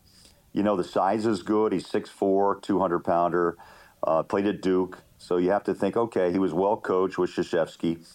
[0.53, 1.73] You know, the size is good.
[1.73, 3.57] He's 6'4", 200 pounder.
[4.03, 7.31] Uh, played at Duke, so you have to think, okay, he was well coached with
[7.31, 8.07] Krzyzewski,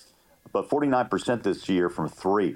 [0.54, 2.56] but 49% this year from three.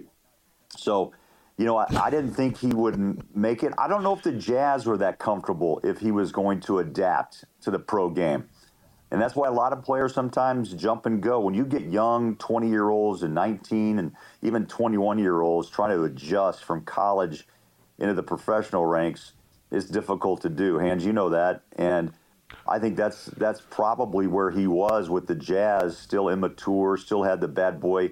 [0.70, 1.12] So,
[1.58, 3.74] you know, I, I didn't think he would make it.
[3.78, 7.44] I don't know if the Jazz were that comfortable if he was going to adapt
[7.62, 8.48] to the pro game.
[9.12, 11.40] And that's why a lot of players sometimes jump and go.
[11.40, 14.12] When you get young 20 year olds and 19 and
[14.42, 17.48] even 21 year olds trying to adjust from college
[18.00, 19.34] into the professional ranks,
[19.72, 20.80] it's difficult to do.
[20.80, 21.64] Hans, you know that.
[21.78, 22.14] And
[22.68, 27.42] I think that's that's probably where he was with the Jazz, still immature, still had
[27.42, 28.12] the bad boy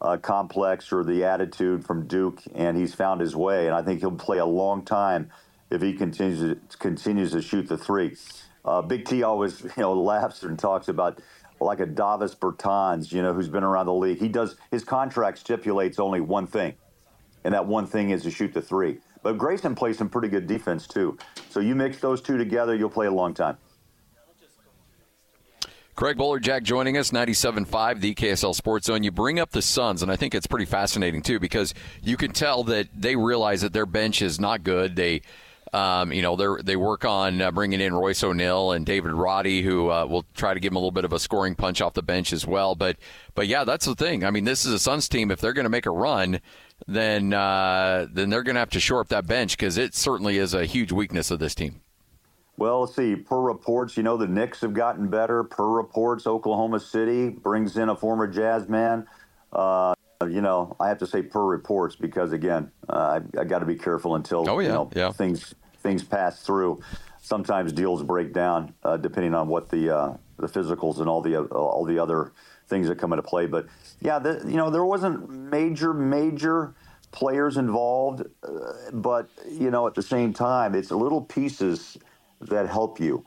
[0.00, 3.66] uh, complex or the attitude from Duke, and he's found his way.
[3.66, 5.30] And I think he'll play a long time
[5.70, 8.16] if he continues to, continues to shoot the three.
[8.64, 11.20] Uh, Big T always you know laughs and talks about
[11.60, 14.18] like a Davis Bertans, you know, who's been around the league.
[14.18, 16.74] He does his contract stipulates only one thing,
[17.44, 18.98] and that one thing is to shoot the three.
[19.26, 21.18] But Grayson plays some pretty good defense too.
[21.50, 23.58] So you mix those two together, you'll play a long time.
[25.96, 29.02] Craig Bolerjack joining us, 97.5, the KSL Sports Zone.
[29.02, 31.74] You bring up the Suns, and I think it's pretty fascinating, too, because
[32.04, 34.94] you can tell that they realize that their bench is not good.
[34.94, 35.22] They
[35.72, 39.62] um, you know, they they work on uh, bringing in Royce O'Neale and David Roddy,
[39.62, 41.94] who uh, will try to give them a little bit of a scoring punch off
[41.94, 42.74] the bench as well.
[42.74, 42.96] But
[43.34, 44.24] but yeah, that's the thing.
[44.24, 45.30] I mean, this is a Suns team.
[45.30, 46.40] If they're going to make a run,
[46.86, 50.38] then uh, then they're going to have to shore up that bench because it certainly
[50.38, 51.80] is a huge weakness of this team.
[52.58, 53.16] Well, let's see.
[53.16, 55.44] Per reports, you know the Knicks have gotten better.
[55.44, 59.06] Per reports, Oklahoma City brings in a former Jazz man.
[59.52, 63.58] Uh, you know, I have to say per reports because again, uh, I, I got
[63.58, 64.66] to be careful until oh, yeah.
[64.66, 65.12] you know yeah.
[65.12, 66.80] things things pass through.
[67.20, 71.36] Sometimes deals break down uh, depending on what the uh, the physicals and all the
[71.36, 72.32] all the other
[72.68, 73.46] things that come into play.
[73.46, 73.66] But
[74.00, 76.74] yeah, the, you know, there wasn't major major
[77.12, 81.96] players involved, uh, but you know, at the same time, it's little pieces
[82.40, 83.24] that help you.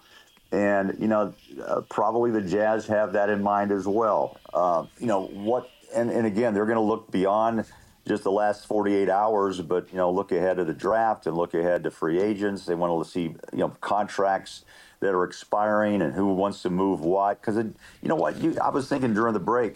[0.51, 1.33] And you know,
[1.65, 4.37] uh, probably the Jazz have that in mind as well.
[4.53, 7.65] Uh, you know what and, and again, they're going to look beyond
[8.07, 11.53] just the last 48 hours, but you know, look ahead to the draft and look
[11.53, 12.65] ahead to free agents.
[12.65, 13.21] They want to see
[13.53, 14.65] you know contracts
[15.01, 17.41] that are expiring and who wants to move what.
[17.41, 17.73] Because you
[18.03, 19.75] know what, you, I was thinking during the break,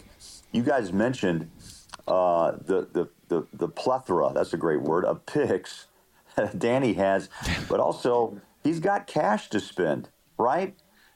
[0.52, 1.50] you guys mentioned
[2.06, 4.32] uh, the, the the the plethora.
[4.34, 5.86] That's a great word of picks
[6.58, 7.28] Danny has,
[7.68, 10.74] but also he's got cash to spend, right?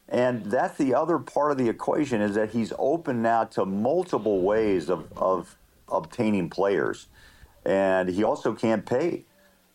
[0.08, 4.40] And that's the other part of the equation is that he's open now to multiple
[4.40, 5.56] ways of, of
[5.90, 7.08] obtaining players.
[7.64, 9.24] And he also can't pay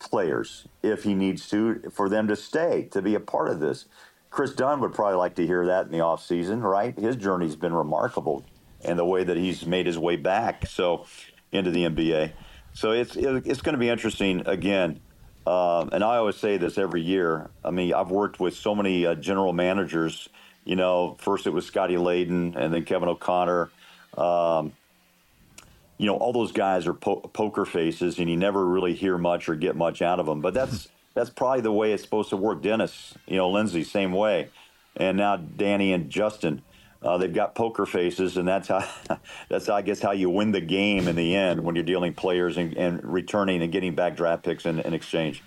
[0.00, 3.86] players if he needs to for them to stay, to be a part of this.
[4.34, 6.98] Kris Dunn would probably like to hear that in the offseason, right?
[6.98, 8.44] His journey's been remarkable
[8.84, 11.06] and the way that he's made his way back so
[11.52, 12.32] into the NBA.
[12.72, 15.00] So it's it's going to be interesting again
[15.46, 17.50] um, and I always say this every year.
[17.62, 20.28] I mean, I've worked with so many uh, general managers.
[20.64, 23.70] You know, first it was Scotty Layden, and then Kevin O'Connor.
[24.16, 24.72] Um,
[25.98, 29.48] you know, all those guys are po- poker faces, and you never really hear much
[29.48, 30.40] or get much out of them.
[30.40, 32.62] But that's that's probably the way it's supposed to work.
[32.62, 34.50] Dennis, you know, Lindsey, same way,
[34.96, 36.62] and now Danny and Justin.
[37.02, 38.86] Uh, they've got poker faces, and that's how
[39.48, 42.56] that's I guess how you win the game in the end when you're dealing players
[42.56, 45.42] and, and returning and getting back draft picks in, in exchange.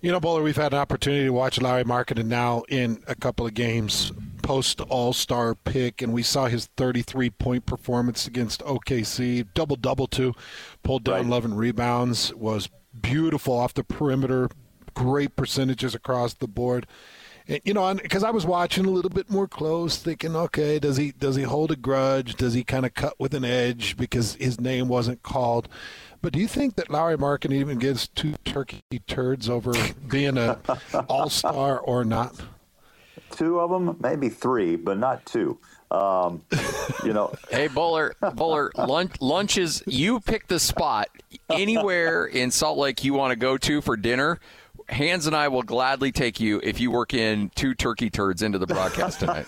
[0.00, 3.46] You know, Bowler, we've had an opportunity to watch Lauri Markkanen now in a couple
[3.46, 4.12] of games
[4.46, 10.06] post All Star pick, and we saw his 33 point performance against OKC, double double
[10.06, 10.34] too,
[10.82, 11.26] pulled down right.
[11.26, 12.68] 11 rebounds, was
[13.02, 14.48] beautiful off the perimeter,
[14.94, 16.86] great percentages across the board
[17.48, 20.96] And, you know, because I was watching a little bit more close, thinking, okay, does
[20.96, 22.34] he does he hold a grudge?
[22.36, 25.68] Does he kind of cut with an edge because his name wasn't called?
[26.22, 29.72] But do you think that Lauri Markkanen even gets two turkey turds over
[30.08, 30.58] being a
[31.08, 32.34] All Star or not?
[33.30, 35.58] Two of them, maybe three, but not two.
[35.90, 36.42] Um,
[37.04, 37.32] you know.
[37.50, 39.82] hey, Bowler, Bowler, lunch, lunches.
[39.86, 41.08] You pick the spot
[41.50, 44.40] anywhere in Salt Lake you want to go to for dinner.
[44.88, 48.58] Hans and I will gladly take you if you work in two turkey turds into
[48.58, 49.46] the broadcast tonight.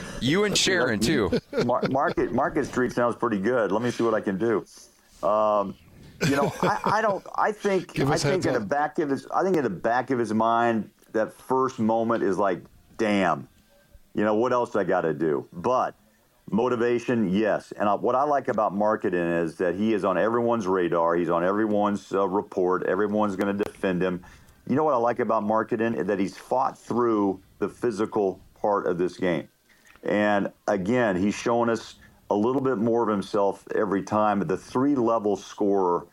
[0.20, 1.30] you and Sharon too.
[1.64, 3.72] Market Market Street sounds pretty good.
[3.72, 4.66] Let me see what I can do.
[5.26, 5.74] Um,
[6.28, 7.24] you know, I, I, don't.
[7.36, 7.98] I think.
[8.00, 9.26] I think in the back of his.
[9.34, 12.62] I think in the back of his mind, that first moment is like,
[12.98, 13.48] damn.
[14.14, 15.46] You know what else I got to do?
[15.52, 15.94] But
[16.52, 17.72] Motivation, yes.
[17.78, 21.14] And I, what I like about Markkanen is that he is on everyone's radar.
[21.14, 22.82] He's on everyone's uh, report.
[22.86, 24.24] Everyone's going to defend him.
[24.68, 28.98] You know what I like about is that he's fought through the physical part of
[28.98, 29.48] this game.
[30.02, 31.94] And again, he's showing us
[32.30, 34.40] a little bit more of himself every time.
[34.40, 36.06] The three level scorer,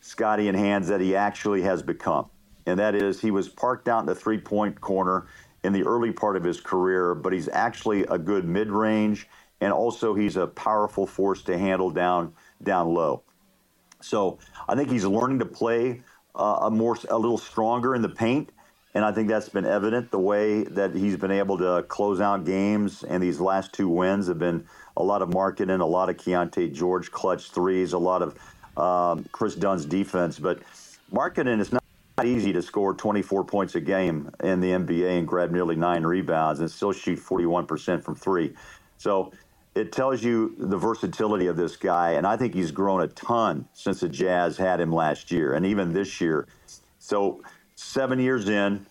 [0.00, 2.30] Scotty and Hans, that he actually has become.
[2.64, 5.26] And that is, he was parked out in the three point corner
[5.64, 9.28] in the early part of his career, but he's actually a good mid range
[9.60, 13.22] and also he's a powerful force to handle down down low.
[14.00, 14.38] So
[14.68, 16.02] I think he's learning to play
[16.34, 18.50] uh, a more a little stronger in the paint,
[18.94, 22.44] and I think that's been evident the way that he's been able to close out
[22.44, 23.02] games.
[23.02, 24.66] And these last two wins have been
[24.96, 28.38] a lot of Markkanen, a lot of Keyonte George clutch threes, a lot of
[28.76, 30.38] um, Kris Dunn's defense.
[30.38, 30.60] But
[31.12, 31.82] Markkanen is not
[32.24, 36.60] easy to score 24 points a game in the NBA and grab nearly nine rebounds
[36.60, 38.54] and still shoot 41% from three.
[38.96, 39.32] So
[39.76, 43.68] it tells you the versatility of this guy, and I think he's grown a ton
[43.74, 46.48] since the Jazz had him last year, and even this year.
[46.98, 47.42] So
[47.76, 48.86] seven years in,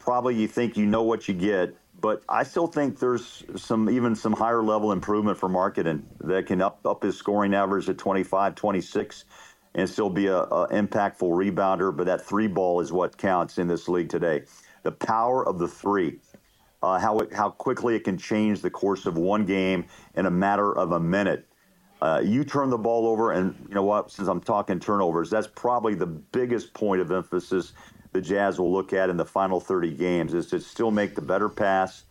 [0.00, 4.16] probably you think you know what you get, but I still think there's some even
[4.16, 8.54] some higher level improvement for Markkanen that can up up his scoring average to 25,
[8.56, 9.24] 26,
[9.76, 11.96] and still be a, a impactful rebounder.
[11.96, 14.44] But that three ball is what counts in this league today.
[14.84, 16.20] The power of the three
[16.82, 19.84] uh, how it, how quickly it can change the course of one game
[20.14, 21.46] in a matter of a minute.
[22.00, 24.10] Uh, you turn the ball over, and you know what?
[24.10, 27.72] Since I'm talking turnovers, that's probably the biggest point of emphasis
[28.12, 31.22] the Jazz will look at in the final 30 games is to still make the
[31.22, 32.04] better pass,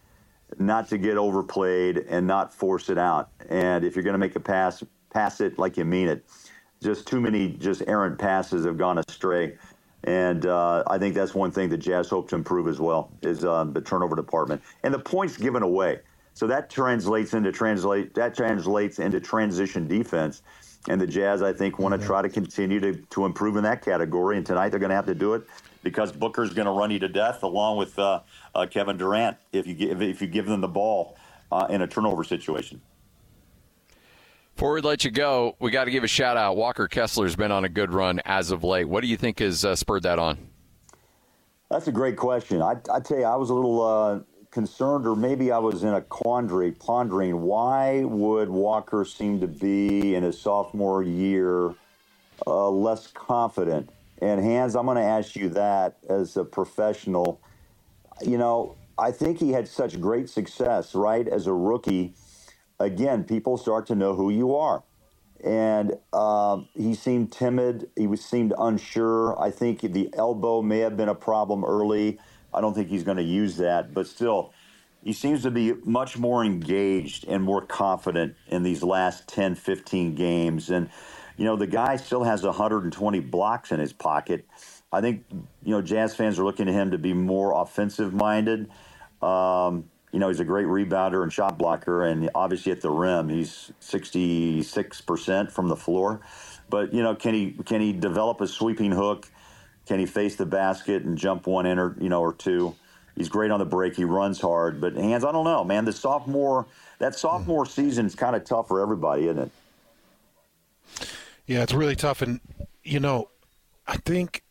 [0.57, 3.30] not to get overplayed, and not force it out.
[3.49, 6.26] And if you're going to make a pass, pass it like you mean it.
[6.81, 9.57] Just too many just errant passes have gone astray.
[10.03, 13.45] And uh, I think that's one thing the Jazz hope to improve as well is
[13.45, 15.99] um, the turnover department and the points given away.
[16.34, 20.41] So that translates into translate that translates into transition defense.
[20.88, 23.84] And the Jazz, I think, want to try to continue to, to improve in that
[23.84, 24.38] category.
[24.38, 25.44] And tonight they're going to have to do it
[25.84, 28.22] because Booker's going to run you to death along with uh,
[28.56, 31.18] uh, Kevin Durant if you give if you give them the ball
[31.52, 32.82] uh, in a turnover situation.
[34.61, 36.55] Before we let you go, we got to give a shout out.
[36.55, 38.88] Walker Kessler's been on a good run as of late.
[38.88, 40.38] What do you think has uh, spurred that on?
[41.71, 42.61] That's a great question.
[42.61, 44.19] I, I tell you, I was a little uh,
[44.51, 50.13] concerned, or maybe I was in a quandary, pondering why would Walker seem to be
[50.13, 51.73] in his sophomore year
[52.45, 53.89] uh, less confident.
[54.21, 57.41] And Hans, I'm going to ask you that as a professional.
[58.23, 62.13] You know, I think he had such great success, right, as a rookie.
[62.81, 64.83] Again, people start to know who you are.
[65.43, 67.89] And um, he seemed timid.
[67.95, 69.39] He was, seemed unsure.
[69.41, 72.19] I think the elbow may have been a problem early.
[72.53, 74.53] I don't think he's going to use that, but still,
[75.03, 80.15] he seems to be much more engaged and more confident in these last 10, 15
[80.15, 80.69] games.
[80.69, 80.89] And,
[81.37, 84.45] you know, the guy still has 120 blocks in his pocket.
[84.91, 88.69] I think, you know, Jazz fans are looking at him to be more offensive minded.
[89.21, 93.29] Um, you know, he's a great rebounder and shot blocker, and obviously at the rim,
[93.29, 96.19] he's 66% from the floor.
[96.69, 99.29] But, you know, can he can he develop a sweeping hook?
[99.85, 102.75] Can he face the basket and jump one in or, you know, or two?
[103.15, 103.95] He's great on the break.
[103.95, 104.79] He runs hard.
[104.79, 105.25] But, Hans.
[105.25, 105.85] I don't know, man.
[105.85, 106.65] The sophomore,
[106.99, 107.71] that sophomore hmm.
[107.71, 109.51] season is kind of tough for everybody, isn't it?
[111.45, 112.21] Yeah, it's really tough.
[112.21, 112.39] And,
[112.83, 113.29] you know,
[113.88, 114.43] I think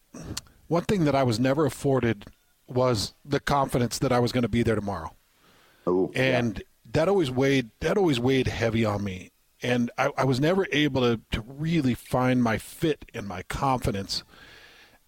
[0.68, 2.26] one thing that I was never afforded
[2.66, 5.14] was the confidence that I was going to be there tomorrow.
[5.88, 6.64] Ooh, and yeah.
[6.92, 9.30] that always weighed that always weighed heavy on me.
[9.62, 14.24] And I, I was never able to, to really find my fit and my confidence.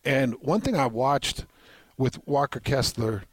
[0.05, 1.47] And one thing I watched
[1.97, 3.25] with Walker Kessler,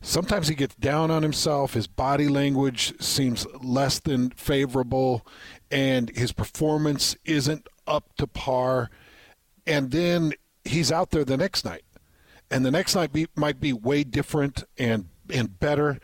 [0.00, 1.74] sometimes he gets down on himself.
[1.74, 5.26] His body language seems less than favorable,
[5.70, 8.90] and his performance isn't up to par.
[9.66, 10.34] And then
[10.64, 11.84] he's out there the next night,
[12.50, 16.00] and the next night be, might be way different and and better.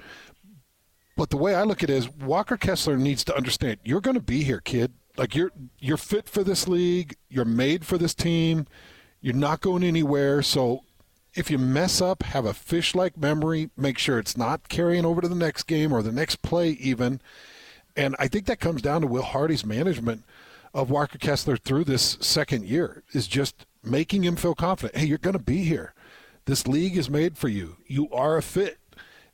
[1.16, 4.16] But the way I look at it is Walker Kessler needs to understand you're going
[4.16, 4.92] to be here, kid.
[5.16, 7.16] Like you're you're fit for this league.
[7.28, 8.66] You're made for this team.
[9.22, 10.42] You're not going anywhere.
[10.42, 10.84] So
[11.34, 13.70] if you mess up, have a fish-like memory.
[13.76, 17.20] Make sure it's not carrying over to the next game or the next play even.
[17.96, 20.24] And I think that comes down to Will Hardy's management
[20.74, 24.98] of Walker Kessler through this second year is just making him feel confident.
[24.98, 25.94] Hey, you're going to be here.
[26.44, 27.78] This league is made for you.
[27.86, 28.78] You are a fit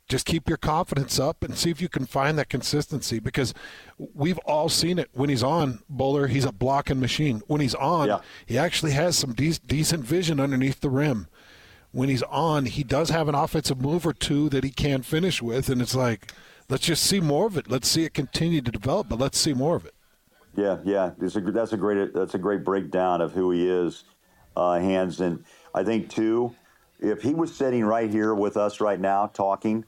[0.09, 3.53] just keep your confidence up and see if you can find that consistency because
[3.97, 5.09] we've all seen it.
[5.13, 7.41] When he's on bowler he's a blocking machine.
[7.47, 8.19] When he's on yeah.
[8.45, 11.27] he actually has some de- decent vision underneath the rim.
[11.91, 15.41] When he's on he does have an offensive move or two that he can finish
[15.41, 16.33] with and it's like
[16.69, 17.69] let's just see more of it.
[17.69, 19.95] Let's see it continue to develop but let's see more of it.
[20.55, 21.11] Yeah yeah.
[21.21, 24.03] A, that's a great that's a great breakdown of who he is
[24.55, 25.21] uh, Hans.
[25.21, 25.43] And
[25.73, 26.53] i think too
[26.99, 29.85] if he was sitting right here with us right now talking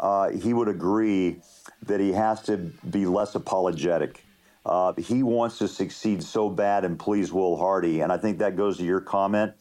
[0.00, 1.40] uh, he would agree
[1.82, 2.56] that he has to
[2.90, 4.24] be less apologetic.
[4.64, 8.00] Uh, he wants to succeed so bad and please Will Hardy.
[8.00, 9.54] And I think that goes to your comment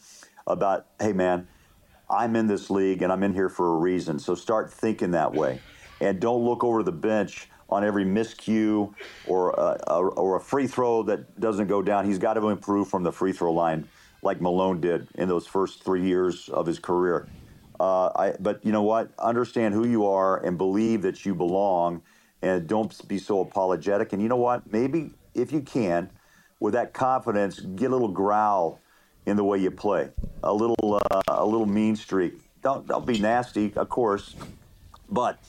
[0.45, 1.47] about, hey, man,
[2.09, 4.19] I'm in this league and I'm in here for a reason.
[4.19, 5.61] So start thinking that way.
[6.01, 8.93] And don't look over the bench on every miscue
[9.27, 12.05] or a, a, or a free throw that doesn't go down.
[12.05, 13.89] He's got to improve from the free throw line
[14.21, 17.29] like Malone did in those first three years of his career.
[17.79, 19.11] Uh, I, but you know what?
[19.19, 22.01] Understand who you are and believe that you belong,
[22.41, 24.13] and don't be so apologetic.
[24.13, 24.71] And you know what?
[24.71, 26.09] Maybe if you can,
[26.59, 28.79] with that confidence, get a little growl
[29.25, 30.09] in the way you play,
[30.43, 32.33] a little uh, a little mean streak.
[32.63, 34.35] Don't don't be nasty, of course,
[35.09, 35.39] but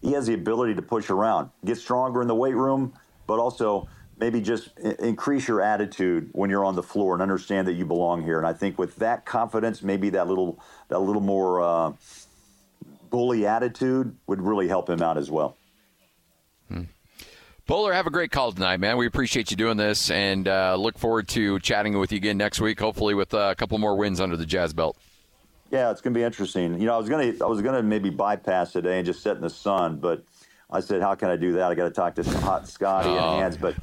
[0.00, 2.92] he has the ability to push around, get stronger in the weight room,
[3.26, 7.74] but also maybe just increase your attitude when you're on the floor and understand that
[7.74, 8.38] you belong here.
[8.38, 11.92] And I think with that confidence, maybe that little that little more uh,
[13.10, 15.56] bully attitude would really help him out as well.
[16.68, 16.84] Hmm.
[17.66, 18.96] Bowler, have a great call tonight, man.
[18.96, 22.60] We appreciate you doing this, and uh, look forward to chatting with you again next
[22.60, 22.80] week.
[22.80, 24.96] Hopefully, with uh, a couple more wins under the Jazz belt.
[25.70, 26.78] Yeah, it's going to be interesting.
[26.78, 29.22] You know, I was going to I was going to maybe bypass today and just
[29.22, 30.22] sit in the sun, but
[30.72, 31.70] I said, how can I do that?
[31.70, 33.12] I got to talk to some Hot Scotty Oh.
[33.12, 33.74] and Hans, but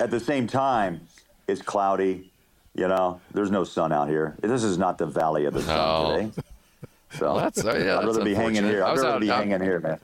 [0.00, 1.00] at the same time,
[1.46, 2.30] it's cloudy.
[2.74, 4.34] You know, there's no sun out here.
[4.40, 6.32] This is not the valley of the sun today.
[7.18, 8.82] So Well, that's- uh, yeah, I'd rather be hanging here.
[8.84, 9.98] I'd rather out- be out- hanging here, man.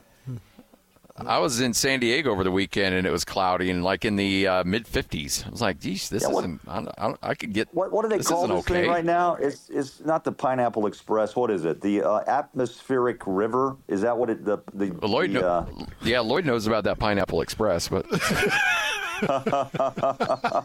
[1.25, 4.15] I was in San Diego over the weekend and it was cloudy and like in
[4.15, 5.45] the uh, mid 50s.
[5.45, 6.61] I was like, geez, this Yeah, what- isn't.
[6.67, 7.67] I, don't- I, don't- I could get.
[7.73, 8.81] What, what do they this call isn't this okay.
[8.81, 9.35] thing right now?
[9.35, 11.35] It's it's not the Pineapple Express.
[11.35, 11.81] What is it?
[11.81, 13.75] The uh, atmospheric river?
[13.87, 14.45] Is that what it?
[14.45, 15.65] The the, Lloyd, the, kno- uh,
[16.01, 18.05] yeah, Lloyd knows about that Pineapple Express, but
[19.21, 20.63] I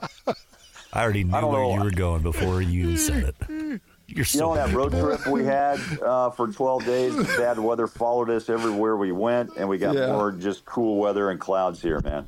[1.02, 1.74] already knew I where know.
[1.74, 3.80] you were going before you said it.
[4.06, 7.14] You're You so know that road trip we had uh, for 12 days?
[7.38, 10.12] Bad weather followed us everywhere we went, and we got Yeah.
[10.12, 12.26] more just cool weather and clouds here, man.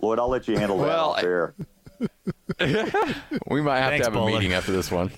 [0.00, 1.54] Lloyd, I'll let you handle that Well, off air.
[3.48, 5.10] we might have Thanks, to have a meeting after this one.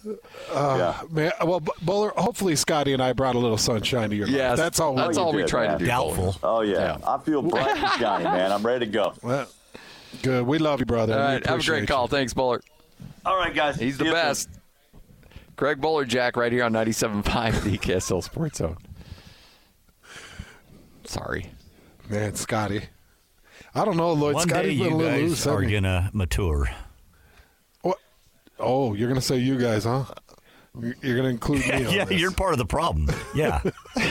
[0.52, 4.36] Uh, man, well, Bowler, hopefully Scotty and I brought a little sunshine to your life.
[4.36, 4.94] Yes, that's all.
[4.94, 5.78] that's we all we did, try to man.
[5.78, 5.86] do.
[5.86, 6.32] Bowler.
[6.42, 6.98] Oh, yeah.
[7.06, 8.52] I feel bright and shiny, man.
[8.52, 9.12] I'm ready to go.
[9.22, 9.46] Well,
[10.22, 10.46] good.
[10.46, 11.14] We love you, brother.
[11.14, 12.06] All We right, have a appreciate great call.
[12.08, 12.60] Thanks, Bowler.
[13.26, 13.76] All right, guys.
[13.76, 14.48] He's the best.
[14.52, 14.58] you
[15.58, 15.76] soon.
[15.76, 15.80] best.
[15.80, 18.76] Bolerjack right here on 97.5 the KSL Sports Zone.
[21.04, 21.50] Sorry.
[22.08, 22.16] you.
[22.16, 22.82] Man, Scotty.
[23.74, 24.34] I don't know, Lloyd.
[24.34, 25.46] One day Scotty's been a you little guys loose.
[25.46, 25.74] are hasn't he?
[25.74, 26.70] gonna mature.
[27.82, 27.98] What?
[28.58, 30.04] Oh, you're gonna say you guys, huh?
[30.80, 31.72] You're you're gonna include me.
[31.86, 32.20] on yeah, this.
[32.20, 33.08] you're part of the problem.
[33.34, 33.60] Yeah.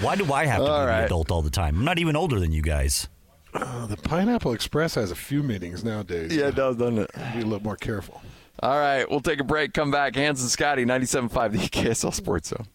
[0.00, 1.00] Why do I have to All be right.
[1.00, 1.76] the adult all the time?
[1.78, 3.08] I'm not even older than you guys.
[3.52, 6.34] Uh, the Pineapple Express has a few meetings nowadays.
[6.34, 7.10] Yeah, it does, doesn't it?
[7.34, 8.20] Be a little more careful.
[8.60, 9.72] All right, we'll take a break.
[9.72, 10.16] Come back.
[10.16, 12.66] Hans and Scotty, 97.5 the KSL Sports Zone.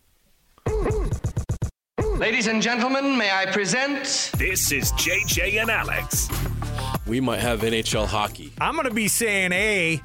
[2.18, 4.32] Ladies and gentlemen, may I present?
[4.38, 6.30] This is JJ and Alex.
[7.06, 10.00] We might have NHL hockey I'm going to be saying A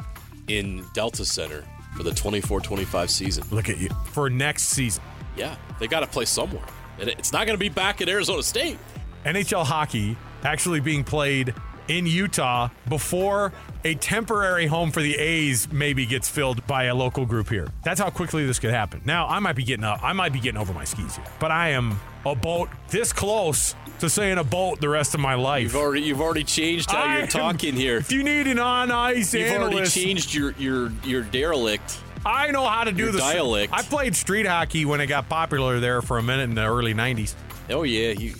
[0.49, 1.65] in Delta Center
[1.97, 3.45] for the 24-25 season.
[3.53, 3.89] Look at you.
[4.13, 5.03] for next season.
[5.37, 6.65] Yeah, they got to play somewhere.
[6.99, 8.79] And it's not going to be back at Arizona State.
[9.25, 11.55] NHL hockey actually being played
[11.89, 13.53] in Utah before
[13.85, 17.69] a temporary home for the A's maybe gets filled by a local group here.
[17.85, 19.01] That's how quickly this could happen.
[19.05, 21.51] Now, I might be getting up, I might be getting over my skis here, but
[21.51, 25.63] I am a boat this close to saying a boat the rest of my life.
[25.63, 27.97] You've already you've already changed how I you're am- talking here.
[27.97, 31.99] If you need an on ice You've already changed your your your derelict.
[32.27, 33.23] I know how to do this.
[33.23, 33.73] dialect.
[33.73, 36.93] I played street hockey when it got popular there for a minute in the early
[36.93, 37.35] 90s.
[37.71, 38.35] Oh yeah, you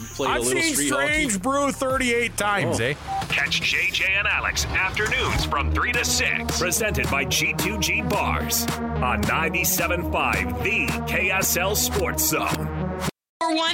[0.00, 1.42] you played I've a little seen street Strange hockey.
[1.42, 2.84] Brew 38 times, Oh.
[2.84, 2.94] eh?
[3.28, 6.58] Catch JJ and Alex afternoons from 3 to 6.
[6.60, 8.64] Presented by G2G Bars
[9.02, 12.79] on 97.5 The KSL Sports Zone.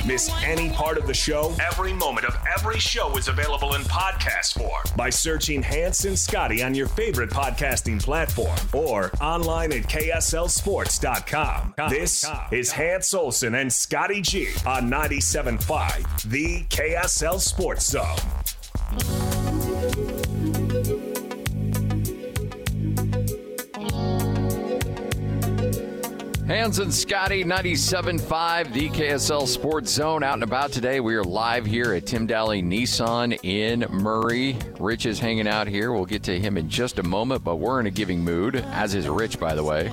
[0.06, 1.54] Miss any part of the show?
[1.60, 6.62] Every moment of every show is available in podcast form by searching Hans and Scotty
[6.62, 11.74] on your favorite podcasting platform or online at KSLSports.com.
[11.90, 19.25] This is Hans Olsen and Scotty G on 97.5 The KSL Sports Zone.
[26.46, 31.00] Hans and Scotty, 97.5, the KSL Sports Zone, out and about today.
[31.00, 34.56] We are live here at Tim Dahle Nissan in Murray.
[34.78, 35.92] Rich is hanging out here.
[35.92, 38.94] We'll get to him in just a moment, but we're in a giving mood, as
[38.94, 39.90] is Rich, by the way.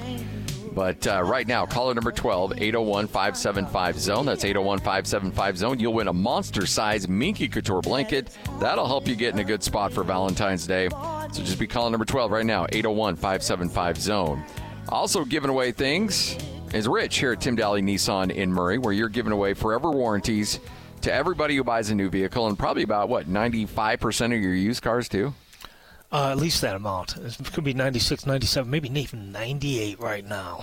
[0.75, 4.25] But uh, right now, caller number 12, 801 575 Zone.
[4.27, 5.79] That's 801 575 Zone.
[5.79, 8.29] You'll win a monster size Minky Couture blanket.
[8.59, 10.89] That'll help you get in a good spot for Valentine's Day.
[10.89, 14.43] So just be calling number 12 right now, 801 575 Zone.
[14.89, 16.37] Also giving away things
[16.73, 20.59] is Rich here at Tim Dahle Nissan in Murray, where you're giving away forever warranties
[21.01, 24.81] to everybody who buys a new vehicle and probably about, what, 95% of your used
[24.81, 25.33] cars, too?
[26.11, 27.17] Uh, at least that amount.
[27.17, 30.61] It could be 96, 97, maybe even 98 right now.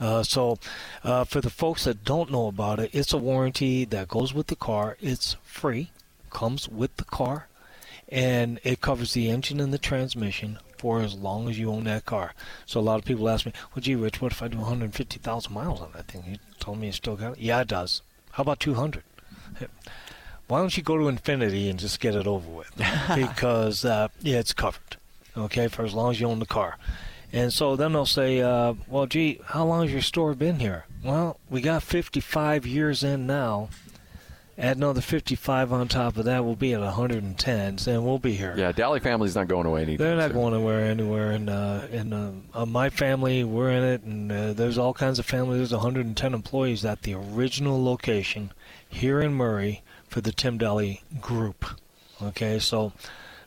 [0.00, 0.58] Uh, so,
[1.02, 4.48] uh, for the folks that don't know about it, it's a warranty that goes with
[4.48, 4.96] the car.
[5.00, 5.90] It's free,
[6.30, 7.48] comes with the car,
[8.08, 12.04] and it covers the engine and the transmission for as long as you own that
[12.04, 12.34] car.
[12.66, 15.52] So a lot of people ask me, "Well, gee, Rich, what if I do 150,000
[15.52, 17.40] miles on that thing?" You told me it still got it.
[17.40, 18.02] Yeah, it does.
[18.32, 19.02] How about 200?
[20.46, 22.70] Why don't you go to Infinity and just get it over with?
[23.14, 24.96] because uh, yeah, it's covered.
[25.36, 26.76] Okay, for as long as you own the car.
[27.32, 30.84] And so then they'll say, uh, "Well, gee, how long has your store been here?"
[31.02, 33.70] Well, we got 55 years in now.
[34.56, 38.54] Add another 55 on top of that, we'll be at 110, and we'll be here.
[38.56, 40.34] Yeah, Dahle family's not going away anytime They're not soon.
[40.34, 41.30] going anywhere, anywhere.
[41.32, 45.18] And uh, and uh, uh, my family, we're in it, and uh, there's all kinds
[45.18, 45.58] of families.
[45.58, 48.52] There's 110 employees at the original location
[48.88, 51.64] here in Murray for the Tim Dahle Group.
[52.22, 52.92] Okay, so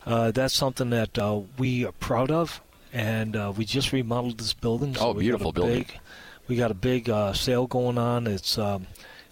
[0.06, 2.62] uh, that's something that uh, we are proud of,
[2.92, 4.94] and uh, we just remodeled this building.
[4.94, 5.84] So Oh, beautiful building.
[5.84, 6.00] Big,
[6.50, 8.28] we got a big uh, sale going on.
[8.28, 8.88] It's um,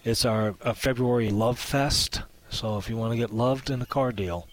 [0.06, 2.22] it's our February Love Fest.
[2.48, 4.46] So if you want to get loved in a car deal,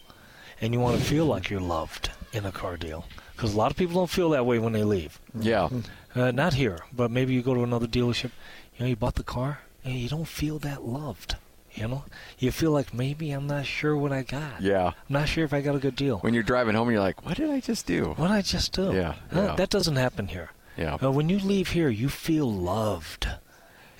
[0.60, 3.06] and you want to feel like you're loved in a car deal,
[3.36, 5.22] because a lot of people don't feel that way when they leave.
[5.40, 5.70] Yeah.
[6.16, 8.32] Uh, not here, but maybe you go to another dealership.
[8.78, 11.36] You know, you bought the car, and you don't feel that loved.
[11.74, 12.06] You know,
[12.38, 14.62] you feel like maybe I'm not sure what I got.
[14.62, 14.88] Yeah.
[14.88, 16.18] I'm not sure if I got a good deal.
[16.20, 18.14] When you're driving home, you're like, what did I just do?
[18.16, 18.92] What did I just do?
[18.94, 19.56] Yeah, yeah.
[19.56, 20.52] That doesn't happen here.
[20.78, 20.98] Yeah.
[21.02, 23.28] Uh, when you leave here, you feel loved.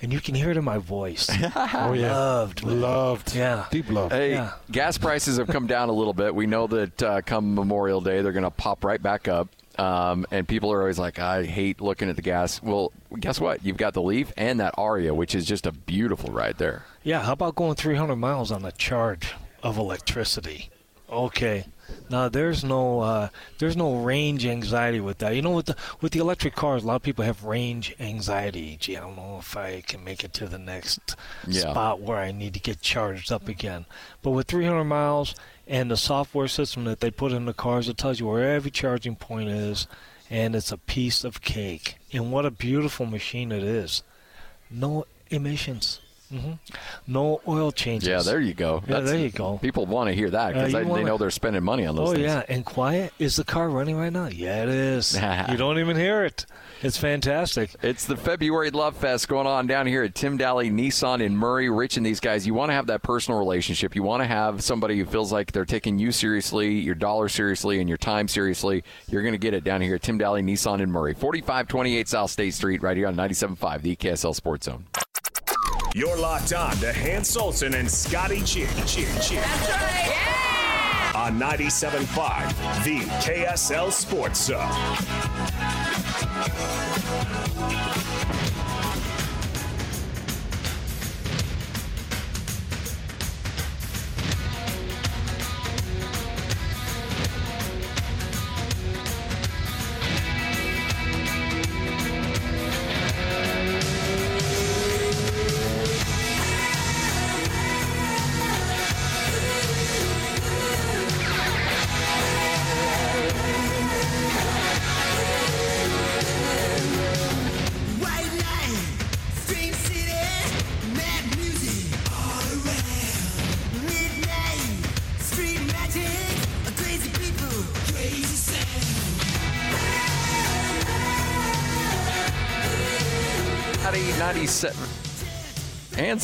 [0.04, 1.30] And you can hear it in my voice.
[1.56, 2.12] oh, yeah.
[2.14, 2.64] Loved.
[2.66, 2.80] man.
[2.82, 3.34] Loved.
[3.34, 3.64] Yeah.
[3.70, 4.12] Deep love.
[4.12, 4.52] Hey, Yeah.
[4.70, 6.34] gas prices have come down a little bit.
[6.34, 9.48] We know that uh, come Memorial Day, they're going to pop right back up.
[9.78, 12.62] Um, and people are always like, I hate looking at the gas.
[12.62, 13.64] Well, guess what?
[13.64, 16.84] You've got the Leaf and that Ariya, which is just a beautiful ride there.
[17.02, 19.32] Yeah, how about going 300 miles on a charge
[19.62, 20.68] of electricity?
[21.14, 21.64] Okay.
[22.10, 23.28] Now there's no uh,
[23.58, 25.34] there's no range anxiety with that.
[25.34, 28.76] You know, with the with the electric cars, a lot of people have range anxiety.
[28.80, 31.14] Gee, I don't know if I can make it to the next
[31.46, 31.70] Yeah.
[31.70, 33.86] spot where I need to get charged up again.
[34.22, 35.34] But with 300 miles
[35.66, 38.70] and the software system that they put in the cars, it tells you where every
[38.70, 39.86] charging point is,
[40.30, 41.96] and it's a piece of cake.
[42.12, 44.02] And what a beautiful machine it is.
[44.70, 46.00] No emissions.
[46.40, 46.52] Hmm
[47.06, 48.08] No oil changes.
[48.08, 48.82] Yeah, there you go.
[48.88, 49.58] Yeah, there you go.
[49.58, 51.96] People want to hear that Uh, because you they wanna- know they're spending money on
[51.96, 52.24] those Oh things.
[52.24, 53.12] yeah, and quiet.
[53.18, 54.26] Is the car running right now?
[54.26, 55.14] Yeah, it is.
[55.50, 56.46] you don't even hear it.
[56.82, 57.70] It's fantastic.
[57.82, 61.70] It's the February Love Fest going on down here at Tim Dahle Nissan in Murray.
[61.70, 63.94] Rich and these guys, you want to have that personal relationship.
[63.94, 67.80] You want to have somebody who feels like they're taking you seriously, your dollar seriously,
[67.80, 68.84] and your time seriously.
[69.08, 71.14] You're going to get it down here at Tim Dahle Nissan in Murray.
[71.14, 74.84] 4528 South State Street, right here on 97.5, the KSL Sports Zone.
[75.96, 78.66] You're locked on to Hans Olsen and Scotty G.
[78.84, 79.04] G.
[79.22, 79.38] G.
[81.14, 85.63] On 97.5, the KSL Sports Zone.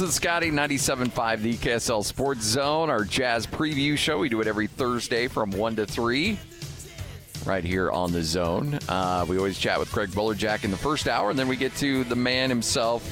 [0.01, 4.16] Hans and Scotty 97.5, the KSL Sports Zone, our jazz preview show.
[4.16, 6.39] We do it every Thursday from 1 to 3
[7.44, 8.78] right here on the zone.
[8.89, 11.77] Uh, we always chat with Craig Bolerjack in the first hour, and then we get
[11.77, 13.05] to the man himself,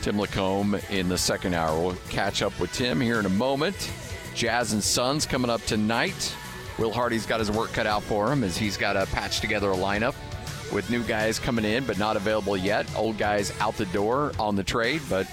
[0.00, 1.78] Tim LaComb, in the second hour.
[1.78, 3.92] We'll catch up with Tim here in a moment.
[4.34, 6.34] Jazz and Suns coming up tonight.
[6.78, 9.70] Will Hardy's got his work cut out for him as he's got to patch together
[9.70, 10.14] a lineup
[10.72, 12.86] with new guys coming in but not available yet.
[12.96, 15.26] Old guys out the door on the trade, but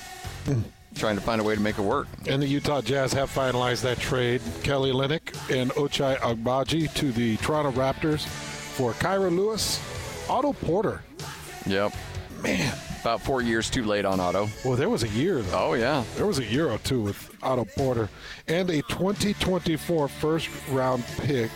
[0.95, 2.07] trying to find a way to make it work.
[2.27, 4.41] And the Utah Jazz have finalized that trade.
[4.63, 9.79] Kelly Olynyk and Ochai Agbaji to the Toronto Raptors for Kira Lewis,
[10.29, 11.01] Otto Porter.
[11.65, 11.93] Yep.
[12.41, 12.73] Man.
[13.01, 14.49] About four years too late on Otto.
[14.65, 15.69] Well, there was a year, though.
[15.69, 16.03] Oh, yeah.
[16.15, 18.09] There was a year or two with Otto Porter.
[18.47, 21.49] And a 2024 first round pick,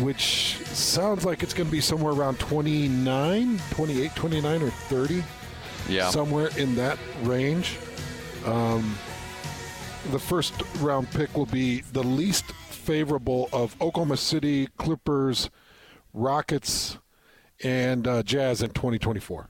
[0.00, 5.24] which sounds like it's going to be somewhere around 29, 28, 29, or 30.
[5.88, 6.10] Yeah.
[6.10, 7.76] Somewhere in that range.
[8.44, 8.96] Um,
[10.10, 15.50] the first round pick will be the least favorable of Oklahoma City, Clippers,
[16.12, 16.98] Rockets,
[17.62, 19.48] and uh, Jazz in 2024.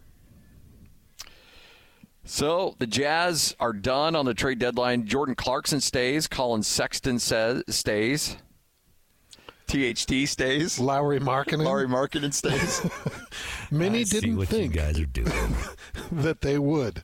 [2.25, 5.07] So the Jazz are done on the trade deadline.
[5.07, 6.27] Jordan Clarkson stays.
[6.27, 8.37] Collin Sexton says stays.
[9.67, 10.79] THT stays.
[10.79, 11.65] Lauri Markkanen.
[11.65, 12.81] Lauri Markkanen stays.
[13.71, 15.57] Many I didn't what you think guys are doing.
[16.13, 17.03] that they would.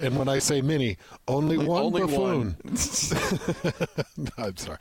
[0.00, 0.96] And when I say many,
[1.28, 2.56] only one Only buffoon.
[4.16, 4.28] one.
[4.38, 4.78] I'm sorry.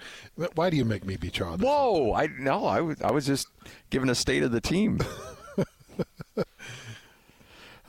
[0.55, 1.57] Why do you make me be Charlie?
[1.63, 2.13] Whoa!
[2.13, 3.47] I no, I was I was just
[3.91, 4.99] giving a state of the team.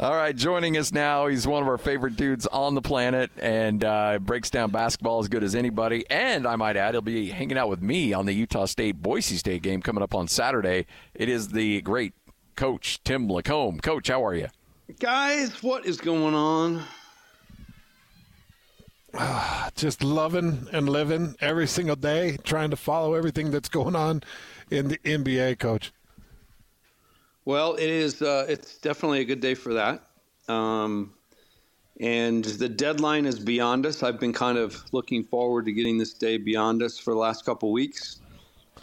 [0.00, 3.84] All right, joining us now, he's one of our favorite dudes on the planet and
[3.84, 6.04] uh, breaks down basketball as good as anybody.
[6.10, 9.36] And I might add, he'll be hanging out with me on the Utah State Boise
[9.36, 10.86] State game coming up on Saturday.
[11.14, 12.12] It is the great
[12.56, 13.82] coach, Tim LaComb.
[13.82, 14.48] Coach, how are you?
[14.98, 16.82] Guys, what is going on?
[19.76, 24.22] Just loving and living every single day, trying to follow everything that's going on
[24.70, 25.92] in the NBA, coach.
[27.44, 28.22] Well, it is.
[28.22, 30.02] Uh, it's definitely a good day for that.
[30.48, 31.12] Um,
[32.00, 34.02] and the deadline is beyond us.
[34.02, 37.44] I've been kind of looking forward to getting this day beyond us for the last
[37.44, 38.20] couple weeks.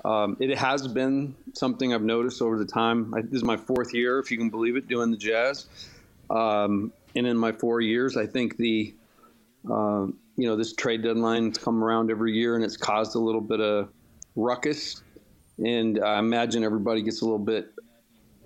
[0.05, 3.13] Um, it has been something I've noticed over the time.
[3.13, 5.67] I, this is my fourth year, if you can believe it, doing the Jazz.
[6.29, 8.93] Um, and in my four years, I think the
[9.69, 10.07] uh,
[10.37, 13.59] you know this trade deadline's come around every year, and it's caused a little bit
[13.59, 13.89] of
[14.35, 15.03] ruckus.
[15.63, 17.73] And I imagine everybody gets a little bit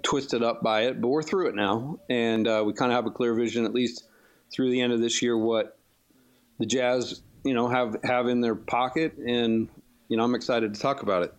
[0.03, 3.05] twisted up by it, but we're through it now, and uh, we kind of have
[3.05, 4.07] a clear vision, at least
[4.53, 5.77] through the end of this year, what
[6.59, 9.69] the Jazz, you know, have have in their pocket, and
[10.07, 11.33] you know, I'm excited to talk about it.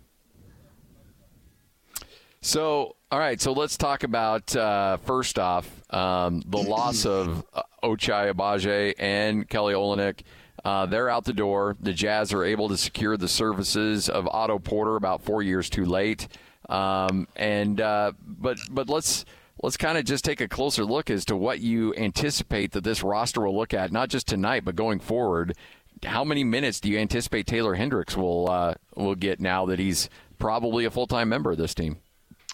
[2.40, 3.40] So, all right.
[3.40, 9.48] So let's talk about uh, first off um, the loss of uh, Ochai Agbaji and
[9.48, 10.20] Kelly Olynyk.
[10.64, 11.76] Uh, they're out the door.
[11.80, 15.84] The Jazz are able to secure the services of Otto Porter about four years too
[15.84, 16.28] late.
[16.68, 19.24] Um, and uh, but but let's
[19.62, 23.02] let's kind of just take a closer look as to what you anticipate that this
[23.02, 25.56] roster will look at, not just tonight but going forward.
[26.04, 30.10] How many minutes do you anticipate Taylor Hendricks will uh, will get now that he's
[30.38, 31.98] probably a full time member of this team?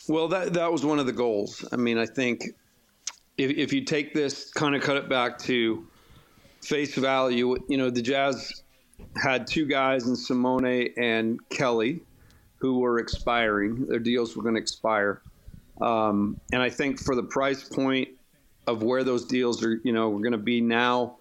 [0.08, 1.64] Well, that that was one of the goals.
[1.72, 2.44] I mean, I think
[3.38, 5.86] if, if you take this, kind of cut it back to
[6.62, 8.62] face value, you know, the Jazz
[9.16, 12.02] had two guys in Simone and Kelly
[12.58, 13.86] who were expiring.
[13.86, 15.22] Their deals were going to expire,
[15.80, 18.08] um, and I think for the price point
[18.68, 21.16] of where those deals are, you know, we're going to be now,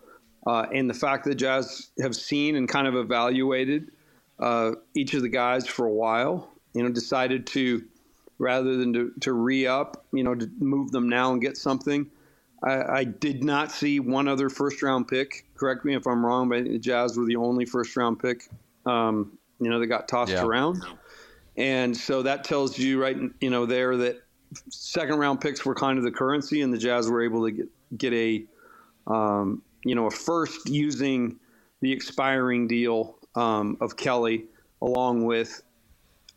[0.46, 3.92] uh, and the fact that the Jazz have seen and kind of evaluated
[4.40, 7.84] uh, each of the guys for a while, you know, decided to
[8.42, 12.10] rather than to, to re up, you know, to move them now and get something.
[12.64, 15.46] I, I, did not see one other first round pick.
[15.56, 18.50] Correct me if I'm wrong, but the Jazz were the only first round pick,
[18.86, 20.44] um, you know, that got tossed Yeah.
[20.44, 20.84] around.
[21.56, 24.24] And so that tells you, right, you know, there that
[24.70, 27.68] second round picks were kind of the currency, and the Jazz were able to get,
[27.98, 28.46] get a,
[29.08, 31.40] um, you know, a first using
[31.82, 34.46] the expiring deal um, of Kelly
[34.82, 35.62] along with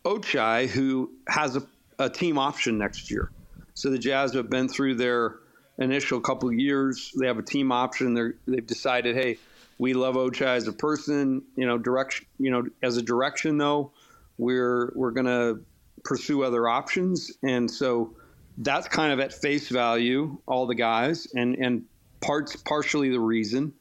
[0.04, 1.62] Ochai, who has a,
[1.98, 3.30] a team option next year.
[3.74, 5.36] So the Jazz have been through their
[5.78, 7.12] initial couple years.
[7.18, 8.14] They have a team option.
[8.14, 9.38] They're, they've decided, hey,
[9.78, 11.42] we love Ochai as a person.
[11.56, 12.26] You know, direction.
[12.38, 13.92] You know, as a direction though,
[14.38, 15.54] we're we're gonna
[16.04, 18.14] pursue other options, and so
[18.58, 21.84] that's kind of at face value all the guys, and and
[22.20, 23.72] parts partially the reason.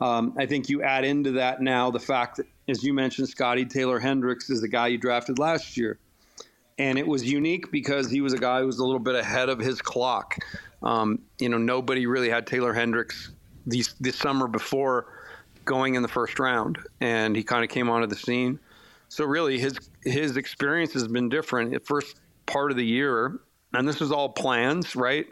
[0.00, 3.64] Um, I think you add into that now the fact that, as you mentioned, Scotty
[3.64, 5.98] Taylor Hendricks is the guy you drafted last year.
[6.78, 9.48] And it was unique because he was a guy who was a little bit ahead
[9.48, 10.36] of his clock.
[10.82, 13.30] Um, you know, nobody really had Taylor Hendricks
[13.66, 15.06] these, this summer before
[15.64, 18.58] going in the first round, and he kind of came onto the scene.
[19.08, 21.72] So really, his his experience has been different.
[21.72, 23.40] The first part of the year,
[23.72, 25.26] and this is all plans, right?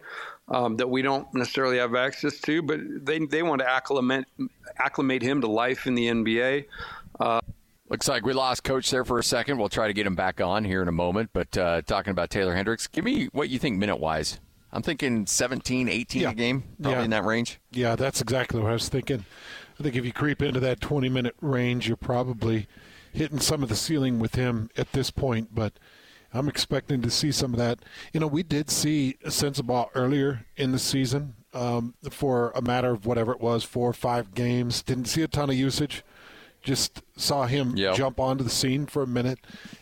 [0.48, 4.26] Um, that we don't necessarily have access to, but they they want to acclimate
[4.78, 6.66] acclimate him to life in the NBA.
[7.18, 7.40] Uh,
[7.88, 9.58] Looks like we lost coach there for a second.
[9.58, 11.30] We'll try to get him back on here in a moment.
[11.32, 14.40] But uh, talking about Taylor Hendricks, give me what you think minute wise.
[14.72, 16.30] I'm thinking 17, 18 Yeah.
[16.30, 17.04] a game, probably Yeah.
[17.04, 17.60] in that range.
[17.70, 19.24] Yeah, that's exactly what I was thinking.
[19.78, 22.66] I think if you creep into that 20 minute range, you're probably
[23.12, 25.54] hitting some of the ceiling with him at this point.
[25.54, 25.74] But
[26.34, 27.78] I'm expecting to see some of that.
[28.12, 32.90] You know, we did see a Sensabaugh earlier in the season um, for a matter
[32.90, 34.82] of whatever it was, four or five games.
[34.82, 36.02] Didn't see a ton of usage.
[36.66, 37.94] Just saw him Yep.
[37.94, 39.38] jump onto the scene for a minute,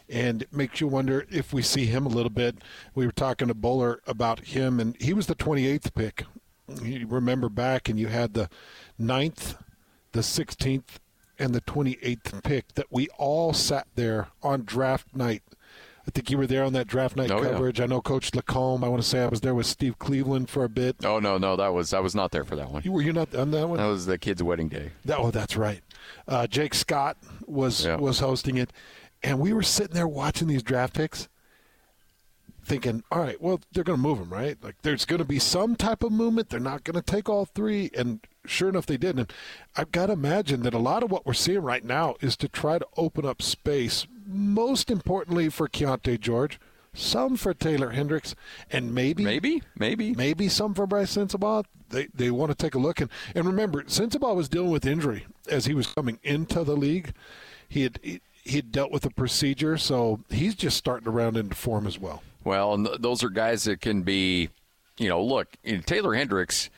[0.07, 2.57] and it makes you wonder if we see him a little bit.
[2.95, 6.27] We were talking to Bowler about him, and he was the 28th pick.
[6.83, 8.51] You remember back, and you had the
[9.01, 9.57] 9th,
[10.13, 10.99] the 16th,
[11.39, 15.43] and the 28th pick that we all sat there on draft night.
[16.07, 17.49] I think you were there on that draft night Oh, yeah.
[17.53, 17.81] coverage.
[17.81, 18.85] I know Coach LaComb.
[18.85, 20.97] I want to say I was there with Steve Cleveland for a bit.
[21.03, 22.83] Oh no, no, that was I was not there for that one.
[22.85, 23.79] You were you not on that one?
[23.79, 24.91] That was the kid's wedding day.
[25.07, 25.81] That, oh, that's right.
[26.29, 27.17] Uh, Jake Scott
[27.47, 27.97] was Yeah.
[27.97, 28.73] was hosting it,
[29.23, 31.29] and we were sitting there watching these draft picks,
[32.65, 34.57] thinking, "All right, well, they're going to move them, right?
[34.63, 36.49] Like, there's going to be some type of movement.
[36.49, 39.19] They're not going to take all three, and sure enough, they did.
[39.19, 39.33] And
[39.77, 42.49] I've got to imagine that a lot of what we're seeing right now is to
[42.49, 44.07] try to open up space.
[44.27, 46.59] Most importantly for Keyonte George,
[46.95, 48.35] some for Taylor Hendricks,
[48.71, 51.65] and maybe, maybe, maybe, maybe some for Bryce Sensabaugh.
[51.91, 55.27] They they want to take a look and and remember, Sensabaugh was dealing with injury
[55.49, 57.13] as he was coming into the league.
[57.69, 61.37] He had he, he had dealt with a procedure, so he's just starting to round
[61.37, 62.23] into form as well.
[62.45, 64.51] Well, and th- those are guys that can be,
[64.99, 66.71] you know, look, you know, Taylor Hendricks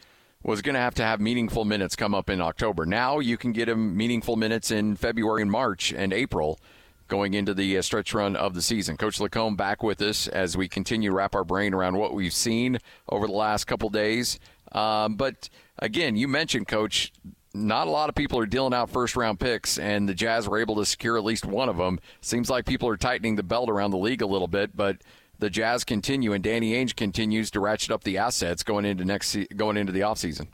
[0.43, 2.87] was going to have to have meaningful minutes come up in October.
[2.87, 6.61] Now you can get him meaningful minutes in February and March and April.
[7.09, 8.97] Going into the uh, stretch run of the season.
[8.97, 12.33] Coach LaComb back with us as we continue to wrap our brain around what we've
[12.33, 12.79] seen
[13.09, 14.41] over the last couple days.
[14.73, 17.13] Um, but again, you mentioned, Coach,
[17.55, 20.59] not a lot of people are dealing out first round picks, and the Jazz were
[20.59, 22.01] able to secure at least one of them.
[22.21, 24.99] Seems like people are tightening the belt around the league a little bit, but
[25.39, 29.37] the Jazz continue, and Danny Ainge continues to ratchet up the assets going into next
[29.57, 30.49] going into the offseason.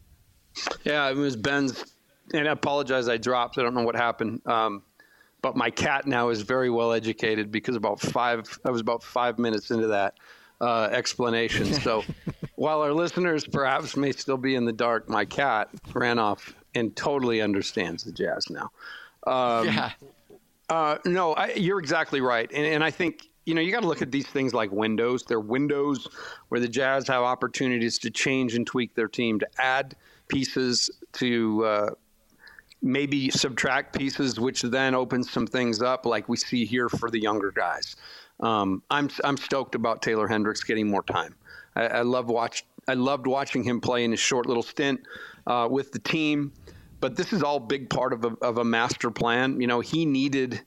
[0.84, 1.84] Yeah, it was Ben's,
[2.34, 3.08] and I apologize.
[3.08, 3.58] I dropped.
[3.58, 4.42] I don't know what happened.
[4.46, 4.82] Um,
[5.42, 8.58] but my cat now is very well educated because about five.
[8.64, 10.14] I was about five minutes into that
[10.60, 11.66] uh, explanation.
[11.82, 12.04] So
[12.54, 16.94] while our listeners perhaps may still be in the dark, my cat ran off and
[16.94, 18.70] totally understands the jazz now.
[19.26, 19.90] Um, yeah.
[20.68, 23.86] Uh, no, I, you're exactly right, and, and I think you know you got to
[23.88, 25.24] look at these things like windows.
[25.24, 26.08] They're windows
[26.48, 29.96] where the Jazz have opportunities to change and tweak their team, to add
[30.28, 31.90] pieces, to uh,
[32.82, 37.20] maybe subtract pieces, which then opens some things up, like we see here for the
[37.20, 37.96] younger guys.
[38.40, 41.34] Um, I'm I'm stoked about Taylor Hendricks getting more time.
[41.76, 45.00] I, I love watch I loved watching him play in his short little stint
[45.46, 46.52] uh, with the team.
[47.00, 49.60] But this is all big part of a, of a master plan.
[49.60, 50.62] You know, he needed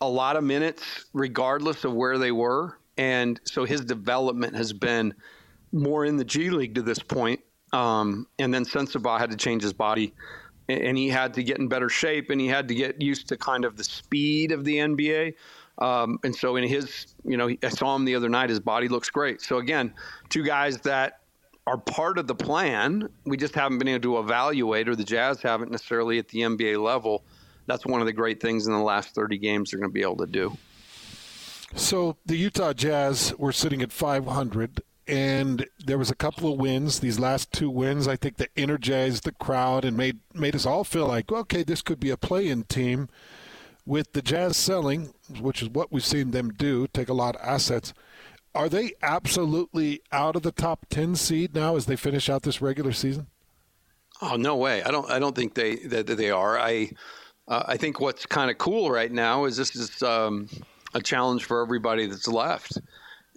[0.00, 5.12] a lot of minutes, regardless of where they were, and so his development has been
[5.72, 7.40] more in the G League to this point.
[7.72, 10.14] Um, and then Sensabaugh had to change his body,
[10.70, 13.36] and he had to get in better shape, and he had to get used to
[13.36, 15.34] kind of the speed of the NBA.
[15.78, 18.50] Um, and so in his, you know, I saw him the other night.
[18.50, 19.40] His body looks great.
[19.40, 19.94] So again,
[20.28, 21.20] two guys that
[21.66, 23.08] are part of the plan.
[23.24, 26.82] We just haven't been able to evaluate, or the Jazz haven't necessarily at the NBA
[26.82, 27.24] level.
[27.66, 30.02] That's one of the great things in the last 30 games they're going to be
[30.02, 30.56] able to do.
[31.76, 37.00] So the Utah Jazz were sitting at 500, and there was a couple of wins.
[37.00, 40.84] These last two wins, I think, that energized the crowd and made made us all
[40.84, 43.08] feel like, okay, this could be a play-in team.
[43.84, 47.42] With the Jazz selling, which is what we've seen them do, take a lot of
[47.42, 47.92] assets.
[48.54, 52.62] Are they absolutely out of the top 10 seed now as they finish out this
[52.62, 53.26] regular season?
[54.22, 54.82] Oh no way!
[54.82, 55.10] I don't.
[55.10, 56.58] I don't think they that, that they are.
[56.58, 56.90] I
[57.48, 60.48] uh, I think what's kind of cool right now is this is um,
[60.94, 62.78] a challenge for everybody that's left,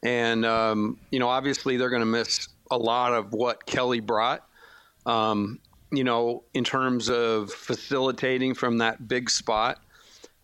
[0.03, 4.45] and um, you know obviously they're going to miss a lot of what Kelly brought.
[5.05, 5.59] Um,
[5.91, 9.79] you know, in terms of facilitating from that big spot,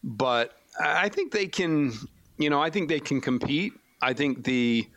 [0.03, 1.93] but I think they can.
[2.37, 3.73] You know, I think they can compete.
[4.01, 4.87] I think the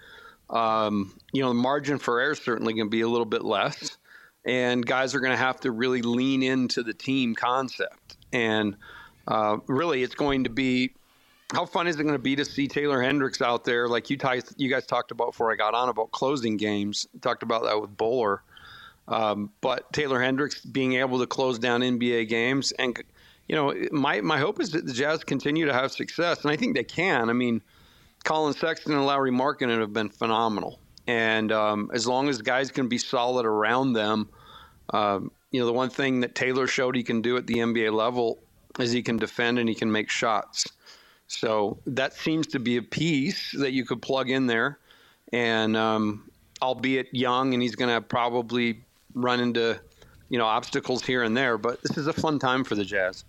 [0.51, 3.45] um, you know the margin for error is certainly going to be a little bit
[3.45, 3.97] less,
[4.45, 8.17] and guys are going to have to really lean into the team concept.
[8.33, 8.77] And
[9.27, 10.93] uh, really, it's going to be
[11.53, 14.17] how fun is it going to be to see Taylor Hendricks out there, like you
[14.17, 17.07] guys you guys talked about before I got on about closing games.
[17.21, 18.43] Talked about that with Bowler,
[19.09, 23.01] um, but Taylor Hendricks being able to close down NBA games and.
[23.49, 26.57] You know, my, my hope is that the Jazz continue to have success, and I
[26.57, 27.29] think they can.
[27.29, 27.61] I mean,
[28.25, 30.79] Collin Sexton and Lauri Markkanen have been phenomenal.
[31.07, 34.29] And um, as long as guys can be solid around them,
[34.91, 37.93] um, you know, the one thing that Taylor showed he can do at the NBA
[37.93, 38.39] level
[38.79, 40.67] is he can defend and he can make shots.
[41.33, 44.79] So that seems to be a piece that you could plug in there.
[45.33, 46.31] And um,
[46.61, 48.83] albeit young, and he's going to probably
[49.15, 49.81] run into,
[50.29, 51.57] you know, obstacles here and there.
[51.57, 53.25] But this is a fun time for the Jazz.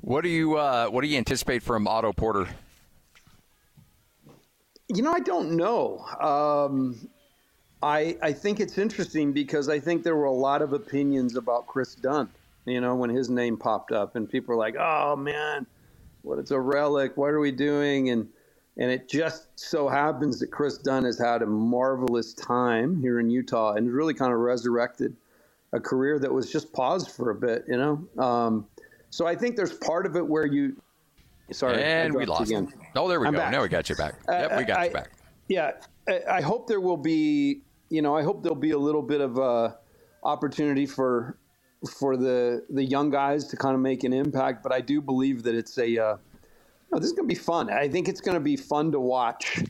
[0.00, 2.48] What do you uh, What do you anticipate from Otto Porter?
[4.88, 5.98] You know, I don't know.
[6.18, 7.10] Um,
[7.82, 11.66] I I think it's interesting because I think there were a lot of opinions about
[11.66, 12.30] Chris Dunn.
[12.70, 15.66] You know, when his name popped up, and people were like, "Oh man,
[16.22, 17.16] what it's a relic.
[17.16, 18.28] What are we doing?" And
[18.76, 23.30] and it just so happens that Kris Dunn has had a marvelous time here in
[23.30, 25.16] Utah and really kind of resurrected
[25.72, 27.64] a career that was just paused for a bit.
[27.68, 28.22] You know.
[28.22, 28.66] Um,
[29.10, 30.76] so I think there's part of it where you.
[31.50, 32.72] Sorry, and we lost again.
[32.94, 33.38] Oh, there we I'm go.
[33.38, 33.52] back.
[33.52, 34.14] Now we got you back.
[34.28, 35.10] Yep, we got I- you back.
[35.48, 35.70] Yeah,
[36.06, 37.62] I, I hope there will be.
[37.88, 39.72] You know, I hope there'll be a little bit of uh,
[40.22, 41.38] opportunity for
[41.86, 44.62] for the the young guys to kind of make an impact.
[44.62, 45.98] But I do believe that it's a.
[45.98, 46.16] Uh,
[46.90, 47.70] no, this is going to be fun.
[47.70, 49.62] I think it's going to be fun to watch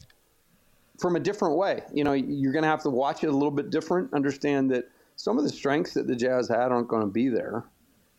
[1.01, 1.83] from a different way.
[1.93, 4.15] You know, you're going to have to watch it a little bit different.
[4.15, 7.65] Understand that some of the strengths that the Jazz had aren't going to be there.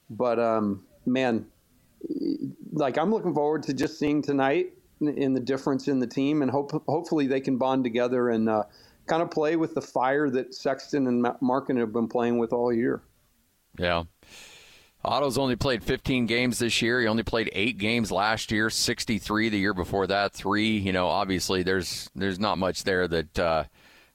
[0.09, 1.45] But um, man,
[2.73, 6.51] like I'm looking forward to just seeing tonight in- the difference in the team, and
[6.51, 8.63] hope hopefully they can bond together and uh,
[9.05, 12.53] kind of play with the fire that Sexton and Ma- Markin have been playing with
[12.53, 13.01] all year.
[13.79, 14.03] Yeah.
[15.03, 16.99] Otto's only played 15 games this year.
[16.99, 20.77] He only played eight games last year, 63 the year before that, three.
[20.77, 23.63] You know, obviously there's there's not much there that uh,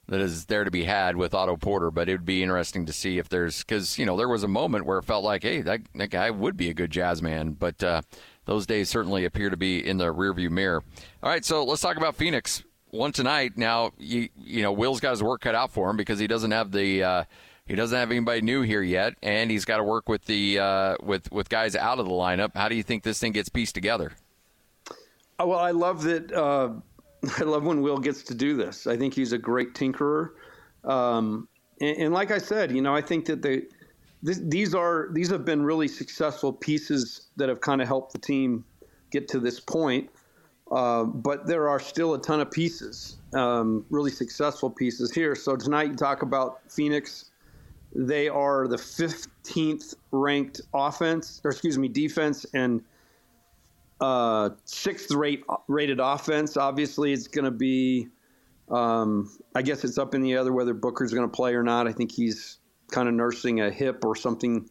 [0.07, 2.93] that is there to be had with Otto Porter, but it would be interesting to
[2.93, 5.61] see if there's because you know there was a moment where it felt like, hey,
[5.61, 8.03] that that guy would be a good jazz man, but uh,
[8.45, 10.83] those days certainly appear to be in the rearview mirror.
[11.23, 12.63] All right, so let's talk about Phoenix.
[12.91, 13.57] One tonight.
[13.57, 16.51] Now, you, you know, Will's got his work cut out for him because he doesn't
[16.51, 17.23] have the uh,
[17.65, 20.95] he doesn't have anybody new here yet, and he's got to work with the uh,
[21.01, 22.51] with with guys out of the lineup.
[22.55, 24.13] How do you think this thing gets pieced together?
[25.39, 26.31] Oh, well, I love that.
[26.31, 26.73] Uh,
[27.39, 28.87] I love when Will gets to do this.
[28.87, 30.31] I think he's a great tinkerer.
[30.83, 31.47] Um,
[31.81, 33.63] and, and, like I said, you know, I think that they
[34.21, 38.63] these are these have been really successful pieces that have kind of helped the team
[39.11, 40.09] get to this point.
[40.71, 45.35] Uh, but there are still a ton of pieces, um, really successful pieces here.
[45.35, 47.29] So tonight you talk about Phoenix.
[47.95, 52.83] They are the 15th ranked offense, or excuse me, defense, and
[54.01, 56.57] uh, sixth rate rated offense.
[56.57, 58.09] Obviously, it's going to be.
[58.69, 61.87] Um, I guess it's up in the other whether Booker's going to play or not.
[61.87, 62.57] I think he's
[62.91, 64.69] kind of nursing a hip or something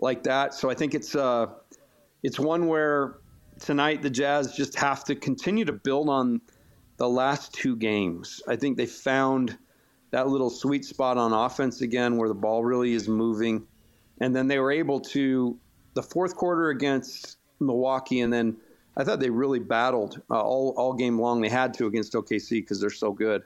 [0.00, 0.54] like that.
[0.54, 1.46] So I think it's uh,
[2.22, 3.18] it's one where
[3.60, 6.40] tonight the Jazz just have to continue to build on
[6.96, 8.42] the last two games.
[8.48, 9.58] I think they found
[10.14, 13.66] that little sweet spot on offense again where the ball really is moving.
[14.20, 15.58] And then they were able to
[15.94, 18.56] the fourth quarter against Milwaukee and then
[18.96, 21.40] I thought they really battled uh, all, all game long.
[21.40, 23.42] They had to against OKC because they're so good.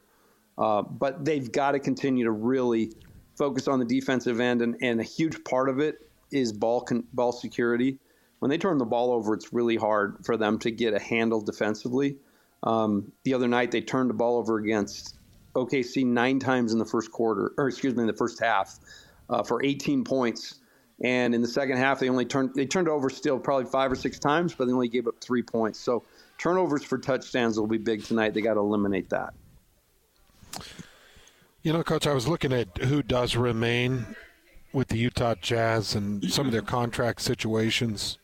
[0.59, 2.93] Uh, but they've got to continue to really
[3.35, 7.05] focus on the defensive end, and, and a huge part of it is ball con-
[7.15, 7.99] ball security.
[8.41, 11.41] When they turn the ball over, it's really hard for them to get a handle
[11.41, 12.17] defensively.
[12.63, 15.18] Um, the other night, they turned the ball over against
[15.67, 18.79] OKC nine times in the first quarter, or excuse me, in the first half,
[19.31, 20.61] uh, for 18 points.
[21.03, 23.95] And in the second half, they only turned they turned over still probably five or
[23.95, 25.79] six times, but they only gave up three points.
[25.79, 26.05] So
[26.39, 28.35] turnovers for touchdowns will be big tonight.
[28.35, 29.35] They got to eliminate that.
[31.63, 34.17] You know, Coach, I was looking at who does remain
[34.73, 38.19] with the Utah Jazz and some of their contract situations.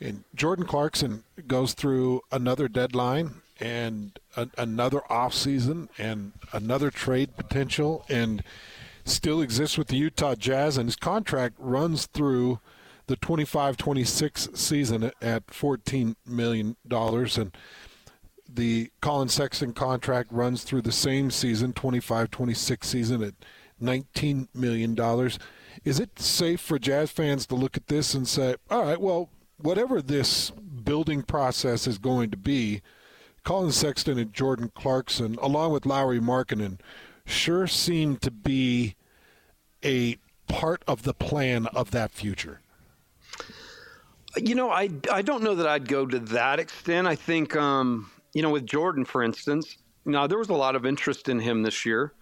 [0.00, 8.04] And Jordan Clarkson goes through another deadline and a, another offseason and another trade potential
[8.08, 8.42] and
[9.04, 10.76] still exists with the Utah Jazz.
[10.76, 12.60] And his contract runs through
[13.06, 16.76] the 25 26 season at $14 million.
[16.90, 17.56] And
[18.54, 23.34] the Collin Sexton contract runs through the same season, 25-26 season at
[23.82, 24.96] $19 million.
[25.84, 29.30] Is it safe for Jazz fans to look at this and say, all right, well,
[29.56, 32.82] whatever this building process is going to be,
[33.44, 36.78] Collin Sexton and Jordan Clarkson, along with Lauri Markkanen,
[37.24, 38.94] sure seem to be
[39.84, 42.60] a part of the plan of that future.
[44.36, 47.06] You know, I, I don't know that I'd go to that extent.
[47.06, 50.86] I think um, you know, with Jordan, for instance, now there was a lot of
[50.86, 52.12] interest in him this year,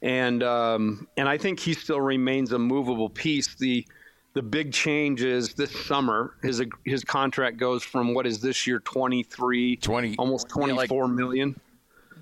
[0.00, 3.54] and um, and I think he still remains a movable piece.
[3.54, 3.86] The
[4.34, 8.80] the big change is this summer his his contract goes from what is this year
[8.80, 11.60] 23 20 almost twenty four yeah, like million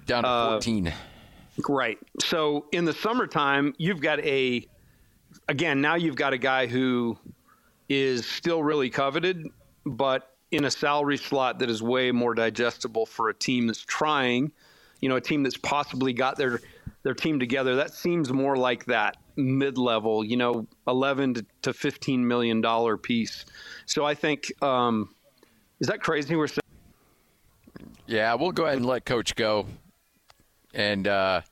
[0.06, 0.92] down to Uh, 14
[1.68, 1.98] Right.
[2.20, 4.66] So in the summertime, you've got a,
[5.48, 7.18] again, now you've got a guy who
[7.88, 9.46] is still really coveted,
[9.84, 14.52] but in a salary slot that is way more digestible for a team that's trying,
[15.00, 16.60] you know, a team that's possibly got their
[17.02, 17.76] their team together.
[17.76, 22.96] That seems more like that mid level, you know, 11 to, to 15 million dollar
[22.96, 23.44] piece.
[23.86, 25.14] So I think, um,
[25.80, 26.36] is that crazy?
[26.36, 26.60] We're saying.
[28.06, 29.66] Yeah, we'll go ahead and let Coach go
[30.74, 31.42] and uh,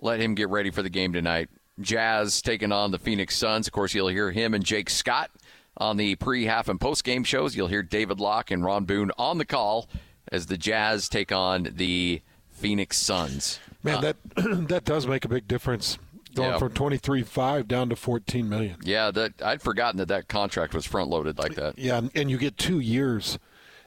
[0.00, 1.48] let him get ready for the game tonight.
[1.80, 3.66] Jazz taking on the Phoenix Suns.
[3.66, 5.30] Of course, you'll hear him and Jake Scott
[5.76, 7.56] on the pre, half, and post game shows.
[7.56, 9.88] You'll hear David Locke and Ron Boone on the call
[10.30, 12.22] as the Jazz take on the
[12.64, 13.60] Phoenix Suns.
[13.82, 14.16] Man, Uh, that
[14.68, 15.98] that does make a big difference.
[16.34, 16.58] Going Yeah.
[16.58, 18.76] from twenty three five down to fourteen million.
[18.82, 21.78] yeah, that I'd forgotten that that contract was front loaded like that.
[21.78, 23.38] Yeah, and, and you get two years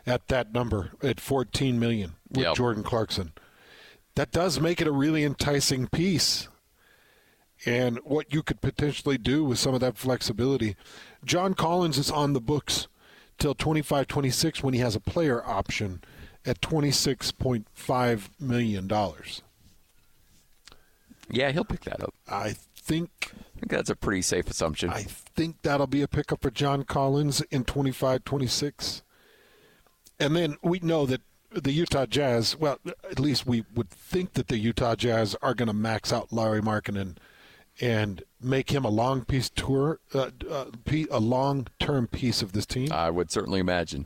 [0.06, 2.56] at that number at fourteen million with Yep.
[2.56, 3.32] Jordan Clarkson.
[4.14, 6.48] That does make it a really enticing piece.
[7.66, 10.76] And what you could potentially do with some of that flexibility.
[11.26, 12.88] John Collins is on the books
[13.40, 16.02] till 25 26 when he has a player option
[16.48, 18.90] at $26.5 million.
[21.30, 22.14] Yeah, he'll pick that up.
[22.28, 24.90] I think I think that's a pretty safe assumption.
[24.90, 29.04] I think that'll be a pickup for John Collins in 25 26.
[30.20, 31.22] And then we know that
[31.52, 32.80] the Utah Jazz, well,
[33.10, 36.62] at least we would think that the Utah Jazz are going to max out Lauri
[36.62, 37.18] Markkanen
[37.80, 40.66] and make him a long piece tour, uh, uh,
[41.12, 42.92] a long term piece of this team.
[42.92, 44.06] I would certainly imagine.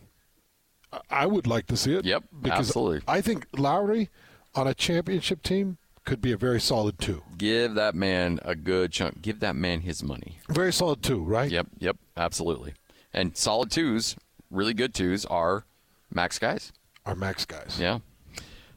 [1.10, 2.06] I would like to see it.
[2.06, 3.02] Yep, because absolutely.
[3.08, 4.10] I think Lauri
[4.56, 7.24] on a championship team could be a very solid two.
[7.38, 9.22] Give that man a good chunk.
[9.22, 10.40] Give that man his money.
[10.50, 11.50] Very solid two, right?
[11.50, 12.74] Yep, yep, absolutely.
[13.14, 14.16] And solid twos,
[14.50, 15.66] really good twos, are
[16.14, 16.74] Max guys.
[17.06, 17.78] Are max guys.
[17.80, 18.00] Yeah.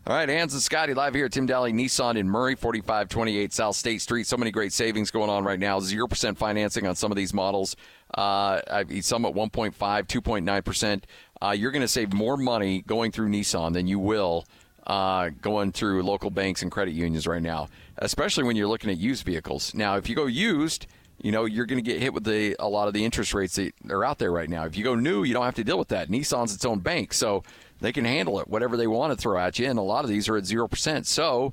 [0.06, 3.74] All right, Hans and Scotty live here at Tim Dahle Nissan in Murray, 4528 South
[3.74, 4.26] State Street.
[4.26, 5.80] So many great savings going on right now.
[5.80, 7.74] 0% financing on some of these models.
[8.14, 8.60] Uh,
[9.00, 11.02] some at 1.5, 2.9%.
[11.42, 14.46] Uh, you're going to save more money going through Nissan than you will
[14.86, 17.68] uh, going through local banks and credit unions right now,
[17.98, 19.74] especially when you're looking at used vehicles.
[19.74, 20.86] Now, if you go used,
[21.20, 23.56] you know you're going to get hit with the a lot of the interest rates
[23.56, 24.64] that are out there right now.
[24.64, 26.10] If you go new, you don't have to deal with that.
[26.10, 27.42] Nissan's its own bank, so
[27.80, 28.48] they can handle it.
[28.48, 30.68] Whatever they want to throw at you, and a lot of these are at zero
[30.68, 31.06] percent.
[31.06, 31.52] So.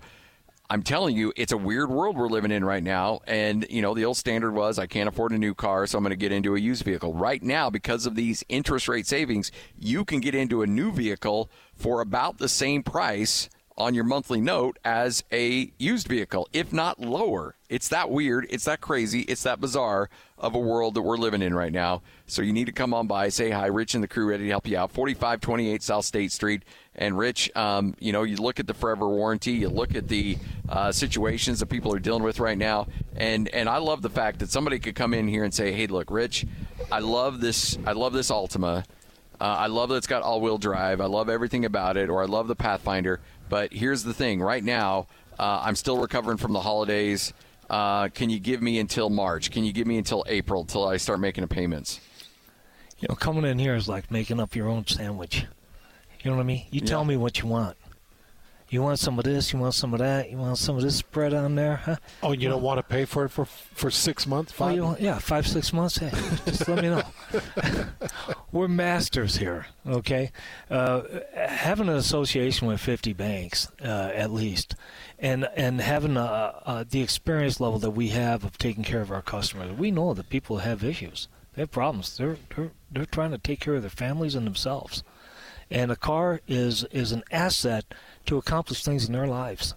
[0.71, 3.19] I'm telling you, it's a weird world we're living in right now.
[3.27, 6.03] And, you know, the old standard was I can't afford a new car, so I'm
[6.05, 7.13] going to get into a used vehicle.
[7.13, 11.51] Right now, because of these interest rate savings, you can get into a new vehicle
[11.75, 16.99] for about the same price on your monthly note as a used vehicle, if not
[16.99, 17.55] lower.
[17.69, 18.45] It's that weird.
[18.49, 19.21] It's that crazy.
[19.21, 22.01] It's that bizarre of a world that we're living in right now.
[22.27, 23.67] So you need to come on by, say hi.
[23.67, 24.91] Rich and the crew ready to help you out.
[24.91, 26.63] 4528 South State Street.
[26.95, 30.37] And Rich, um, you know, you look at the forever warranty, you look at the
[30.67, 34.39] uh, situations that people are dealing with right now, and and I love the fact
[34.39, 36.45] that somebody could come in here and say, "Hey, look, Rich,
[36.91, 37.77] I love this.
[37.85, 38.83] I love this Altima.
[39.39, 41.01] Uh, I love that it's got all-wheel drive.
[41.01, 43.21] I love everything about it, or I love the Pathfinder.
[43.51, 45.07] But here's the thing: right now,
[45.37, 47.33] uh, I'm still recovering from the holidays.
[47.69, 49.51] Uh, can you give me until March?
[49.51, 51.99] Can you give me until April till I start making the payments?
[52.99, 55.45] You know, coming in here is like making up your own sandwich.
[56.23, 56.65] You know what I mean?
[56.71, 57.75] You tell me what you want.
[58.71, 59.51] You want some of this?
[59.51, 60.31] You want some of that?
[60.31, 61.75] You want some of this spread on there?
[61.75, 61.97] Huh?
[62.23, 64.53] Oh, you don't want to pay for it for for six months?
[64.53, 64.75] Oh, Five?
[64.75, 65.97] you want, yeah, five, six months.
[65.97, 66.09] Hey,
[66.45, 67.03] just let me know.
[68.53, 70.31] We're masters here, okay?
[70.69, 71.01] Uh,
[71.35, 74.75] having an association with 50 banks, uh, at least,
[75.19, 79.11] and and having uh uh the experience level that we have of taking care of
[79.11, 81.27] our customers, we know that people have issues.
[81.55, 82.15] They have problems.
[82.15, 85.03] They're they're they're trying to take care of their families and themselves,
[85.69, 87.83] and a car is is an asset
[88.25, 89.75] to accomplish things in their lives.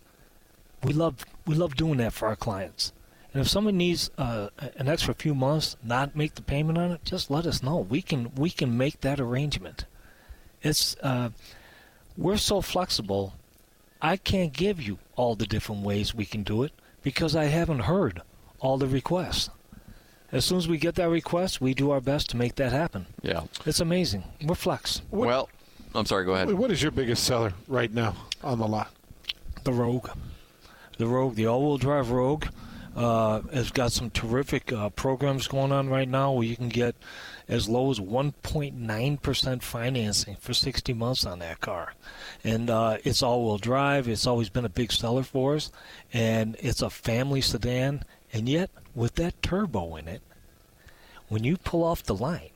[0.83, 2.93] We love we love doing that for our clients.
[3.33, 7.05] And if someone needs uh, an extra few months, not make the payment on it,
[7.05, 7.79] just let us know.
[7.79, 9.87] We can we can make that arrangement.
[10.63, 11.31] It's uh,
[12.17, 13.35] we're so flexible.
[14.01, 16.73] I can't give you all the different ways we can do it
[17.03, 18.23] because I haven't heard
[18.61, 19.51] all the requests.
[20.31, 23.07] As soon as we get that request, we do our best to make that happen.
[23.23, 23.45] Yeah.
[23.65, 24.25] It's amazing.
[24.43, 25.01] We're flex.
[25.11, 25.49] Well,
[25.95, 26.25] I'm sorry.
[26.25, 26.53] Go ahead.
[26.53, 28.91] What is your biggest seller right now on the lot?
[29.63, 30.11] The Rogue.
[30.99, 32.47] The Rogue, the all-wheel drive Rogue,
[32.97, 36.95] uh, has got some terrific uh, programs going on right now where you can get
[37.49, 41.95] as low as 1.9% financing for 60 months on that car.
[42.45, 44.09] And uh, it's all-wheel drive.
[44.09, 45.73] It's always been a big seller for us,
[46.13, 48.05] and it's a family sedan.
[48.33, 50.23] And yet, with that turbo in it,
[51.29, 52.51] when you pull off the line,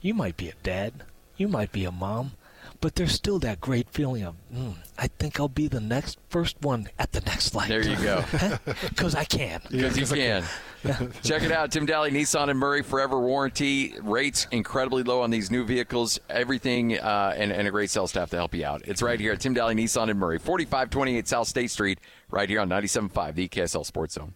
[0.00, 1.04] you might be a dad,
[1.36, 2.32] you might be a mom,
[2.80, 6.56] but there's still that great feeling of, mm, I think I'll be the next first
[6.60, 7.68] one at the next light.
[7.68, 8.24] There you go.
[8.88, 9.60] Because I can.
[9.70, 10.44] Because you can.
[11.22, 11.70] Check it out.
[11.70, 13.94] Tim Dahle, Nissan and Murray Forever Warranty.
[14.02, 16.18] Rates incredibly low on these new vehicles.
[16.30, 18.82] Everything uh, and, and a great sales staff to help you out.
[18.84, 22.00] It's right here at Tim Dahle, Nissan and Murray, 4528 South State Street,
[22.30, 24.34] right here on 97.5, the KSL Sports Zone.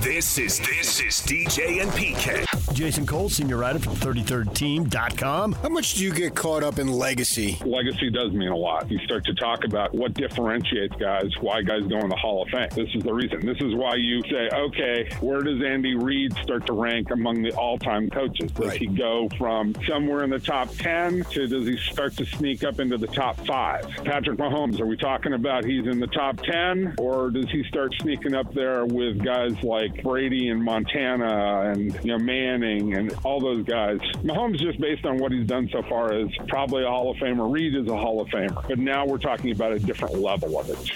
[0.00, 2.46] This is this is DJ and PK.
[2.72, 5.52] Jason Cole, senior writer from 33rdteam.com.
[5.52, 7.58] How much do you get caught up in legacy?
[7.66, 8.90] Legacy does mean a lot.
[8.90, 12.48] You start to talk about what differentiates guys, why guys go in the Hall of
[12.48, 12.68] Fame.
[12.74, 13.44] This is the reason.
[13.44, 17.52] This is why you say, okay, where does Andy Reid start to rank among the
[17.52, 18.50] all-time coaches?
[18.52, 22.64] Does he go from somewhere in the top 10 to does he start to sneak
[22.64, 23.84] up into the top five?
[24.04, 27.92] Patrick Mahomes, are we talking about he's in the top 10 or does he start
[28.00, 33.40] sneaking up there with guys like Brady and Montana and you know Manning and all
[33.40, 33.98] those guys?
[34.22, 37.52] Mahomes just based on what he's done so far is probably a Hall of Famer.
[37.52, 38.66] Reid is a Hall of Famer.
[38.68, 40.90] But now we're talking about a different level of it.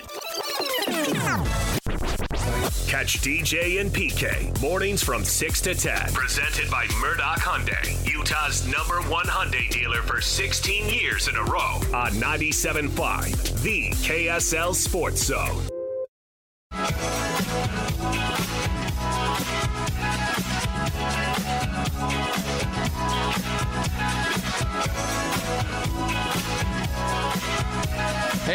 [2.89, 6.13] Catch DJ and PK mornings from 6 to 10.
[6.13, 11.81] Presented by Murdoch Hyundai, Utah's number one Hyundai dealer for 16 years in a row
[11.93, 15.69] on 97.5, the KSL Sports Zone.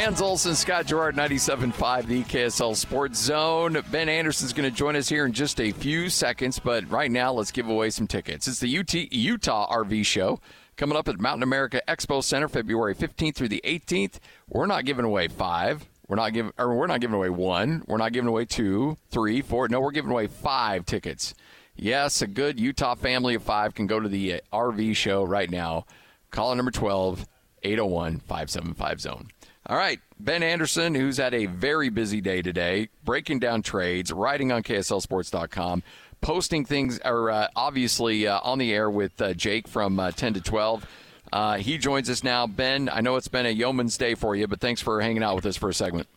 [0.10, 3.78] Hans Olsen, Scott Garrard, 97.5, the KSL Sports Zone.
[3.92, 7.32] Ben Anderson's going to join us here in just a few seconds, but right now,
[7.32, 8.48] let's give away some tickets.
[8.48, 10.42] It's the UT, Utah RV Show
[10.78, 14.16] coming up at Mountain America Expo Center, February 15th through the 18th.
[14.48, 15.88] We're not giving away five.
[16.08, 17.84] We're not giving, or we're not giving away one.
[17.86, 19.70] We're not giving away two, three, four.
[19.70, 21.36] No, we're giving away five tickets.
[21.76, 25.52] Yes, a good Utah family of five can go to the uh, RV show right
[25.52, 25.86] now.
[26.32, 27.28] Call number 12
[27.62, 29.28] 801 575 zone.
[29.70, 34.52] All right, Ben Anderson, who's had a very busy day today, breaking down trades, writing
[34.52, 35.84] on KSLSports.com,
[36.22, 40.34] posting things, or uh, obviously uh, on the air with uh, Jake from uh, 10
[40.34, 40.88] to 12.
[41.32, 42.48] Uh, he joins us now.
[42.48, 45.36] Ben, I know it's been a yeoman's day for you, but thanks for hanging out
[45.36, 46.08] with us for a segment.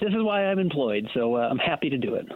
[0.00, 2.28] This is why I'm employed, so uh, I'm happy to do it.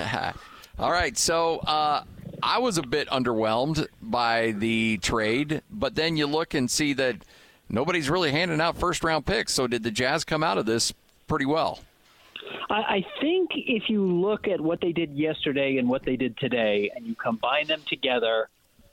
[0.80, 2.02] All right, so uh,
[2.42, 7.18] I was a bit underwhelmed by the trade, but then you look and see that
[7.70, 9.52] nobody's really handing out first round picks.
[9.52, 10.92] So did the Jazz come out of this
[11.26, 11.80] pretty well?
[12.68, 16.90] I, think if you look at what they did yesterday and what they did today,
[16.94, 18.48] and you combine them together,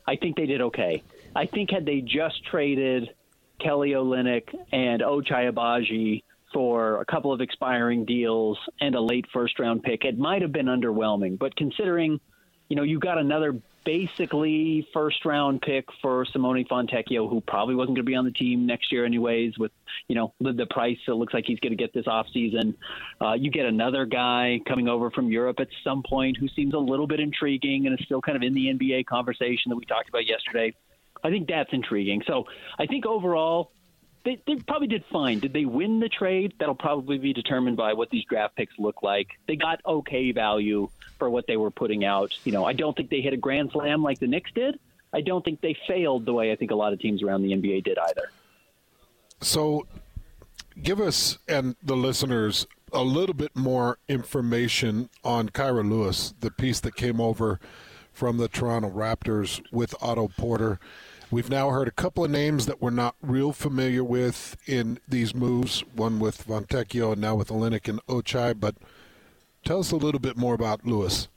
[0.08, 1.04] I think they did okay.
[1.36, 3.14] I think had they just traded
[3.60, 6.24] Kelly Olynyk and Ochai Agbaji
[6.54, 10.52] for a couple of expiring deals and a late first round pick, it might have
[10.52, 11.38] been underwhelming.
[11.38, 12.20] But considering,
[12.70, 13.56] you know, you got another
[13.88, 18.32] basically first round pick for Simone Fontecchio, who probably wasn't going to be on the
[18.32, 19.72] team next year anyways, with,
[20.10, 22.76] you know, the, the price it looks like he's going to get this offseason.
[23.22, 26.78] Uh, you get another guy coming over from Europe at some point who seems a
[26.78, 30.10] little bit intriguing and is still kind of in the NBA conversation that we talked
[30.10, 30.76] about yesterday.
[31.24, 32.24] I think that's intriguing.
[32.28, 32.44] So
[32.78, 33.72] I think overall,
[34.26, 35.40] they, they probably did fine.
[35.40, 36.56] Did they win the trade?
[36.60, 39.30] That'll probably be determined by what these draft picks look like.
[39.48, 42.34] They got okay value for what they were putting out.
[42.44, 44.80] You know, I don't think they hit a grand slam like the Knicks did.
[45.14, 47.52] I don't think they failed the way I think a lot of teams around the
[47.52, 48.30] NBA did either.
[49.42, 49.88] So,
[50.82, 56.80] give us and the listeners a little bit more information on Kira Lewis, the piece
[56.82, 57.60] that came over
[58.14, 60.80] from the Toronto Raptors with Otto Porter.
[61.30, 65.36] We've now heard a couple of names that we're not real familiar with in these
[65.36, 68.76] moves, one with Fontecchio and now with Olynyk and Ochai, but
[69.68, 71.28] tell us a little bit more about Lewis.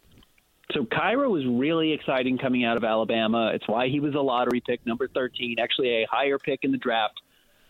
[0.72, 3.50] So Kira was really exciting coming out of Alabama.
[3.52, 6.78] It's why he was a lottery pick, number 13, actually a higher pick in the
[6.78, 7.20] draft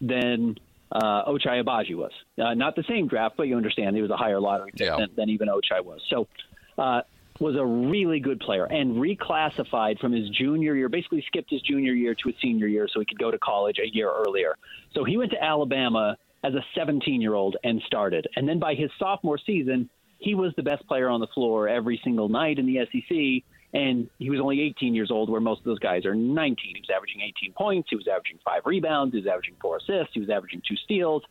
[0.02, 0.58] than
[0.92, 2.12] uh, Ochai Agbaji was.
[2.38, 4.96] Uh, not the same draft, but you understand he was a higher lottery pick Yeah.
[4.98, 6.02] than, than even Ochai was.
[6.10, 6.28] So
[6.76, 7.00] uh,
[7.38, 11.94] was a really good player and reclassified from his junior year, basically skipped his junior
[11.94, 14.56] year to his senior year so he could go to college a year earlier.
[14.94, 18.26] So he went to Alabama as a 17 year old and started.
[18.36, 19.88] And then by his sophomore season,
[20.20, 23.44] he was the best player on the floor every single night in the SEC.
[23.72, 26.56] And he was only 18 years old, where most of those guys are 19.
[26.58, 27.88] He was averaging 18 points.
[27.88, 29.14] He was averaging five rebounds.
[29.14, 30.12] He was averaging four assists.
[30.12, 31.22] He was averaging two steals,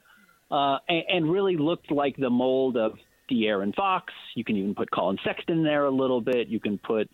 [0.49, 2.93] uh, and, and really looked like the mold of
[3.29, 4.13] De'Aaron Fox.
[4.35, 6.47] You can even put Collin Sexton there a little bit.
[6.47, 7.09] You can put,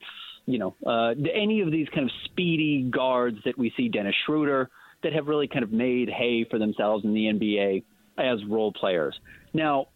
[0.46, 4.70] you know, uh, any of these kind of speedy guards that we see, Dennis Schroeder,
[5.02, 7.84] that have really kind of made hay for themselves in the NBA
[8.18, 9.20] as role players.
[9.54, 9.88] Now,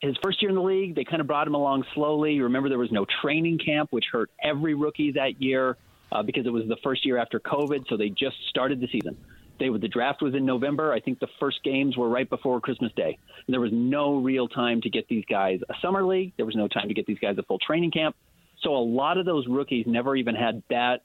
[0.00, 2.40] his first year in the league, they kind of brought him along slowly.
[2.40, 5.76] Remember, there was no training camp, which hurt every rookie that year
[6.12, 7.88] uh, because it was the first year after COVID.
[7.88, 9.16] So they just started the season.
[9.58, 10.92] They the draft was in November.
[10.92, 13.18] I think the first games were right before Christmas Day.
[13.46, 16.32] And there was no real time to get these guys a summer league.
[16.36, 18.14] There was no time to get these guys a full training camp.
[18.62, 21.02] So a lot of those rookies never even had that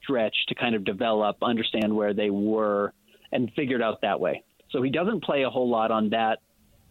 [0.00, 2.92] stretch to kind of develop, understand where they were,
[3.32, 4.44] and figure it out that way.
[4.70, 6.38] So he doesn't play a whole lot on that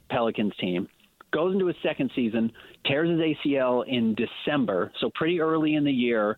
[0.10, 0.88] Pelicans team.
[1.36, 2.54] Goes into his second season,
[2.86, 6.38] tears his ACL in December, so pretty early in the year,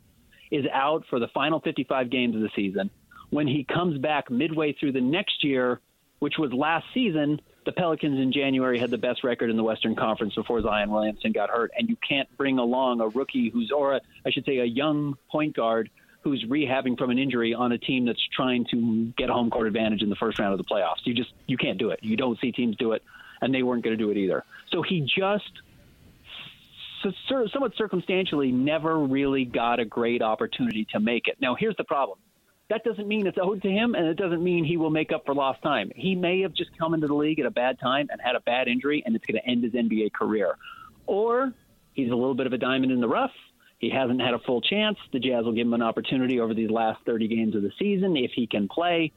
[0.50, 2.90] is out for the final 55 games of the season.
[3.30, 5.82] When he comes back midway through the next year,
[6.18, 9.96] which was last season, the Pelicans in January had the best record in the Western
[9.96, 13.98] Conference before Zion Williamson got hurt, and you can't bring along a rookie who's, or
[13.98, 15.92] a, I should say, a young point guard
[16.22, 20.02] who's rehabbing from an injury on a team that's trying to get home court advantage
[20.02, 21.06] in the first round of the playoffs.
[21.06, 22.00] You just you can't do it.
[22.02, 23.04] You don't see teams do it,
[23.42, 24.44] and they weren't going to do it either.
[24.72, 25.52] So he just
[27.54, 31.38] somewhat circumstantially never really got a great opportunity to make it.
[31.40, 32.20] Now here's the problem.
[32.70, 35.26] That doesn't mean it's owed to him, and it doesn't mean he will make up
[35.26, 35.90] for lost time.
[35.96, 38.42] He may have just come into the league at a bad time and had a
[38.42, 40.58] bad injury, and it's going to end his NBA career.
[41.06, 41.54] Or
[41.94, 43.32] he's a little bit of a diamond in the rough.
[43.80, 44.98] He hasn't had a full chance.
[45.14, 48.18] The Jazz will give him an opportunity over these last 30 games of the season
[48.18, 49.14] if he can play,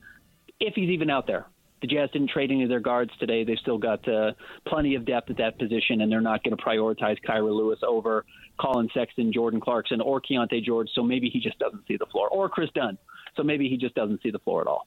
[0.61, 1.47] if he's even out there.
[1.81, 3.45] The Jazz didn't trade any of their guards today.
[3.45, 4.33] They've still got uh,
[4.67, 8.27] plenty of depth at that position, and they're not going to prioritize Kira Lewis over
[8.61, 10.89] Collin Sexton, Jordan Clarkson, or Keyonte George.
[10.95, 12.99] So maybe he just doesn't see the floor, or Kris Dunn.
[13.37, 14.87] So maybe he just doesn't see the floor at all.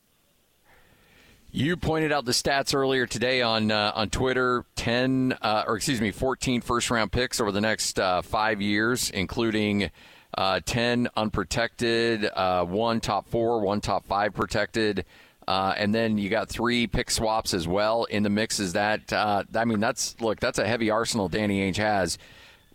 [1.55, 4.65] You pointed out the stats earlier today on uh, on Twitter.
[4.75, 9.11] Ten, uh, or excuse me, 14 first round picks over the next uh, five years,
[9.11, 9.91] including
[10.35, 15.05] uh, ten unprotected, uh, one top four, one top five protected,
[15.47, 18.59] uh, and then you got three pick swaps as well in the mix.
[18.59, 19.11] Is that?
[19.11, 22.17] Uh, I mean, that's look, that's a heavy arsenal Danny Ainge has.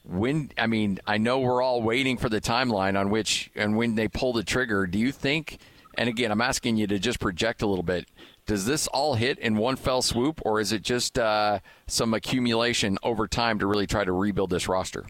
[0.05, 3.95] When I mean, I know we're all waiting for the timeline on which and when
[3.95, 4.87] they pull the trigger.
[4.87, 5.59] Do you think?
[5.95, 8.09] And again, I'm asking you to just project a little bit.
[8.47, 12.97] Does this all hit in one fell swoop, or is it just uh, some accumulation
[13.03, 15.05] over time to really try to rebuild this roster?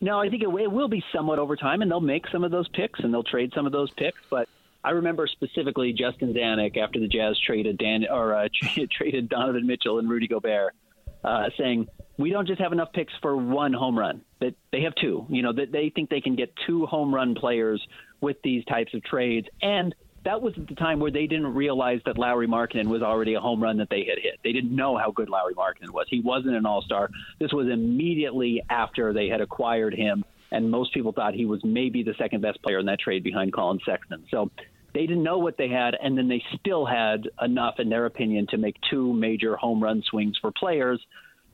[0.00, 2.50] No, I think it, it will be somewhat over time, and they'll make some of
[2.50, 4.18] those picks and they'll trade some of those picks.
[4.28, 4.48] But
[4.88, 8.48] I remember specifically Justin Zanik after the Jazz traded Dan or uh,
[8.90, 10.74] traded Donovan Mitchell and Rudy Gobert,
[11.22, 14.94] uh, saying we don't just have enough picks for one home run; that they have
[14.94, 15.26] two.
[15.28, 17.86] You know, that they think they can get two home run players
[18.22, 19.94] with these types of trades, and
[20.24, 23.40] that was at the time where they didn't realize that Lauri Markkanen was already a
[23.40, 24.40] home run that they had hit.
[24.42, 26.06] They didn't know how good Lauri Markkanen was.
[26.08, 27.10] He wasn't an all star.
[27.38, 32.02] This was immediately after they had acquired him, and most people thought he was maybe
[32.02, 34.24] the second best player in that trade behind Collin Sexton.
[34.30, 34.50] So
[34.98, 38.48] they didn't know what they had, and then they still had enough, in their opinion,
[38.48, 41.00] to make two major home run swings for players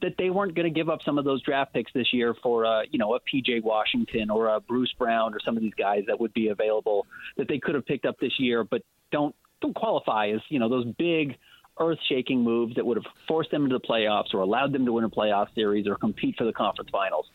[0.01, 2.65] that they weren't going to give up some of those draft picks this year for
[2.65, 6.05] uh, you know a PJ Washington or a Bruce Brown or some of these guys
[6.07, 7.07] that would be available
[7.37, 8.81] that they could have picked up this year, but
[9.13, 11.37] don't don't qualify as you know those big
[11.79, 15.05] earth-shaking moves that would have forced them into the playoffs or allowed them to win
[15.05, 17.27] a playoff series or compete for the conference finals.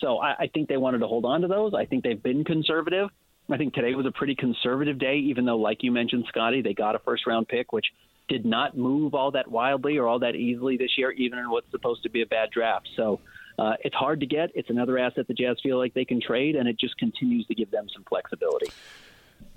[0.00, 1.72] So I, I think they wanted to hold on to those.
[1.72, 3.10] I think they've been conservative.
[3.50, 6.74] I think today was a pretty conservative day, even though, like you mentioned, Scotty, they
[6.74, 7.86] got a first-round pick, which
[8.28, 11.70] did not move all that wildly or all that easily this year, even in what's
[11.70, 12.88] supposed to be a bad draft.
[12.96, 13.20] So
[13.58, 14.50] uh, it's hard to get.
[14.54, 17.54] It's another asset the Jazz feel like they can trade, and it just continues to
[17.54, 18.70] give them some flexibility.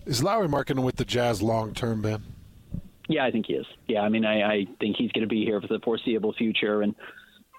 [0.06, 2.24] Is Lauri Markkanen with the Jazz long term, Ben?
[3.08, 3.68] Yeah, I think he is.
[3.88, 6.82] Yeah, I mean, I, I think he's going to be here for the foreseeable future.
[6.82, 6.96] And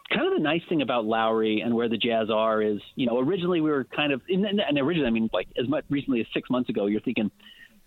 [0.08, 3.18] kind of the nice thing about Lauri and where the Jazz are is, you know,
[3.18, 6.50] originally we were kind of, and originally, I mean, like as much recently as six
[6.50, 7.30] months ago, you're thinking,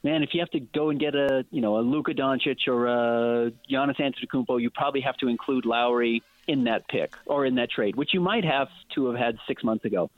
[0.03, 2.87] man, if you have to go and get a you know a Luka Doncic or
[2.87, 7.69] a Giannis Antetokounmpo, you probably have to include Lauri in that pick or in that
[7.69, 10.09] trade, which you might have to have had six months ago.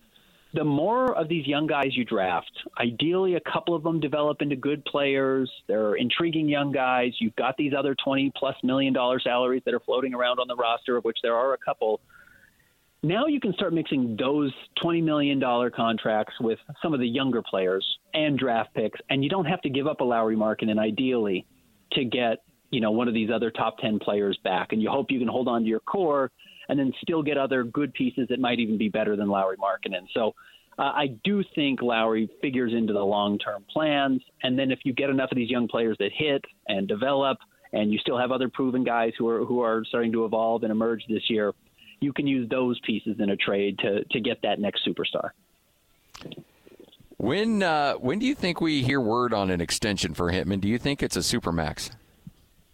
[0.53, 4.57] The more of these young guys you draft, ideally a couple of them develop into
[4.57, 5.49] good players.
[5.67, 7.13] They're intriguing young guys.
[7.19, 10.55] You've got these other twenty plus million dollar salaries that are floating around on the
[10.55, 12.01] roster, of which there are a couple
[13.03, 14.53] now you can start mixing those
[14.83, 15.41] $20 million
[15.75, 19.69] contracts with some of the younger players and draft picks, and you don't have to
[19.69, 21.45] give up a Lauri Markkanen ideally
[21.93, 24.71] to get you know one of these other top 10 players back.
[24.71, 26.31] And you hope you can hold on to your core
[26.71, 30.07] and then still get other good pieces that might even be better than Lauri Markkanen.
[30.15, 30.33] So
[30.79, 34.23] uh, I do think Lauri figures into the long-term plans.
[34.41, 37.37] And then if you get enough of these young players that hit and develop,
[37.73, 40.71] and you still have other proven guys who are who are starting to evolve and
[40.71, 41.53] emerge this year–
[42.01, 45.29] you can use those pieces in a trade to to get that next superstar.
[47.17, 50.59] When uh, when do you think we hear word on an extension for Hitman?
[50.59, 51.91] Do you think it's a supermax?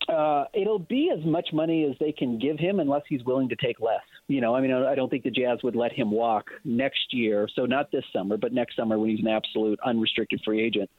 [0.07, 3.55] Uh, it'll be as much money as they can give him, unless he's willing to
[3.57, 4.01] take less.
[4.27, 7.47] You know, I mean, I don't think the Jazz would let him walk next year.
[7.55, 10.89] So not this summer, but next summer when he's an absolute unrestricted free agent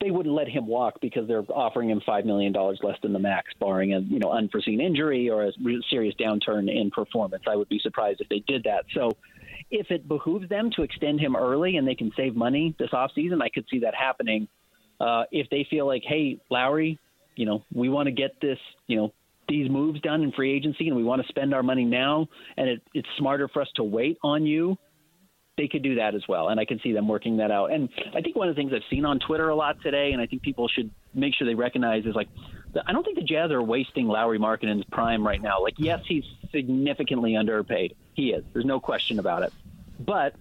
[0.00, 3.18] they wouldn't let him walk because they're offering him five million dollars less than the
[3.18, 5.52] max, barring a you know unforeseen injury or a
[5.90, 7.42] serious downturn in performance.
[7.48, 8.84] I would be surprised if they did that.
[8.94, 9.10] So,
[9.70, 13.42] if it behooves them to extend him early and they can save money this offseason,
[13.42, 14.48] I could see that happening.
[15.00, 16.98] Uh, if they feel like, hey, Lauri,
[17.38, 19.14] you know, we want to get this, you know,
[19.48, 22.68] these moves done in free agency and we want to spend our money now, and
[22.68, 24.76] it, it's smarter for us to wait on you
[25.58, 27.72] they could do that as well, and I can see them working that out.
[27.72, 30.22] And I think one of the things I've seen on Twitter a lot today, and
[30.22, 32.28] I think people should make sure they recognize is like,
[32.86, 35.60] I don't think the Jazz are wasting Lauri Markkanen's prime right now.
[35.60, 37.96] Like, yes, he's significantly underpaid.
[38.14, 38.44] He is.
[38.52, 39.52] There's no question about it.
[39.98, 40.36] But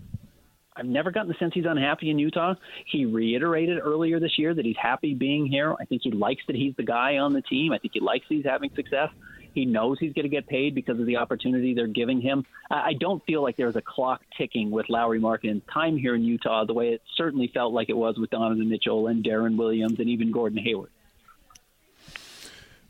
[0.78, 2.54] I've never gotten the sense he's unhappy in Utah.
[2.86, 5.76] He reiterated earlier this year that he's happy being here.
[5.80, 7.72] I think he likes that he's the guy on the team.
[7.72, 9.10] I think he likes that he's having success.
[9.54, 12.46] He knows he's going to get paid because of the opportunity they're giving him.
[12.70, 16.66] I don't feel like there's a clock ticking with Lauri Markkanen's time here in Utah
[16.66, 20.10] the way it certainly felt like it was with Donovan Mitchell and Deron Williams and
[20.10, 20.92] even Gordon Hayward.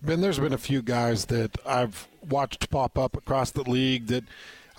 [0.01, 4.25] Ben, there's been a few guys that I've watched pop up across the league that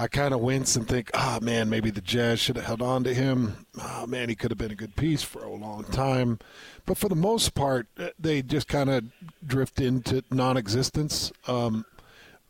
[0.00, 3.02] I kind of wince and think, oh man, maybe the Jazz should have held on
[3.04, 3.66] to him.
[3.82, 6.38] Oh man, he could have been a good piece for a long time.
[6.86, 9.04] But for the most part, uh, they just kind of
[9.44, 11.32] drift into non-existence.
[11.48, 11.84] Um,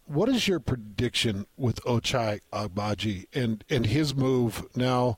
[0.04, 5.16] what is your prediction with Ochai Agbaji and and his move now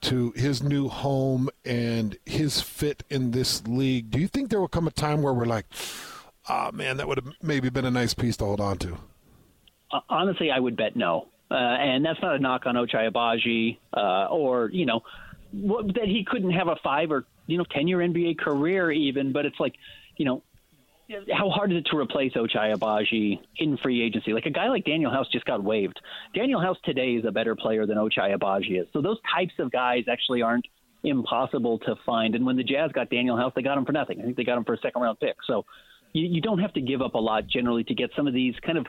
[0.00, 4.10] to his new home and his fit in this league?
[4.10, 5.66] Do you think there will come a time where we're like,
[6.48, 8.96] ah, oh, man, that would have maybe been a nice piece to hold on to?
[10.08, 11.28] Honestly, I would bet no.
[11.52, 15.02] Uh, and that's not a knock on Ochai Agbaji uh, or, you know,
[15.52, 19.46] that he couldn't have a five or you know, 10 year NBA career even, but
[19.46, 19.74] it's like,
[20.16, 20.42] you know,
[21.30, 24.32] how hard is it to replace Ochai Agbaji in free agency?
[24.32, 26.00] Like a guy like Daniel House just got waived.
[26.34, 28.86] Daniel House today is a better player than Ochai Agbaji is.
[28.92, 30.66] So those types of guys actually aren't
[31.04, 32.34] impossible to find.
[32.34, 34.20] And when the Jazz got Daniel House, they got him for nothing.
[34.20, 35.36] I think they got him for a second round pick.
[35.46, 35.66] So
[36.12, 38.54] you, you don't have to give up a lot generally to get some of these
[38.64, 38.86] kind of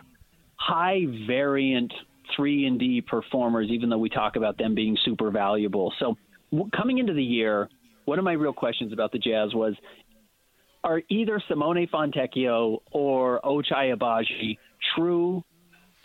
[0.55, 1.91] high variant
[2.35, 5.93] three and D performers, even though we talk about them being super valuable.
[5.99, 6.17] So
[6.51, 7.69] w- coming into the year,
[8.05, 9.75] one of my real questions about the Jazz was
[10.83, 14.57] are either Simone Fontecchio or Ochai Agbaji
[14.95, 15.43] true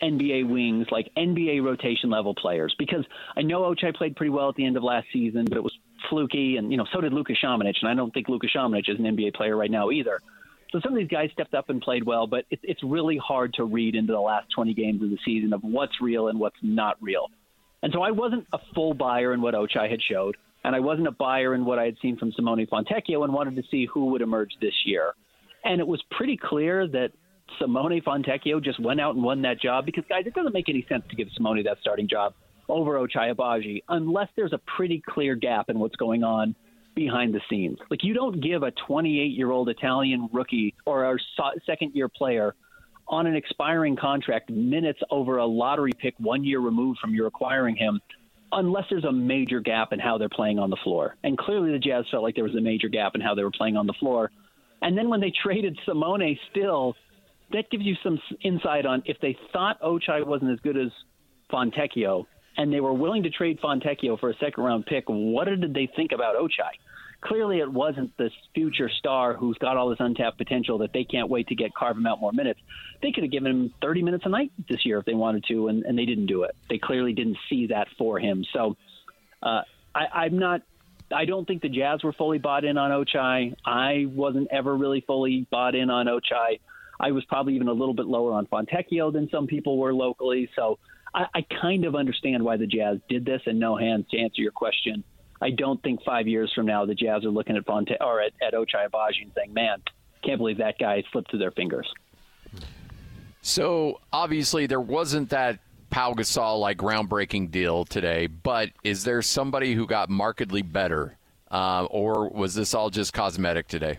[0.01, 2.75] NBA wings, like NBA rotation level players?
[2.79, 3.05] Because
[3.37, 5.77] I know Ochai played pretty well at the end of last season, but it was
[6.09, 8.99] fluky, and you know so did Luka Šamanić, and I don't think Luka Šamanić is
[8.99, 10.21] an NBA player right now either.
[10.71, 13.55] So some of these guys stepped up and played well, but it's it's really hard
[13.55, 16.57] to read into the last 20 games of the season of what's real and what's
[16.63, 17.29] not real.
[17.83, 21.07] And so I wasn't a full buyer in what Ochai had showed, and I wasn't
[21.07, 24.07] a buyer in what I had seen from Simone Fontecchio, and wanted to see who
[24.07, 25.15] would emerge this year.
[25.65, 27.13] And it was pretty clear that
[27.59, 30.85] Simone Fontecchio just went out and won that job because, guys, it doesn't make any
[30.89, 32.35] sense to give Simone that starting job
[32.69, 36.55] over Ochai Agbaji unless there's a pretty clear gap in what's going on
[36.99, 37.79] behind the scenes.
[37.91, 41.17] Like you don't give a 28 year old Italian rookie or a
[41.65, 42.55] second year player
[43.07, 47.77] on an expiring contract minutes over a lottery pick one year removed from you acquiring
[47.77, 48.01] him
[48.51, 51.15] unless there's a major gap in how they're playing on the floor.
[51.23, 53.51] And clearly the Jazz felt like there was a major gap in how they were
[53.51, 54.31] playing on the floor.
[54.83, 56.95] And then when they traded Simone still,
[57.53, 60.91] that gives you some insight on if they thought Ochai wasn't as good as
[61.51, 62.27] Fontecchio
[62.59, 65.89] and they were willing to trade Fontecchio for a second round pick, what did they
[65.95, 66.75] think about Ochai?
[67.21, 71.29] Clearly, it wasn't this future star who's got all this untapped potential that they can't
[71.29, 72.61] wait to get carve him out more minutes.
[73.03, 75.67] They could have given him 30 minutes a night this year if they wanted to,
[75.67, 76.55] and, and they didn't do it.
[76.71, 78.45] They clearly didn't see that for him.
[78.53, 78.77] So
[79.43, 79.63] uh,
[79.95, 80.63] I, I'm not.
[81.11, 83.55] I don't think the Jazz were fully bought in on Ochai.
[83.65, 86.61] I wasn't ever really fully bought in on Ochai.
[87.01, 90.51] I was probably even a little bit lower on Fontecchio than some people were locally.
[90.55, 90.79] So
[91.15, 93.41] I, I kind of understand why the Jazz did this.
[93.47, 95.03] And no Hans to answer your question.
[95.41, 98.33] I don't think five years from now the Jazz are looking at Fonte or at,
[98.43, 99.83] at Ochai Agbaji and saying, "Man,
[100.25, 101.89] can't believe that guy slipped through their fingers."
[103.41, 105.61] So obviously there wasn't that
[105.91, 111.17] Pau Gasol like groundbreaking deal today, but is there somebody who got markedly better,
[111.51, 113.99] uh, or was this all just cosmetic today?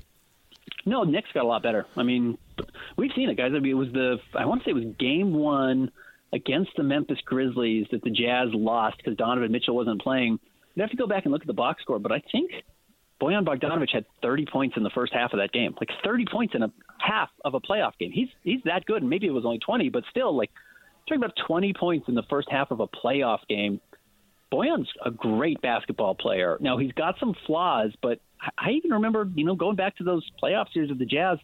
[0.86, 1.86] No, Knicks got a lot better.
[1.95, 2.38] I mean,
[2.95, 3.52] we've seen it, guys.
[3.56, 5.91] I mean, it was the I want to say it was Game One
[6.32, 10.40] against the Memphis Grizzlies that the Jazz lost because Donovan Mitchell wasn't playing.
[10.80, 12.51] You'd have to go back and look at the box score, but I think
[13.22, 15.76] Bojan Bogdanovic had 30 points in the first half of that game.
[15.77, 18.11] Like 30 points in a half of a playoff game.
[18.14, 19.03] He's he's that good.
[19.03, 20.49] Maybe it was only 20, but still, like
[21.06, 23.81] talking about 20 points in the first half of a playoff game.
[24.53, 26.57] Bojan's a great basketball player.
[26.61, 28.22] Now he's got some flaws, but
[28.57, 31.39] I even remember, you know, going back to those playoff series of the Jazz,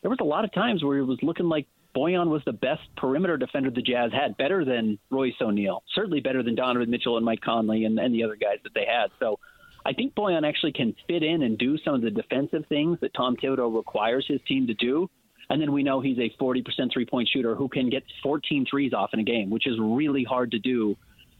[0.00, 2.82] there was a lot of times where it was looking like Bojan was the best
[2.96, 7.24] perimeter defender the Jazz had, better than Royce O'Neale, certainly better than Donovan Mitchell and
[7.24, 9.10] Mike Conley and, and the other guys that they had.
[9.18, 9.38] So
[9.84, 13.14] I think Bojan actually can fit in and do some of the defensive things that
[13.14, 15.08] Tom Thibodeau requires his team to do.
[15.48, 18.92] And then we know he's a 40% three point shooter who can get 14 threes
[18.92, 20.96] off in a game, which is really hard to do.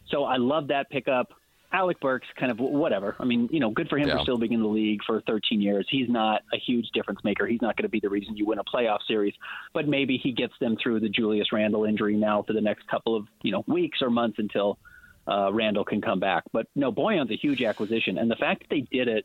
[0.08, 1.32] So I love that pickup.
[1.72, 3.14] Alec Burks, kind of whatever.
[3.20, 4.16] I mean, you know, good for him Yeah.
[4.16, 5.86] for still being in the league for 13 years.
[5.88, 7.46] He's not a huge difference maker.
[7.46, 9.34] He's not going to be the reason you win a playoff series,
[9.72, 13.14] but maybe he gets them through the Julius Randle injury now for the next couple
[13.14, 14.78] of you know weeks or months until
[15.28, 16.42] uh, Randle can come back.
[16.52, 19.24] But no, Bojan's a huge acquisition, and the fact that they did it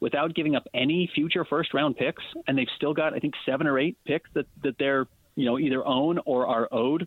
[0.00, 3.66] without giving up any future first round picks, and they've still got I think seven
[3.66, 5.06] or eight picks that that they're
[5.36, 7.06] you know either own or are owed.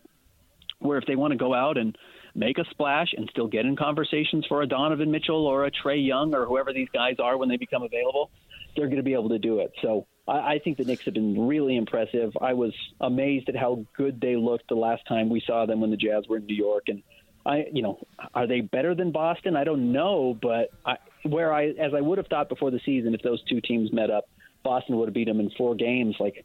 [0.80, 1.98] Where if they want to go out and
[2.36, 6.06] make a splash and still get in conversations for a Donovan Mitchell or a Trae
[6.06, 8.30] Young or whoever these guys are when they become available,
[8.76, 9.72] they're going to be able to do it.
[9.82, 12.34] So I, I think the Knicks have been really impressive.
[12.42, 15.92] I was amazed at how good they looked the last time we saw them when
[15.92, 17.02] the Jazz were in New York, and
[17.46, 18.00] I, you know,
[18.34, 19.56] are they better than Boston?
[19.56, 23.14] I don't know, but I, where I, as I would have thought before the season,
[23.14, 24.28] if those two teams met up,
[24.64, 26.16] Boston would have beat them in four games.
[26.20, 26.44] Like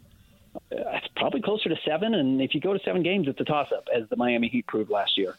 [0.54, 3.44] uh, it's probably closer to seven, and if you go to seven games, it's a
[3.44, 5.36] toss-up, as the Miami Heat proved last year.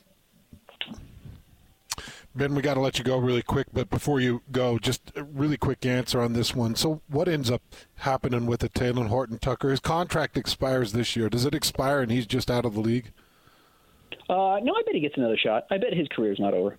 [2.33, 5.23] Ben, we got to let you go really quick, but before you go, just a
[5.23, 6.75] really quick answer on this one.
[6.75, 7.61] So, what ends up
[7.95, 9.69] happening with the Talen Horton Tucker?
[9.69, 11.29] His contract expires this year.
[11.29, 13.11] Does it expire and he's just out of the league?
[14.29, 15.65] Uh, no, I bet he gets another shot.
[15.69, 16.77] I bet his career's not over.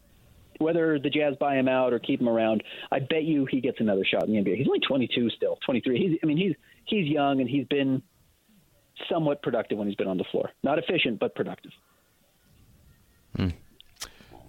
[0.58, 3.78] Whether the Jazz buy him out or keep him around, I bet you he gets
[3.80, 4.56] another shot in the NBA.
[4.56, 5.98] He's only 22 still, 23.
[5.98, 6.54] He's, I mean, he's
[6.86, 8.02] he's young and he's been
[9.10, 10.50] somewhat productive when he's been on the floor.
[10.62, 11.72] Not efficient, but productive.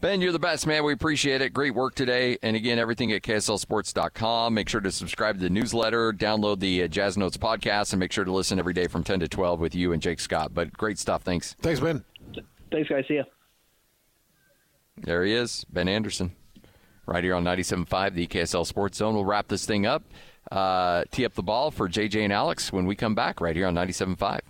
[0.03, 0.83] Ben, you're the best, man.
[0.83, 1.53] We appreciate it.
[1.53, 2.37] Great work today.
[2.43, 4.53] And again, everything at KSLSports.com.
[4.53, 8.11] Make sure to subscribe to the newsletter, download the uh, Jazz Notes podcast, and make
[8.11, 10.53] sure to listen every day from 10 to 12 with you and Jake Scott.
[10.53, 11.21] But great stuff.
[11.21, 11.53] Thanks.
[11.61, 12.03] Thanks, Ben.
[12.69, 13.05] Thanks, guys.
[13.07, 13.23] See ya.
[14.97, 16.35] There he is, Ben Anderson.
[17.05, 19.13] right here on 97.5, the KSL Sports Zone.
[19.15, 20.03] We'll wrap this thing up.
[20.51, 23.67] Uh, tee up the ball for JJ and Alex when we come back right here
[23.67, 24.41] on 97.5.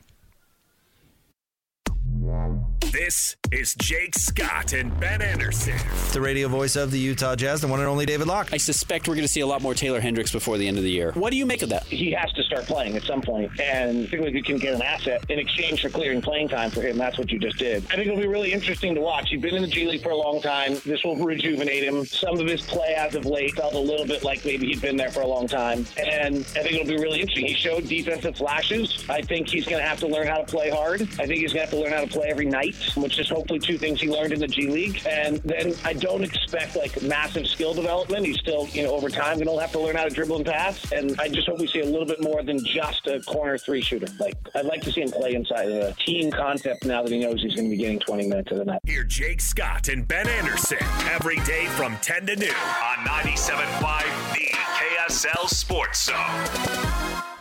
[2.92, 5.78] This is Jake Scott and Ben Anderson.
[6.12, 8.50] The radio voice of the Utah Jazz, the one and only David Locke.
[8.52, 10.84] I suspect we're going to see a lot more Taylor Hendricks before the end of
[10.84, 11.12] the year.
[11.14, 11.84] What do you make of that?
[11.86, 14.82] He has to start playing at some point, and I think we can get an
[14.82, 16.98] asset in exchange for clearing playing time for him.
[16.98, 17.84] That's what you just did.
[17.86, 19.30] I think it'll be really interesting to watch.
[19.30, 20.74] He's been in the G League for a long time.
[20.86, 22.06] This will rejuvenate him.
[22.06, 24.98] Some of his play as of late felt a little bit like maybe he'd been
[24.98, 27.48] there for a long time, and I think it'll be really interesting.
[27.48, 29.06] He showed defensive flashes.
[29.10, 31.02] I think he's going to have to learn how to play hard.
[31.02, 33.30] I think he's going to have to learn how to play every night, which is
[33.30, 35.02] hopefully two things he learned in the G League.
[35.08, 38.26] And then I don't expect like massive skill development.
[38.26, 40.46] He's still, you know, over time going to have to learn how to dribble and
[40.46, 40.92] pass.
[40.92, 43.82] And I just hope we see a little bit more than just a corner three
[43.82, 44.08] shooter.
[44.20, 47.20] Like I'd like to see him play inside of a team concept now that he
[47.20, 48.80] knows he's going to be getting 20 minutes of the night.
[48.86, 50.80] Hear Jake Scott and Ben Anderson
[51.12, 57.33] every day from 10 to noon on 97.5 The KSL Sports Zone.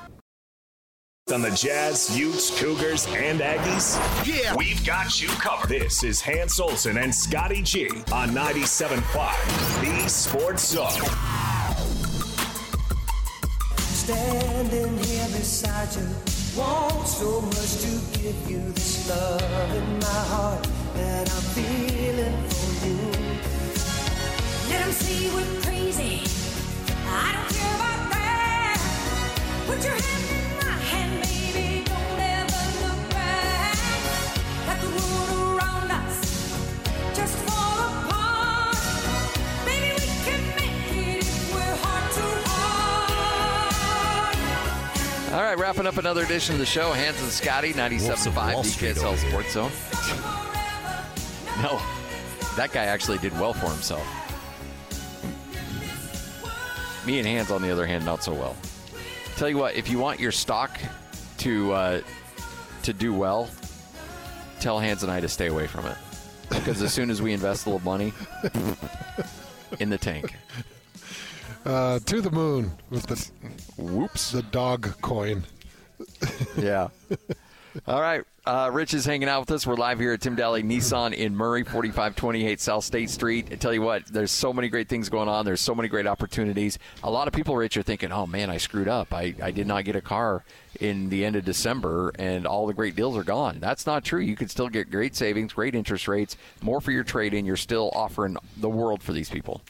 [1.30, 3.96] On the Jazz, Utes, Cougars, and Aggies?
[4.26, 4.56] Yeah!
[4.56, 5.68] We've got you covered.
[5.68, 10.90] This is Hans Olsen and Scotty G on 97.5 The Sports Zone.
[13.78, 16.08] Standing here beside you,
[16.60, 22.86] want so much to give you this love in my heart that I'm feeling for
[22.88, 22.98] you.
[24.68, 26.24] Let 'em see we're crazy.
[27.06, 28.78] I don't care about that.
[29.66, 30.31] Put your hand in my hand,
[45.42, 46.92] All right, wrapping up another edition of the show.
[46.92, 49.16] Hans and Scotty, 97.5 Wall Street DKSL.
[49.28, 49.72] Sports Zone.
[51.60, 51.82] No,
[52.54, 54.06] that guy actually did well for himself.
[57.04, 58.54] Me and Hans, on the other hand, not so well.
[59.34, 60.78] Tell you what, if you want your stock
[61.38, 62.00] to uh,
[62.84, 63.50] to do well,
[64.60, 65.96] tell Hans and I to stay away from it.
[66.50, 68.12] Because as soon as we invest a little money
[69.80, 70.36] in the tank,
[71.64, 73.30] Uh, to the moon with the
[73.80, 75.44] whoops the dog coin.
[76.56, 76.88] yeah.
[77.86, 78.22] All right.
[78.44, 79.66] Uh, Rich is hanging out with us.
[79.66, 83.48] We're live here at Tim Dahle Nissan in Murray, 4528 South State Street.
[83.52, 85.44] I tell you what, there's so many great things going on.
[85.44, 86.78] There's so many great opportunities.
[87.02, 89.14] A lot of people, Rich, are thinking, oh, man, I screwed up.
[89.14, 90.44] I, I did not get a car
[90.80, 93.58] in the end of December, and all the great deals are gone.
[93.60, 94.20] That's not true.
[94.20, 97.46] You can still get great savings, great interest rates, more for your trade in.
[97.46, 99.62] You're still offering the world for these people.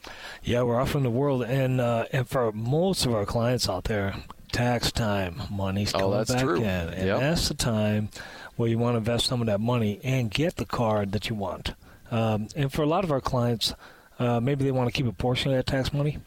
[0.43, 4.15] Yeah, we're offering the world, and uh, and for most of our clients out there,
[4.53, 6.57] tax time, money's Oh, coming that's back true.
[6.57, 7.19] in, and Yep.
[7.19, 8.09] that's the time
[8.55, 11.35] where you want to invest some of that money and get the car that you
[11.35, 11.73] want.
[12.11, 13.73] Um, and for a lot of our clients,
[14.19, 16.19] uh, maybe they want to keep a portion of that tax money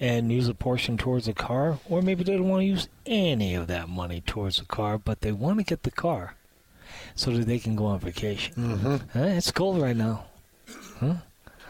[0.00, 3.54] and use a portion towards the car, or maybe they don't want to use any
[3.54, 6.34] of that money towards the car, but they want to get the car
[7.14, 8.54] so that they can go on vacation.
[8.54, 9.18] Mm-hmm.
[9.18, 10.24] It's cold right now.
[10.98, 11.14] Huh?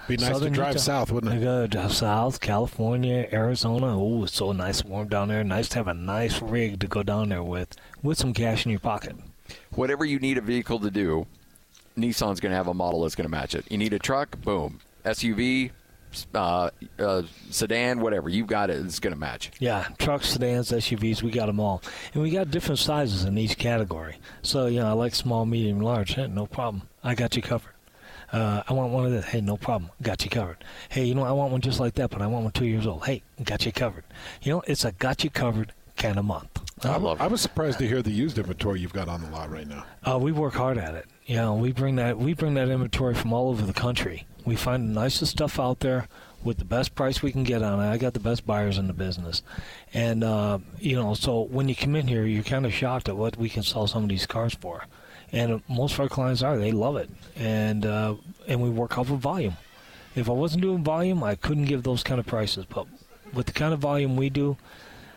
[0.09, 0.83] Be nice to drive Utah.
[0.83, 1.41] south, wouldn't it?
[1.41, 3.97] Go to south, California, Arizona.
[3.99, 5.45] Oh, it's so nice and warm down there.
[5.45, 8.70] Nice to have a nice rig to go down there with, with some cash in
[8.70, 9.17] your pocket.
[9.70, 11.27] whatever you need a vehicle to do,
[11.97, 13.70] Nissan's going to have a model that's going to match it.
[13.70, 14.81] You need a truck, boom.
[15.05, 15.70] SUV,
[16.35, 18.29] uh, uh, sedan, whatever.
[18.29, 18.85] You've got it.
[18.85, 19.51] It's going to match.
[19.61, 21.83] Yeah, trucks, sedans, SUVs, we got them all.
[22.15, 24.17] And we got different sizes in each category.
[24.43, 26.15] So, you know, I like small, medium, large.
[26.15, 26.83] Hey, no problem.
[27.05, 27.73] I got you covered.
[28.33, 29.25] Uh, I want one of this.
[29.25, 29.91] Hey, no problem.
[30.02, 30.65] Got you covered.
[30.89, 32.86] Hey, you know, I want one just like that, but I want one two years
[32.86, 33.05] old.
[33.05, 34.05] Hey, got you covered.
[34.42, 36.49] You know, it's a got you covered kind of month.
[36.84, 39.67] I, I was surprised to hear the used inventory you've got on the lot right
[39.67, 39.84] now.
[40.02, 41.07] Uh, we work hard at it.
[41.26, 44.26] You know, we bring that we bring that inventory from all over the country.
[44.44, 46.09] We find the nicest stuff out there
[46.42, 47.91] with the best price we can get on it.
[47.91, 49.42] I got the best buyers in the business,
[49.92, 53.17] and uh, you know, so when you come in here, you're kind of shocked at
[53.17, 54.86] what we can sell some of these cars for.
[55.33, 58.17] And most of our clients are they love it, and uh,
[58.49, 59.57] and we work off of volume.
[60.17, 62.67] If I wasn't doing volume, I couldn't give those kind of prices.
[62.67, 62.86] But
[63.33, 64.57] with the kind of volume we do,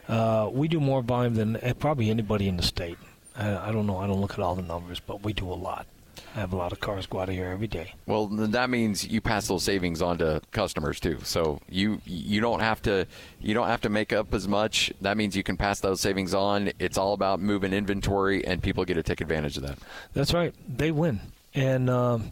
[0.07, 2.97] uh, we do more volume than uh, probably anybody in the state.
[3.35, 3.97] I, I don't know.
[3.97, 5.87] I don't look at all the numbers, but we do a lot.
[6.35, 7.93] I have a lot of cars go out of here every day.
[8.07, 11.19] Well, that means you pass those savings on to customers too.
[11.23, 13.05] So you you don't have to
[13.39, 14.91] you don't have to make up as much.
[15.01, 16.71] That means you can pass those savings on.
[16.79, 19.77] It's all about moving inventory, and people get to take advantage of that.
[20.13, 20.53] That's right.
[20.67, 21.19] They win,
[21.53, 22.31] and um,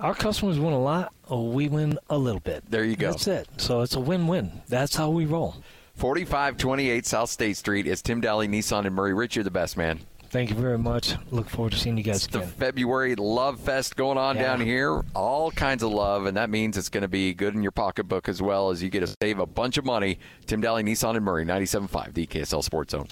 [0.00, 1.12] our customers win a lot.
[1.28, 2.64] Or we win a little bit.
[2.68, 3.12] There you go.
[3.12, 3.48] That's it.
[3.56, 4.60] So it's a win-win.
[4.68, 5.56] That's how we roll.
[5.94, 7.86] 4528 South State Street.
[7.86, 9.36] is Tim Dahle Nissan and Murray Rich.
[9.36, 10.00] You're the best man.
[10.32, 11.14] Thank you very much.
[11.30, 12.48] Look forward to seeing you guys The again.
[12.52, 14.42] February Love Fest going on Yeah.
[14.44, 15.02] down here.
[15.14, 18.30] All kinds of love, and that means it's going to be good in your pocketbook
[18.30, 20.18] as well as you get to save a bunch of money.
[20.46, 23.08] Tim Dahle, Nissan and Murray, 97.5, the KSL Sports Zone.